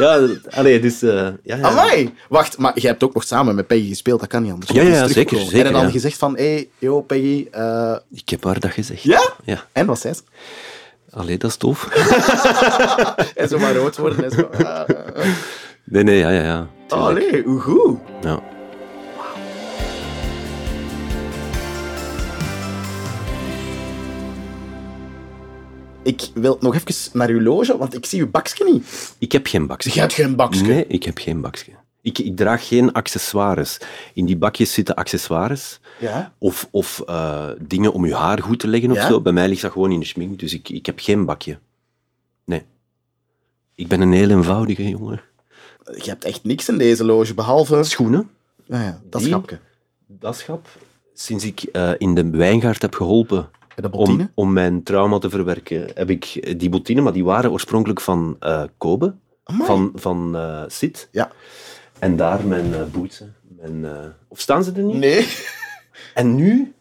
ja, 0.00 0.28
allee, 0.50 0.80
dus... 0.80 1.02
eh, 1.02 1.10
ja, 1.42 1.56
ja. 1.56 1.60
Amai! 1.62 2.14
Wacht, 2.28 2.58
maar 2.58 2.78
jij 2.78 2.90
hebt 2.90 3.02
ook 3.04 3.14
nog 3.14 3.24
samen 3.24 3.54
met 3.54 3.66
Peggy 3.66 3.88
gespeeld, 3.88 4.20
dat 4.20 4.28
kan 4.28 4.42
niet 4.42 4.52
anders. 4.52 4.72
Ja, 4.72 4.82
ja, 4.82 5.08
zeker, 5.08 5.38
zeker, 5.38 5.66
En 5.66 5.72
dan 5.72 5.82
ja. 5.84 5.90
gezegd 5.90 6.18
van, 6.18 6.36
hé, 6.36 6.52
hey, 6.54 6.68
yo, 6.78 7.00
Peggy. 7.00 7.46
eh, 7.50 7.96
Ik 8.12 8.28
heb 8.28 8.44
haar 8.44 8.60
dat 8.60 8.70
gezegd. 8.70 9.02
Ja? 9.02 9.32
Ja. 9.44 9.64
En 9.72 9.86
wat 9.86 10.00
zei 10.00 10.14
ze? 10.14 10.22
Allee, 11.14 11.38
dat 11.38 11.50
is 11.50 11.56
tof. 11.56 11.84
En 13.34 13.48
zo 13.48 13.58
maar 13.58 13.74
rood 13.74 13.96
worden 13.96 14.24
en 14.24 14.30
zo. 14.30 14.42
Ah, 14.42 14.60
ah, 14.60 14.88
ah. 15.16 15.26
nee, 15.84 16.02
nee, 16.02 16.18
ja, 16.18 16.30
ja, 16.30 16.42
ja. 16.42 16.68
tuurlijk. 16.86 17.26
Allee, 17.26 17.42
hoe 17.42 17.60
goed. 17.60 17.98
Ja. 18.20 18.42
Ik 26.02 26.30
wil 26.34 26.56
nog 26.60 26.74
even 26.74 27.10
naar 27.12 27.28
uw 27.28 27.40
loge, 27.40 27.76
want 27.78 27.94
ik 27.94 28.06
zie 28.06 28.20
uw 28.20 28.30
bakje 28.30 28.64
niet. 28.64 29.14
Ik 29.18 29.32
heb 29.32 29.46
geen 29.46 29.66
bakje. 29.66 29.90
Je 29.94 30.00
hebt 30.00 30.12
geen 30.12 30.36
bakje. 30.36 30.62
Nee, 30.62 30.86
ik 30.86 31.02
heb 31.02 31.18
geen 31.18 31.40
bakje. 31.40 31.72
Ik, 32.02 32.18
ik 32.18 32.36
draag 32.36 32.68
geen 32.68 32.92
accessoires. 32.92 33.78
In 34.14 34.26
die 34.26 34.36
bakjes 34.36 34.72
zitten 34.72 34.94
accessoires. 34.94 35.80
Ja? 36.00 36.32
Of, 36.38 36.68
of 36.70 37.02
eh, 37.06 37.48
dingen 37.60 37.92
om 37.92 38.06
je 38.06 38.14
haar 38.14 38.42
goed 38.42 38.58
te 38.58 38.68
leggen 38.68 38.90
of 38.90 38.96
Ja? 38.96 39.06
zo. 39.06 39.20
Bij 39.20 39.32
mij 39.32 39.48
ligt 39.48 39.62
dat 39.62 39.72
gewoon 39.72 39.92
in 39.92 40.00
de 40.00 40.06
schmink, 40.06 40.38
dus 40.38 40.54
ik, 40.54 40.68
ik 40.68 40.86
heb 40.86 40.98
geen 40.98 41.24
bakje. 41.24 41.58
Nee. 42.44 42.62
Ik 43.74 43.88
ben 43.88 44.00
een 44.00 44.12
heel 44.12 44.30
eenvoudige 44.30 44.88
jongen. 44.88 45.20
Je 45.96 46.10
hebt 46.10 46.24
echt 46.24 46.44
niks 46.44 46.68
in 46.68 46.78
deze 46.78 47.04
loge, 47.04 47.34
behalve... 47.34 47.82
Schoenen. 47.82 48.30
Ja, 48.64 48.82
ja, 48.82 49.00
dat 49.10 49.22
schapje. 49.22 49.58
Dat 50.06 50.36
schap. 50.36 50.68
Sinds 51.14 51.44
ik 51.44 51.62
eh, 51.62 51.90
in 51.98 52.14
de 52.14 52.30
wijngaard 52.30 52.82
heb 52.82 52.94
geholpen 52.94 53.50
om, 53.90 54.30
om 54.34 54.52
mijn 54.52 54.82
trauma 54.82 55.18
te 55.18 55.30
verwerken, 55.30 55.90
heb 55.94 56.10
ik 56.10 56.54
die 56.58 56.68
bottine, 56.68 57.00
maar 57.00 57.12
die 57.12 57.24
waren 57.24 57.50
oorspronkelijk 57.50 58.00
van 58.00 58.36
eh 58.40 58.62
Kobe, 58.78 59.14
Amai. 59.44 59.66
van, 59.66 59.92
van 59.94 60.36
eh 60.36 60.62
Sid. 60.66 61.08
Ja. 61.10 61.30
En 62.02 62.16
daar 62.16 62.46
mijn 62.46 62.90
boetsen. 62.92 63.34
Mijn, 63.60 63.84
eh, 63.84 64.04
of 64.28 64.40
staan 64.40 64.64
ze 64.64 64.72
er 64.72 64.82
niet? 64.82 64.96
Nee. 64.96 65.26
En 66.14 66.34
nu, 66.34 66.72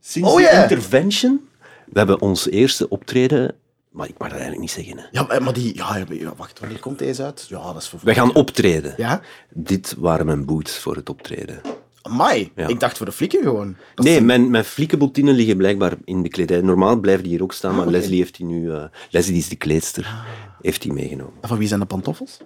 sinds 0.00 0.28
Oh, 0.30 0.36
de 0.36 0.60
intervention, 0.62 1.48
we 1.86 1.98
hebben 1.98 2.20
ons 2.20 2.48
eerste 2.48 2.88
optreden, 2.88 3.54
maar 3.90 4.08
ik 4.08 4.18
mag 4.18 4.28
dat 4.28 4.38
eigenlijk 4.38 4.60
niet 4.60 4.70
zeggen. 4.70 4.98
Hè. 4.98 5.04
Ja, 5.10 5.22
maar- 5.22 5.42
maar 5.42 5.52
die... 5.52 5.76
Ja, 5.76 6.04
wacht, 6.36 6.58
wanneer 6.60 6.78
komt 6.80 6.98
deze 6.98 7.22
uit? 7.24 7.46
Ja, 7.48 7.72
dat 7.72 7.82
is 7.82 7.88
voor... 7.88 8.00
We 8.02 8.14
gaan 8.14 8.34
optreden. 8.34 8.94
Ja? 8.96 9.20
Dit 9.50 9.94
waren 9.98 10.26
mijn 10.26 10.44
boots 10.44 10.78
voor 10.78 10.96
het 10.96 11.08
optreden. 11.08 11.60
Amai. 12.02 12.52
Ja. 12.56 12.66
Ik 12.66 12.80
dacht 12.80 12.96
voor 12.96 13.06
de 13.06 13.12
flikken 13.12 13.42
gewoon. 13.42 13.76
Dat 13.94 14.04
Nee, 14.04 14.20
mijn, 14.20 14.50
mijn 14.50 14.64
fliekenbottinen 14.64 15.34
liggen 15.34 15.56
blijkbaar 15.56 15.94
in 16.04 16.22
de 16.22 16.28
kledij. 16.28 16.60
Normaal 16.60 16.96
blijven 16.96 17.22
die 17.22 17.32
hier 17.32 17.42
ook 17.42 17.52
staan, 17.52 17.70
maar 17.74 17.80
Ah, 17.80 17.86
oké. 17.88 17.96
Leslie 17.98 18.18
heeft 18.18 18.36
die 18.36 18.46
nu... 18.46 18.70
eh, 18.72 18.84
Leslie, 19.10 19.32
die 19.32 19.42
is 19.42 19.48
de 19.48 19.56
kleedster, 19.56 20.14
heeft 20.60 20.82
die 20.82 20.92
meegenomen. 20.92 21.34
En 21.40 21.48
Van 21.48 21.58
wie 21.58 21.68
zijn 21.68 21.80
de 21.80 21.86
pantoffels? 21.86 22.38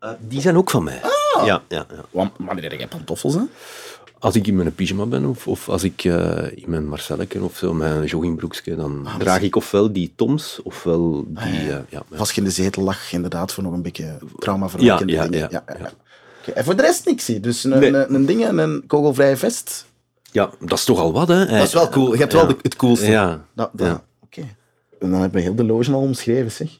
Eh, 0.00 0.10
die 0.20 0.40
zijn 0.40 0.56
ook 0.56 0.70
van 0.70 0.84
mij. 0.84 1.00
Ah. 1.02 1.46
Ja, 1.46 1.62
ja, 1.68 1.86
ja. 1.90 2.04
Want, 2.10 2.30
wanneer 2.38 2.70
heb 2.70 2.78
jij 2.78 2.88
pantoffels, 2.88 3.34
hè? 3.34 3.40
Als 4.18 4.34
ik 4.34 4.46
in 4.46 4.56
mijn 4.56 4.74
pyjama 4.74 5.06
ben, 5.06 5.24
of, 5.24 5.46
of 5.48 5.68
als 5.68 5.82
ik 5.82 6.04
eh, 6.04 6.52
in 6.54 6.64
mijn 6.66 6.88
Marcelletje 6.88 7.42
of 7.42 7.56
zo, 7.56 7.74
mijn 7.74 8.04
joggingbroekje, 8.04 8.76
dan 8.76 9.08
draag 9.18 9.40
ik 9.42 9.56
ofwel 9.56 9.92
die 9.92 10.12
Toms, 10.16 10.60
ofwel 10.62 11.24
die... 11.28 11.38
Ah, 11.38 11.52
ja, 11.88 12.02
eh, 12.10 12.24
je 12.24 12.32
in 12.34 12.44
de 12.44 12.50
zetel 12.50 12.82
lag, 12.82 13.12
inderdaad, 13.12 13.52
voor 13.52 13.62
nog 13.62 13.72
een 13.72 13.82
beetje 13.82 14.18
traumaverwekkende 14.38 15.12
ja, 15.12 15.26
dingen. 15.28 15.48
ja, 15.50 15.64
ja. 15.78 15.92
En 16.54 16.64
voor 16.64 16.76
de 16.76 16.82
rest 16.82 17.06
niks. 17.06 17.26
Dus 17.26 17.64
een, 17.64 17.78
Nee. 17.78 17.94
een, 17.94 18.14
een 18.14 18.26
ding 18.26 18.44
en 18.44 18.58
een 18.58 18.84
kogelvrije 18.86 19.36
vest. 19.36 19.86
Ja, 20.32 20.50
dat 20.60 20.78
is 20.78 20.84
toch 20.84 20.98
al 20.98 21.12
wat, 21.12 21.28
hè? 21.28 21.46
Dat 21.46 21.66
is 21.66 21.72
wel 21.72 21.88
cool. 21.88 22.12
Je 22.12 22.18
hebt 22.18 22.32
wel 22.32 22.46
de- 22.46 22.56
het 22.62 22.76
coolste. 22.76 23.10
Ja. 23.10 23.44
Dat, 23.54 23.70
dat, 23.72 23.86
Ja. 23.86 24.02
Oké. 24.22 24.40
En 25.00 25.10
dan 25.10 25.20
hebben 25.20 25.38
we 25.38 25.40
heel 25.40 25.54
de 25.54 25.64
loge 25.64 25.92
al 25.92 26.00
omschreven, 26.00 26.50
zeg. 26.52 26.78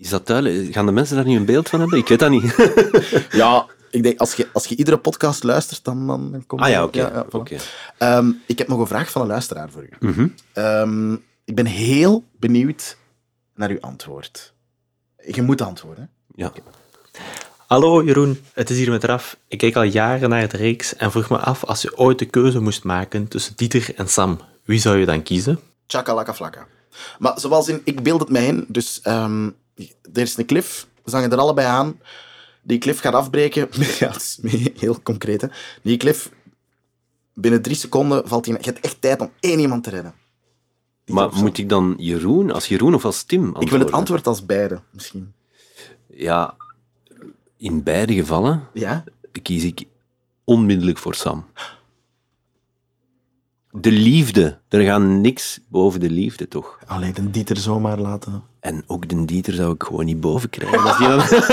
Is 0.00 0.08
dat 0.08 0.26
duidelijk? 0.26 0.72
Gaan 0.72 0.86
de 0.86 0.92
mensen 0.92 1.16
daar 1.16 1.24
nu 1.24 1.36
een 1.36 1.44
beeld 1.44 1.68
van 1.68 1.80
hebben? 1.80 1.98
Ik 1.98 2.08
weet 2.08 2.18
dat 2.18 2.30
niet. 2.30 2.54
Ja, 3.30 3.66
ik 3.90 4.02
denk, 4.02 4.18
als 4.20 4.34
je, 4.34 4.48
als 4.52 4.66
je 4.66 4.76
iedere 4.76 4.96
podcast 4.98 5.42
luistert, 5.42 5.84
dan, 5.84 6.06
dan, 6.06 6.32
dan 6.32 6.46
komt 6.46 6.60
Ah 6.62 6.68
ja, 6.68 6.84
oké. 6.84 7.10
voilà. 7.12 7.28
oké. 7.30 7.56
Ehm, 7.98 8.30
ik 8.46 8.58
heb 8.58 8.68
nog 8.68 8.78
een 8.78 8.86
vraag 8.86 9.10
van 9.10 9.22
een 9.22 9.28
luisteraar 9.28 9.70
voor 9.70 9.82
u. 9.82 9.90
Mhm. 10.00 10.28
Ehm, 10.52 11.12
ik 11.44 11.54
ben 11.54 11.66
heel 11.66 12.24
benieuwd 12.38 12.96
naar 13.54 13.70
uw 13.70 13.80
antwoord. 13.80 14.52
Je 15.32 15.42
moet 15.42 15.60
antwoorden. 15.62 16.10
Ja. 16.34 16.52
Hallo 17.66 18.04
Jeroen, 18.04 18.40
het 18.52 18.70
is 18.70 18.76
hier 18.78 18.90
met 18.90 19.04
Raf. 19.04 19.36
Ik 19.48 19.58
kijk 19.58 19.76
al 19.76 19.82
jaren 19.82 20.28
naar 20.28 20.48
de 20.48 20.56
reeks 20.56 20.96
en 20.96 21.10
vroeg 21.10 21.30
me 21.30 21.38
af, 21.38 21.64
als 21.64 21.82
je 21.82 21.98
ooit 21.98 22.18
de 22.18 22.24
keuze 22.24 22.60
moest 22.60 22.84
maken 22.84 23.28
tussen 23.28 23.52
Dieter 23.56 23.94
en 23.96 24.08
Sam, 24.08 24.40
wie 24.64 24.78
zou 24.80 24.98
je 24.98 25.06
dan 25.06 25.22
kiezen? 25.22 25.60
Chakalaka 25.86 26.34
flakka. 26.34 26.66
Maar 27.18 27.40
zoals 27.40 27.68
in, 27.68 27.80
ik 27.84 28.02
beeld 28.02 28.20
het 28.20 28.28
mij 28.30 28.46
in. 28.46 28.64
Dus 28.68 29.00
ehm, 29.00 29.50
er 30.12 30.22
is 30.22 30.36
een 30.36 30.46
klif, 30.46 30.86
we 31.04 31.10
zangen 31.10 31.32
er 31.32 31.38
allebei 31.38 31.66
aan. 31.66 32.00
Die 32.62 32.78
klif 32.78 33.00
gaat 33.00 33.14
afbreken. 33.14 33.68
Ja, 33.98 34.06
dat 34.08 34.38
is 34.42 34.68
heel 34.78 35.02
concreet. 35.02 35.40
Hè. 35.40 35.48
Die 35.82 35.96
klif, 35.96 36.30
binnen 37.34 37.62
drie 37.62 37.76
seconden 37.76 38.28
valt 38.28 38.46
hij. 38.46 38.54
Je 38.60 38.64
hebt 38.64 38.80
echt 38.84 39.00
tijd 39.00 39.20
om 39.20 39.30
één 39.40 39.58
iemand 39.58 39.84
te 39.84 39.90
redden. 39.90 40.14
Maar 41.06 41.32
moet 41.34 41.58
ik 41.58 41.68
dan 41.68 41.94
Jeroen, 41.98 42.50
als 42.50 42.68
Jeroen 42.68 42.94
of 42.94 43.04
als 43.04 43.22
Tim 43.22 43.46
Ik 43.48 43.52
wil 43.54 43.62
het 43.62 43.70
antwoorden? 43.72 43.92
antwoord 43.98 44.26
als 44.26 44.46
beide, 44.46 44.80
misschien. 44.90 45.32
Ja, 46.06 46.56
in 47.56 47.82
beide 47.82 48.14
gevallen 48.14 48.68
Ja? 48.72 49.04
kies 49.42 49.64
ik 49.64 49.84
onmiddellijk 50.44 50.98
voor 50.98 51.14
Sam. 51.14 51.46
De 53.80 53.92
liefde. 53.92 54.58
Er 54.68 54.80
gaat 54.80 55.00
niks 55.02 55.60
boven 55.68 56.00
de 56.00 56.10
liefde, 56.10 56.48
toch? 56.48 56.78
Alleen 56.86 57.14
de 57.14 57.30
Dieter 57.30 57.56
zomaar 57.56 57.98
laten. 57.98 58.42
En 58.60 58.82
ook 58.86 59.08
de 59.08 59.24
Dieter 59.24 59.52
zou 59.52 59.74
ik 59.74 59.82
gewoon 59.82 60.04
niet 60.04 60.20
boven 60.20 60.50
krijgen. 60.50 60.82
Als 60.82 60.98
die 60.98 61.08
dan... 61.08 61.22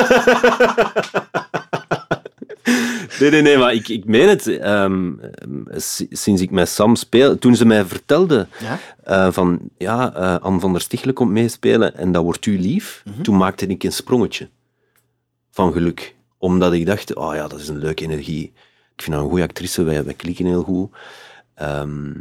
Nee, 3.20 3.30
nee, 3.30 3.42
nee, 3.42 3.58
maar 3.58 3.74
ik, 3.74 3.88
ik 3.88 4.06
meen 4.06 4.30
het. 4.30 4.48
Ehm, 4.48 5.12
s- 5.76 6.06
sinds 6.10 6.42
ik 6.42 6.52
met 6.52 6.70
Sam 6.70 6.96
speel, 6.96 7.38
toen 7.38 7.56
ze 7.56 7.66
mij 7.66 7.86
vertelde 7.86 8.48
Ja? 8.60 8.80
eh, 9.04 9.32
van 9.32 9.60
ja, 9.78 10.14
eh 10.14 10.36
Anne 10.40 10.60
van 10.60 10.72
der 10.72 10.82
Stichelen 10.82 11.14
komt 11.16 11.32
meespelen 11.32 11.98
en 11.98 12.12
dat 12.12 12.24
wordt 12.24 12.46
u 12.46 12.60
lief, 12.60 13.04
toen 13.22 13.38
maakte 13.38 13.68
ik 13.68 13.84
een 13.84 13.92
sprongetje 13.92 14.50
van 15.52 15.72
geluk. 15.74 16.16
Omdat 16.38 16.74
ik 16.74 16.86
dacht, 16.86 17.16
oh 17.16 17.36
ja, 17.36 17.48
dat 17.48 17.60
is 17.60 17.68
een 17.68 17.78
leuke 17.78 18.04
energie. 18.04 18.44
Ik 18.96 19.02
vind 19.02 19.16
haar 19.16 19.24
een 19.24 19.30
goede 19.30 19.44
actrice, 19.44 19.84
wij, 19.84 20.04
wij 20.04 20.14
klikken 20.14 20.46
heel 20.46 20.64
goed. 20.64 20.92
Ehm, 21.56 22.14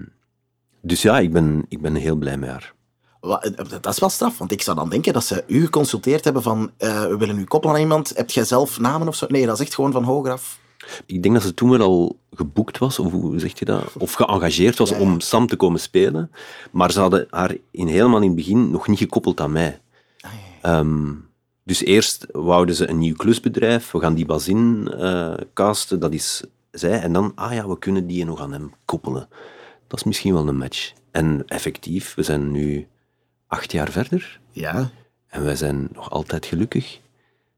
dus 0.80 1.02
ja, 1.02 1.18
ik 1.18 1.32
ben, 1.32 1.64
ik 1.68 1.80
ben 1.80 1.94
heel 1.94 2.16
blij 2.16 2.36
met 2.36 2.48
haar. 2.48 2.74
Eh, 3.20 3.80
Dat 3.80 3.92
is 3.92 3.98
wel 3.98 4.08
straf, 4.08 4.38
want 4.38 4.52
ik 4.52 4.62
zou 4.62 4.76
dan 4.76 4.88
denken 4.88 5.12
dat 5.12 5.24
ze 5.24 5.44
u 5.46 5.60
geconsulteerd 5.64 6.24
hebben 6.24 6.42
van 6.42 6.70
eh, 6.76 7.06
we 7.06 7.16
willen 7.16 7.38
u 7.38 7.44
koppelen 7.44 7.74
aan 7.76 7.82
iemand. 7.82 8.12
Heb 8.16 8.30
jij 8.30 8.44
zelf 8.44 8.78
namen 8.80 9.08
of 9.08 9.14
zo? 9.16 9.26
Nee, 9.28 9.46
dat 9.46 9.54
is 9.54 9.64
echt 9.66 9.74
gewoon 9.74 9.92
van 9.92 10.02
hoger 10.04 10.32
af. 10.32 10.58
Ik 11.06 11.22
denk 11.22 11.34
dat 11.34 11.42
ze 11.42 11.54
toen 11.54 11.70
wel 11.70 11.80
al 11.80 12.18
geboekt 12.34 12.78
was, 12.78 12.98
of 12.98 13.12
hoe 13.12 13.38
zeg 13.38 13.58
je 13.58 13.64
dat? 13.64 13.92
Of 13.98 14.12
geëngageerd 14.12 14.78
was 14.78 14.92
om 14.92 15.20
Sam 15.20 15.46
te 15.46 15.56
komen 15.56 15.80
spelen. 15.80 16.30
Maar 16.70 16.92
ze 16.92 17.00
hadden 17.00 17.26
haar 17.30 17.56
in, 17.70 17.86
helemaal 17.86 18.20
in 18.20 18.26
het 18.26 18.36
begin 18.36 18.70
nog 18.70 18.88
niet 18.88 18.98
gekoppeld 18.98 19.40
aan 19.40 19.52
mij. 19.52 19.80
Ehm, 20.62 21.12
dus 21.62 21.84
eerst 21.84 22.26
wouden 22.32 22.74
ze 22.74 22.88
een 22.88 22.98
nieuw 22.98 23.14
klusbedrijf. 23.16 23.90
We 23.90 24.00
gaan 24.00 24.14
die 24.14 24.26
bazin 24.26 24.92
eh 24.98 25.34
casten, 25.54 26.00
dat 26.00 26.12
is 26.12 26.42
zij. 26.78 27.00
En 27.00 27.12
dan, 27.12 27.32
ah 27.34 27.52
ja, 27.52 27.68
we 27.68 27.78
kunnen 27.78 28.06
die 28.06 28.24
nog 28.24 28.40
aan 28.40 28.52
hem 28.52 28.72
koppelen. 28.84 29.28
Dat 29.86 29.98
is 29.98 30.04
misschien 30.04 30.32
wel 30.34 30.48
een 30.48 30.56
match. 30.56 30.92
En 31.10 31.42
effectief, 31.46 32.14
we 32.14 32.22
zijn 32.22 32.50
nu 32.50 32.88
acht 33.46 33.72
jaar 33.72 33.90
verder. 33.90 34.40
Ja. 34.50 34.90
En 35.26 35.44
wij 35.44 35.56
zijn 35.56 35.88
nog 35.92 36.10
altijd 36.10 36.46
gelukkig. 36.46 37.00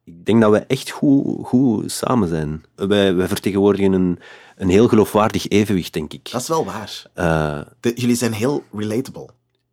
Ik 0.05 0.27
denk 0.27 0.41
dat 0.41 0.51
wij 0.51 0.65
echt 0.67 0.91
goed, 0.91 1.47
goed 1.47 1.93
samen 1.93 2.29
zijn. 2.29 2.65
Wij, 2.75 3.15
wij 3.15 3.29
vertegenwoordigen 3.29 3.93
een, 3.93 4.19
een 4.57 4.69
heel 4.69 4.89
geloofwaardig 4.89 5.49
evenwicht, 5.49 5.93
denk 5.93 6.13
ik. 6.13 6.31
Dat 6.31 6.41
is 6.41 6.49
wel 6.49 6.65
waar. 6.65 7.03
Eh, 7.15 7.61
De- 7.81 7.93
jullie 7.95 8.17
zijn 8.17 8.33
heel 8.33 8.65
relatable. 8.73 9.29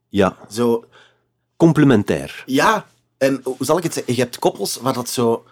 ja, 0.09 0.37
Zo, 0.49 0.85
complementair. 1.57 2.43
ja, 2.45 2.85
en 3.17 3.39
hoe 3.43 3.55
zal 3.59 3.77
ik 3.77 3.83
het 3.83 3.93
zeggen? 3.93 4.13
Je 4.15 4.21
hebt 4.21 4.39
koppels 4.39 4.77
waar 4.77 4.93
dat 4.93 5.09
zo 5.09 5.45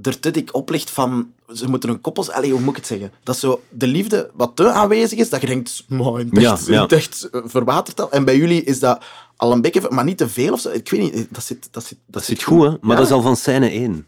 er 0.00 0.18
te 0.20 0.30
dik 0.30 0.54
op 0.54 0.70
ligt 0.70 0.90
van... 0.90 1.32
Ze 1.54 1.68
moeten 1.68 1.88
een 1.90 2.00
koppels... 2.00 2.30
Allee, 2.30 2.50
hoe 2.50 2.60
moet 2.60 2.70
ik 2.70 2.76
het 2.76 2.86
zeggen? 2.86 3.12
Dat 3.22 3.38
zo 3.38 3.60
de 3.70 3.86
liefde 3.86 4.30
wat 4.34 4.56
te 4.56 4.70
aanwezig 4.70 5.18
is, 5.18 5.30
dat 5.30 5.40
je 5.40 5.46
denkt... 5.46 5.84
"Maar 5.88 6.20
in 6.20 6.28
het 6.32 6.38
echt, 6.44 6.66
ja. 6.66 6.86
echt 6.86 7.28
eh, 7.32 7.40
verwatert 7.44 7.96
dat. 7.96 8.10
En 8.10 8.24
bij 8.24 8.36
jullie 8.36 8.64
is 8.64 8.78
dat 8.80 9.04
al 9.36 9.52
een 9.52 9.60
beetje... 9.60 9.86
Maar 9.90 10.04
niet 10.04 10.18
te 10.18 10.28
veel 10.28 10.52
of 10.52 10.60
zo. 10.60 10.70
Ik 10.70 10.90
weet 10.90 11.00
niet, 11.14 11.26
dat 11.30 11.44
zit... 11.44 11.68
Dat 11.70 11.84
zit, 11.84 11.98
Dat 12.06 12.24
zit 12.24 12.42
goed, 12.42 12.62
hè? 12.62 12.68
Maar 12.68 12.90
Ja. 12.90 12.96
dat 12.96 13.06
is 13.06 13.12
al 13.12 13.22
van 13.22 13.36
scène 13.36 13.68
1. 13.70 14.06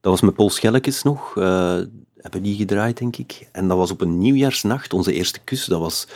Dat 0.00 0.12
was 0.12 0.20
met 0.20 0.34
Paul 0.34 0.50
Schellekes 0.50 1.02
nog. 1.02 1.36
eh, 1.36 1.78
hebben 2.16 2.42
die 2.42 2.56
gedraaid, 2.56 2.98
denk 2.98 3.16
ik. 3.16 3.48
En 3.52 3.68
dat 3.68 3.76
was 3.76 3.90
op 3.90 4.00
een 4.00 4.18
nieuwjaarsnacht, 4.18 4.92
onze 4.92 5.12
eerste 5.12 5.38
kus. 5.44 5.64
Dat 5.64 5.80
was, 5.80 6.06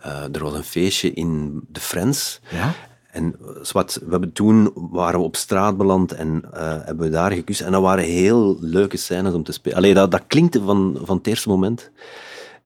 eh, 0.00 0.34
er 0.34 0.42
was 0.42 0.54
een 0.54 0.64
feestje 0.64 1.12
in 1.12 1.60
de 1.68 1.80
Friends. 1.80 2.40
Ja? 2.50 2.74
En 3.16 3.36
zwart, 3.62 3.94
we 4.04 4.10
hebben 4.10 4.32
toen 4.32 4.70
waren 4.74 5.20
we 5.20 5.26
op 5.26 5.36
straat 5.36 5.76
beland 5.76 6.12
en 6.12 6.42
eh, 6.52 6.60
hebben 6.60 7.04
we 7.06 7.10
daar 7.10 7.32
gekust. 7.32 7.60
En 7.60 7.72
dat 7.72 7.82
waren 7.82 8.04
heel 8.04 8.56
leuke 8.60 8.96
scènes 8.96 9.34
om 9.34 9.42
te 9.42 9.52
spelen. 9.52 9.76
Allee, 9.78 9.94
dat, 9.94 10.10
dat 10.10 10.22
klinkte 10.26 10.62
van, 10.62 10.98
van 11.02 11.16
het 11.16 11.26
eerste 11.26 11.48
moment. 11.48 11.90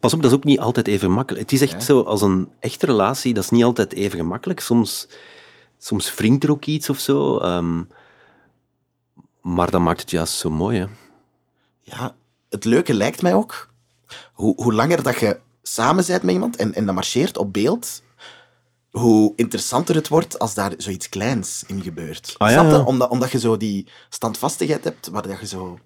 Pas 0.00 0.14
op, 0.14 0.22
dat 0.22 0.30
is 0.30 0.36
ook 0.36 0.44
niet 0.44 0.60
altijd 0.60 0.86
even 0.86 1.10
makkelijk. 1.10 1.50
Het 1.50 1.60
is 1.60 1.72
echt 1.72 1.84
zo, 1.84 2.00
als 2.00 2.22
een 2.22 2.48
echte 2.60 2.86
relatie, 2.86 3.34
dat 3.34 3.44
is 3.44 3.50
niet 3.50 3.64
altijd 3.64 3.92
even 3.92 4.18
gemakkelijk. 4.18 4.60
Soms, 4.60 5.08
soms 5.78 6.14
wringt 6.14 6.44
er 6.44 6.50
ook 6.50 6.64
iets 6.64 6.90
of 6.90 6.98
zo. 6.98 7.38
ehm, 7.38 7.82
maar 9.40 9.70
dat 9.70 9.80
maakt 9.80 10.00
het 10.00 10.10
juist 10.10 10.34
zo 10.34 10.50
mooi, 10.50 10.78
hè. 10.78 10.86
Ja, 11.82 12.14
het 12.48 12.64
leuke 12.64 12.94
lijkt 12.94 13.22
mij 13.22 13.34
ook, 13.34 13.68
hoe, 14.32 14.54
hoe 14.62 14.74
langer 14.74 15.02
dat 15.02 15.18
je 15.18 15.38
samen 15.62 16.04
bent 16.06 16.22
met 16.22 16.34
iemand 16.34 16.56
en, 16.56 16.74
en 16.74 16.86
dat 16.86 16.94
marcheert 16.94 17.38
op 17.38 17.52
beeld, 17.52 18.02
hoe 18.90 19.32
interessanter 19.36 19.94
het 19.94 20.08
wordt 20.08 20.38
als 20.38 20.54
daar 20.54 20.72
zoiets 20.76 21.08
kleins 21.08 21.64
in 21.66 21.82
gebeurt. 21.82 22.34
Ah, 22.38 22.50
ja, 22.50 22.62
ja. 22.62 22.82
Omdat, 22.82 23.10
omdat 23.10 23.30
je 23.30 23.38
zo 23.38 23.56
die 23.56 23.86
standvastigheid 24.08 24.84
hebt, 24.84 25.08
waar 25.08 25.28
dat 25.28 25.40
je 25.40 25.46
zo... 25.46 25.78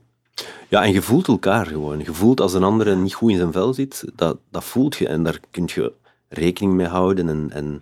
Ja, 0.69 0.83
en 0.83 0.93
je 0.93 1.03
voelt 1.03 1.29
elkaar 1.29 1.67
gewoon. 1.67 1.99
Je 1.99 2.12
voelt 2.12 2.40
als 2.40 2.55
een 2.55 2.62
andere 2.62 2.97
niet 2.97 3.14
goed 3.14 3.31
in 3.31 3.37
zijn 3.37 3.53
vel 3.53 3.75
zit, 3.75 4.05
dat, 4.14 4.37
dat 4.51 4.64
voelt 4.64 4.97
je. 4.97 5.09
En 5.09 5.23
daar 5.23 5.40
kun 5.51 5.71
je 5.75 5.93
rekening 6.29 6.75
mee 6.75 6.87
houden. 6.87 7.29
En, 7.29 7.51
en 7.51 7.81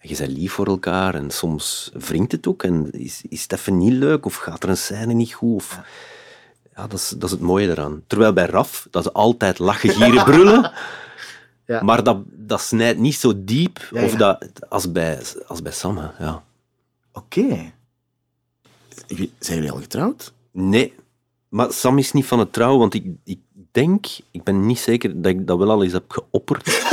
je 0.00 0.16
bent 0.16 0.30
lief 0.30 0.52
voor 0.52 0.66
elkaar. 0.66 1.14
En 1.14 1.30
soms 1.30 1.90
wringt 1.94 2.32
het 2.32 2.46
ook. 2.46 2.62
En 2.62 2.90
is, 2.90 3.22
is 3.28 3.42
het 3.42 3.52
even 3.52 3.78
niet 3.78 3.92
leuk? 3.92 4.26
Of 4.26 4.36
gaat 4.36 4.62
er 4.62 4.68
een 4.68 4.76
scène 4.76 5.12
niet 5.12 5.32
goed? 5.32 5.54
Of... 5.54 5.80
Ja, 6.76 6.86
dat, 6.86 6.98
is, 6.98 7.08
dat 7.08 7.24
is 7.24 7.30
het 7.30 7.40
mooie 7.40 7.70
eraan. 7.70 8.02
Terwijl 8.06 8.32
bij 8.32 8.46
Raf, 8.46 8.86
dat 8.90 9.04
is 9.04 9.12
altijd 9.12 9.58
lachen, 9.58 9.90
gieren, 9.90 10.24
brullen. 10.24 10.72
Ja. 11.72 11.82
Maar 11.82 12.02
dat, 12.02 12.18
dat 12.26 12.60
snijdt 12.60 12.98
niet 12.98 13.14
zo 13.14 13.32
diep 13.36 13.88
Ja, 13.90 14.04
of. 14.04 14.14
Dat, 14.14 14.46
als, 14.68 14.92
bij, 14.92 15.18
als 15.46 15.62
bij 15.62 15.72
Sam. 15.72 15.96
hè. 15.96 16.24
Ja. 16.24 16.44
Oké. 17.12 17.72
Zijn 19.38 19.58
jullie 19.58 19.70
al 19.70 19.78
getrouwd? 19.78 20.32
Nee, 20.50 20.94
maar 21.48 21.72
Sam 21.72 21.98
is 21.98 22.12
niet 22.12 22.26
van 22.26 22.38
het 22.38 22.52
trouwen, 22.52 22.78
want 22.78 22.94
ik, 22.94 23.06
ik 23.24 23.38
denk, 23.70 24.06
ik 24.30 24.42
ben 24.42 24.66
niet 24.66 24.78
zeker 24.78 25.22
dat 25.22 25.32
ik 25.32 25.46
dat 25.46 25.58
wel 25.58 25.70
al 25.70 25.82
eens 25.82 25.92
heb 25.92 26.10
geopperd. 26.10 26.84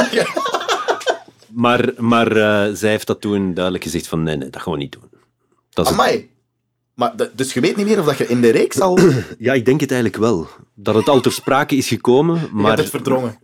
maar 1.63 1.93
maar 1.97 2.31
eh, 2.31 2.73
zij 2.73 2.89
heeft 2.89 3.07
dat 3.07 3.21
toen 3.21 3.53
duidelijk 3.53 3.83
gezegd 3.83 4.07
van 4.07 4.23
nee, 4.23 4.35
nee, 4.35 4.49
dat 4.49 4.61
gaan 4.61 4.73
we 4.73 4.79
niet 4.79 4.91
doen. 4.91 5.09
Dat 5.69 5.89
is. 5.89 5.95
Maar, 5.95 7.13
dus 7.35 7.53
je 7.53 7.59
weet 7.59 7.75
niet 7.75 7.85
meer 7.85 7.99
of 7.99 8.05
dat 8.05 8.17
je 8.17 8.27
in 8.27 8.41
de 8.41 8.49
reeks 8.49 8.79
al... 8.79 8.99
Je 8.99 9.35
Ja, 9.39 9.53
ik 9.53 9.65
denk 9.65 9.79
het 9.79 9.91
eigenlijk 9.91 10.21
wel. 10.21 10.47
Dat 10.73 10.95
het 10.95 11.09
al 11.09 11.21
ter 11.21 11.31
sprake 11.31 11.75
is 11.75 11.87
gekomen, 11.87 12.49
maar 12.51 12.67
hebt 12.67 12.79
het 12.79 12.89
verdrongen. 12.89 13.39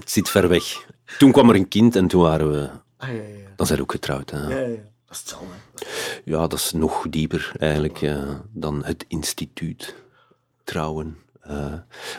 Het 0.00 0.10
zit 0.10 0.28
ver 0.30 0.48
weg. 0.48 0.86
Toen 1.18 1.32
kwam 1.32 1.48
er 1.48 1.54
een 1.54 1.68
kind 1.68 1.96
en 1.96 2.06
toen 2.06 2.22
waren 2.22 2.50
we... 2.50 2.68
Ah, 2.96 3.08
ja, 3.08 3.14
ja, 3.14 3.20
ja. 3.20 3.52
Dan 3.56 3.66
zijn 3.66 3.78
we 3.78 3.84
ook 3.84 3.92
getrouwd. 3.92 4.30
Hè. 4.30 4.48
ja, 4.48 4.66
ja. 4.66 4.76
Dat 5.06 5.16
is 5.16 5.18
hetzelfde. 5.18 5.46
Ja, 6.24 6.46
dat 6.46 6.58
is 6.58 6.72
nog 6.72 7.06
dieper 7.10 7.52
eigenlijk 7.58 8.02
eh, 8.02 8.28
dan 8.52 8.84
het 8.84 9.04
instituut 9.08 9.94
trouwen. 10.64 11.16
Eh, 11.40 11.72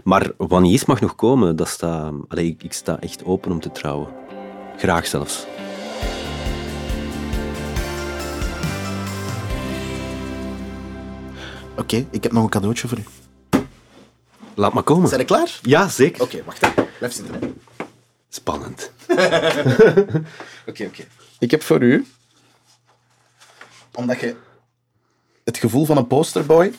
maar 0.04 0.32
wanneer 0.38 0.74
is 0.74 0.86
mag 0.86 1.02
nog 1.02 1.16
komen, 1.16 1.56
dat 1.56 1.68
sta, 1.68 2.12
allee, 2.28 2.48
ik, 2.48 2.64
ik 2.64 2.74
sta 2.74 3.00
echt 3.00 3.24
open 3.24 3.52
om 3.52 3.60
te 3.60 3.72
trouwen. 3.72 4.08
Graag 4.78 5.08
zelfs. 5.08 5.46
Oké, 11.78 12.06
ik 12.12 12.24
heb 12.24 12.32
nog 12.32 12.44
een 12.44 12.50
cadeautje 12.50 12.88
voor 12.88 12.98
u. 12.98 13.04
Laat 14.54 14.74
maar 14.74 14.84
komen. 14.84 15.08
Zijn 15.08 15.20
je 15.20 15.26
klaar? 15.26 15.60
Ja, 15.62 15.88
zeker. 15.88 16.22
Oké, 16.22 16.44
wacht 16.46 16.64
even. 16.64 16.85
Blijf 16.98 17.14
zitten. 17.14 17.62
Spannend. 18.30 18.92
Oké, 20.68 20.86
oké. 20.86 21.04
Ik 21.40 21.52
heb 21.52 21.64
voor 21.64 21.82
u, 21.82 22.06
omdat 23.94 24.20
je 24.20 24.36
het 25.44 25.58
gevoel 25.58 25.86
van 25.86 25.98
een 25.98 26.08
posterboy 26.08 26.74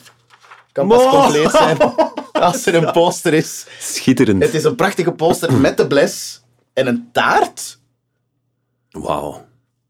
kan 0.71 0.87
pas 0.87 1.09
compleet 1.09 1.51
zijn 1.51 1.77
als 2.31 2.65
er 2.65 2.75
een 2.75 2.91
poster 2.91 3.33
is. 3.33 3.65
Schitterend. 3.79 4.43
Het 4.43 4.53
is 4.53 4.63
een 4.63 4.75
prachtige 4.75 5.11
poster 5.11 5.53
met 5.53 5.77
de 5.77 5.87
bles 5.87 6.41
en 6.73 6.87
een 6.87 7.09
taart. 7.11 7.79
Wauw. 8.89 9.45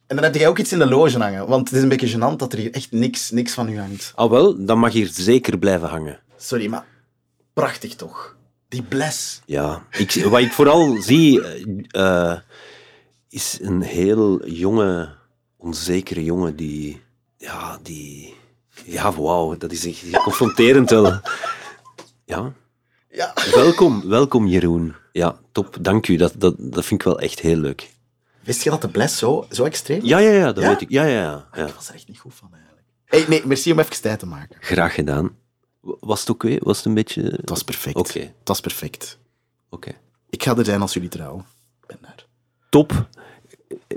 En 0.08 0.16
dan 0.16 0.26
heb 0.26 0.36
jij 0.36 0.48
ook 0.48 0.58
iets 0.58 0.72
in 0.72 0.80
de 0.80 0.88
loge 0.88 1.18
hangen, 1.20 1.48
want 1.48 1.68
het 1.68 1.78
is 1.78 1.84
een 1.84 1.90
beetje 1.90 2.18
gênant 2.18 2.36
dat 2.36 2.54
er 2.54 2.60
hier 2.60 2.74
echt 2.74 2.92
niks, 2.92 3.32
niks 3.32 3.54
van 3.54 3.70
u 3.70 3.80
hangt. 3.80 4.12
Al 4.16 4.30
wel, 4.30 4.66
dan 4.66 4.80
mag 4.80 4.92
hier 4.92 5.10
zeker 5.12 5.58
blijven 5.58 5.90
hangen. 5.90 6.20
Sorry, 6.38 6.68
maar 6.68 6.86
prachtig 7.54 7.96
toch? 7.96 8.37
Die 8.70 8.84
bles. 8.84 9.42
Ja, 9.46 9.86
ik, 9.92 10.12
wat 10.30 10.40
ik 10.40 10.52
vooral 10.52 11.02
zie, 11.02 11.42
eh, 11.44 12.32
eh, 12.32 12.38
is 13.30 13.58
een 13.62 13.82
heel 13.82 14.48
jonge, 14.48 15.16
onzekere 15.58 16.24
jongen 16.24 16.56
die, 16.56 17.02
ja, 17.38 17.80
die, 17.84 18.36
Ja, 18.86 19.14
wauw, 19.14 19.58
dat 19.58 19.72
is 19.72 19.86
echt 19.86 20.24
confronterend 20.24 20.90
wel. 20.90 21.20
Ja. 22.26 22.54
Ja. 23.10 23.34
Welkom, 23.54 24.08
welkom 24.08 24.48
Jeroen. 24.48 24.96
Ja, 25.12 25.40
top, 25.52 25.78
dank 25.82 26.08
u. 26.08 26.16
Dat, 26.16 26.34
dat, 26.38 26.56
dat 26.58 26.86
vind 26.86 27.00
ik 27.02 27.06
wel 27.08 27.20
echt 27.20 27.40
heel 27.40 27.58
leuk. 27.58 27.90
Wist 28.44 28.64
je 28.64 28.70
dat 28.70 28.82
de 28.82 28.88
bles 28.88 29.18
zo, 29.18 29.46
zo 29.52 29.64
extreem 29.64 30.00
was? 30.00 30.10
Ja, 30.10 30.18
ja, 30.18 30.32
ja, 30.32 30.54
dat 30.54 30.64
Ja? 30.64 30.70
weet 30.70 30.82
ik. 30.82 30.90
Ja, 30.90 31.04
ja, 31.04 31.22
ja. 31.22 31.48
ja. 31.54 31.66
Ik 31.66 31.74
was 31.74 31.88
er 31.88 31.94
echt 31.96 32.08
niet 32.08 32.20
goed 32.20 32.34
van, 32.36 32.50
eigenlijk. 32.54 32.86
Hey, 33.06 33.26
nee, 33.28 33.42
merci 33.48 33.72
om 33.72 33.80
even 33.80 34.02
tijd 34.02 34.20
te 34.20 34.26
maken. 34.26 34.58
Graag 34.60 34.94
gedaan. 34.94 35.36
Was 36.00 36.20
het 36.20 36.30
oké? 36.30 36.58
Was 36.60 36.78
het 36.78 36.86
een 36.86 36.94
beetje... 36.94 37.22
Het 37.22 37.50
was 37.50 37.64
perfect. 37.64 37.96
Oké. 37.96 38.20
Het 38.20 38.48
was 38.48 38.60
perfect. 38.60 39.18
Oké. 39.70 39.92
Ik 40.30 40.44
ga 40.44 40.56
er 40.56 40.66
zijn 40.66 40.82
als 40.82 40.94
jullie 40.94 41.10
trouwen. 41.10 41.46
Ik 41.82 41.88
ben 41.88 41.98
daar. 42.02 42.26
Top. 42.70 43.08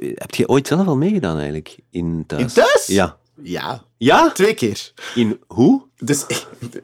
Heb 0.00 0.34
je 0.34 0.48
ooit 0.48 0.66
zelf 0.66 0.86
al 0.86 0.96
meegedaan 0.96 1.36
eigenlijk? 1.36 1.76
In 1.90 2.24
thuis? 2.26 2.42
In 2.42 2.48
thuis? 2.48 2.86
Ja. 2.86 3.16
Ja. 3.42 3.82
Ja? 3.96 4.30
Twee 4.32 4.54
keer. 4.54 4.92
In 5.14 5.40
hoe? 5.46 5.82
Dus 5.98 6.26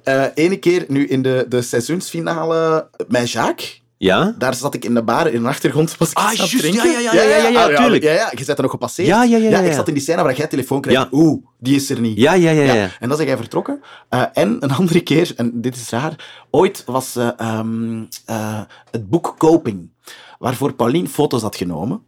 eh 0.03 0.27
ene 0.35 0.57
keer 0.59 0.85
nu 0.89 1.07
in 1.07 1.23
de, 1.23 1.47
de 1.49 1.63
seizoensfinale 1.63 2.91
met 3.09 3.31
Jacques. 3.31 3.83
Ja? 3.99 4.35
Daar 4.39 4.55
zat 4.55 4.75
ik 4.75 4.85
in 4.85 4.95
de 4.95 5.03
bar 5.03 5.27
in 5.33 5.43
de 5.43 5.49
achtergrond. 5.49 5.97
Was 5.97 6.11
ik 6.11 6.17
Ah, 6.17 6.33
juist. 6.33 6.59
drinken. 6.59 6.91
Ja, 6.91 6.99
ja, 7.01 7.13
ja, 7.13 7.23
ja, 7.23 7.49
ja, 7.49 7.69
ja, 7.69 7.77
tuurlijk. 7.77 8.03
Ja, 8.03 8.13
ja, 8.13 8.33
je 8.35 8.45
zet 8.45 8.57
er 8.57 8.63
nog 8.63 8.71
gepasseerd. 8.71 9.09
Ja, 9.09 9.25
ja, 9.25 9.37
ja, 9.37 9.49
ja, 9.49 9.59
Ik 9.59 9.73
zat 9.73 9.89
in 9.89 9.95
die 9.95 10.03
scène 10.03 10.23
waar 10.23 10.37
jij 10.37 10.47
telefoon. 10.47 10.85
Ja. 10.89 11.09
Oeh, 11.13 11.45
die 11.59 11.77
is 11.77 11.91
er 11.91 12.01
niet. 12.01 12.17
Ja, 12.19 12.33
ja, 12.33 12.51
ja, 12.51 12.75
ja. 12.75 12.91
En 13.01 13.09
dan 13.09 13.21
is 13.21 13.27
hij 13.27 13.37
vertrokken. 13.37 13.81
Eh, 14.09 14.23
en 14.33 14.57
een 14.61 14.71
andere 14.81 15.01
keer, 15.01 15.33
en 15.37 15.61
dit 15.61 15.77
is 15.77 15.91
raar, 15.91 16.45
ooit 16.51 16.83
was 16.87 17.17
eh, 17.17 17.29
ehm, 17.37 18.05
eh, 18.25 18.61
het 18.91 19.09
boek 19.09 19.35
Coping, 19.39 19.91
waarvoor 20.39 20.73
Paulien 20.75 21.09
foto's 21.09 21.43
had 21.43 21.57
genomen. 21.57 22.03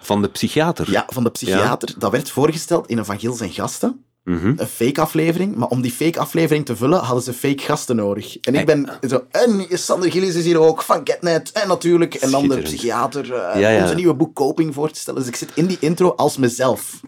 Van 0.00 0.22
de 0.22 0.28
psychiater? 0.28 0.90
Ja, 0.90 1.04
van 1.08 1.24
de 1.24 1.30
psychiater. 1.30 1.94
Dat 1.98 2.10
werd 2.10 2.30
voorgesteld 2.30 2.86
in 2.86 2.98
een 2.98 3.04
Van 3.04 3.18
Gils 3.18 3.40
en 3.40 3.50
Gasten. 3.50 4.04
Mhm. 4.26 4.52
Een 4.56 4.66
fake 4.66 5.00
aflevering. 5.00 5.54
Maar 5.56 5.68
om 5.68 5.80
die 5.80 5.90
fake 5.92 6.18
aflevering 6.18 6.64
te 6.66 6.76
vullen, 6.76 6.98
hadden 6.98 7.22
ze 7.24 7.32
fake 7.32 7.62
gasten 7.62 7.96
nodig. 7.96 8.38
En 8.40 8.54
ik 8.54 8.66
ben 8.66 8.88
zo... 9.08 9.24
En 9.30 9.66
Sander 9.70 10.10
Gillis 10.10 10.34
is 10.34 10.44
hier 10.44 10.60
ook, 10.60 10.82
van 10.82 11.00
Getnet. 11.04 11.52
En 11.52 11.68
natuurlijk. 11.68 12.14
En 12.14 12.30
dan 12.30 12.40
de 12.42 12.46
Schitterend. 12.52 12.76
psychiater. 12.76 13.34
eh, 13.34 13.60
Ja, 13.60 13.68
ja. 13.68 13.82
Onze 13.82 13.94
nieuwe 13.94 14.14
boek 14.14 14.34
Coping 14.34 14.74
voor 14.74 14.90
te 14.90 14.98
stellen. 15.00 15.20
Dus 15.20 15.28
ik 15.28 15.36
zit 15.36 15.50
in 15.54 15.66
die 15.66 15.76
intro 15.80 16.10
als 16.10 16.36
mezelf. 16.36 17.00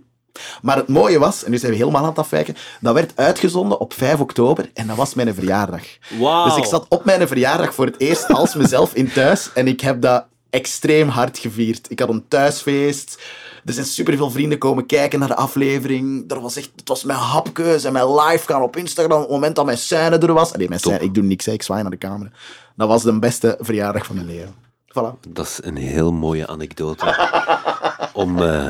Maar 0.63 0.77
het 0.77 0.89
mooie 0.89 1.19
was, 1.19 1.45
en 1.45 1.51
nu 1.51 1.59
zijn 1.59 1.73
we 1.73 1.79
helemaal 1.79 2.03
aan 2.03 2.09
het 2.09 2.19
afwijken, 2.19 2.57
dat 2.81 2.95
werd 2.95 3.13
uitgezonden 3.15 3.81
op 3.81 3.93
5 3.93 4.21
oktober 4.21 4.71
en 4.75 4.87
dat 4.87 4.97
was 4.97 5.15
mijn 5.15 5.35
verjaardag. 5.35 5.83
Wauw. 6.19 6.45
Dus 6.45 6.57
ik 6.57 6.65
zat 6.65 6.87
op 6.89 7.05
mijn 7.05 7.29
verjaardag 7.29 7.75
voor 7.75 7.87
het 7.87 7.95
eerst 8.01 8.29
als 8.33 8.55
mezelf 8.55 8.95
in 8.95 9.13
thuis 9.13 9.51
en 9.55 9.67
ik 9.69 9.81
heb 9.81 10.01
dat 10.03 10.25
extreem 10.51 11.09
hard 11.09 11.39
gevierd. 11.39 11.87
Ik 11.91 11.99
had 11.99 12.09
een 12.09 12.25
thuisfeest. 12.29 13.19
Er 13.65 13.73
zijn 13.73 13.87
superveel 13.87 14.31
vrienden 14.31 14.59
komen 14.59 14.87
kijken 14.87 15.19
naar 15.19 15.29
de 15.29 15.37
aflevering. 15.37 16.31
Er 16.31 16.41
was 16.41 16.57
echt, 16.57 16.71
het 16.77 16.89
was 16.89 17.05
mijn 17.05 17.19
hapkeus 17.19 17.85
en 17.85 17.93
mijn 17.93 18.15
live 18.15 18.47
gaan 18.47 18.63
op 18.63 18.77
Instagram 18.77 19.17
op 19.17 19.23
het 19.23 19.31
moment 19.33 19.57
dat 19.57 19.65
mijn 19.65 19.79
scène 19.79 20.19
er 20.19 20.33
was. 20.33 20.53
Nee, 20.53 20.69
mijn 20.69 20.81
scène, 20.81 20.99
ik 20.99 21.15
doe 21.15 21.23
niks, 21.23 21.47
hè, 21.47 21.53
ik 21.53 21.63
zwaai 21.63 21.83
naar 21.83 21.91
de 21.91 21.99
camera. 21.99 22.31
Dat 22.77 22.89
was 22.89 23.03
de 23.03 23.19
beste 23.19 23.57
verjaardag 23.61 24.07
van 24.07 24.15
mijn 24.15 24.27
leven. 24.27 24.55
Voilà. 24.89 25.21
Dat 25.29 25.47
is 25.47 25.59
een 25.63 25.77
heel 25.77 26.13
mooie 26.13 26.47
anekdote 26.47 27.31
om 28.13 28.43
eh, 28.43 28.69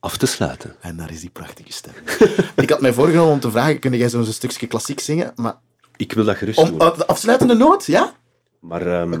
af 0.00 0.16
te 0.16 0.26
sluiten. 0.26 0.76
En 0.80 0.96
daar 0.96 1.10
is 1.10 1.20
die 1.20 1.30
prachtige 1.30 1.72
stem. 1.72 1.92
ik 2.56 2.70
had 2.70 2.80
mij 2.80 2.92
voorgenomen 2.92 3.32
om 3.32 3.40
te 3.40 3.50
vragen, 3.50 3.78
kun 3.78 3.96
jij 3.96 4.08
zo'n 4.08 4.24
stukje 4.24 4.66
klassiek 4.66 5.00
zingen? 5.00 5.32
Maar 5.36 5.54
Ik 5.96 6.12
wil 6.12 6.24
dat 6.24 6.36
gerust 6.36 6.58
om, 6.58 6.68
doen. 6.78 6.82
uh, 6.82 6.96
de 6.96 7.06
afsluitende 7.06 7.54
noot, 7.54 7.86
ja? 7.86 8.12
Maar... 8.60 8.86
ehm, 8.86 9.20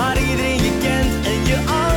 waar 0.00 0.20
iedereen 0.20 0.62
je 0.62 0.72
kent 0.82 1.26
en 1.26 1.46
je 1.46 1.89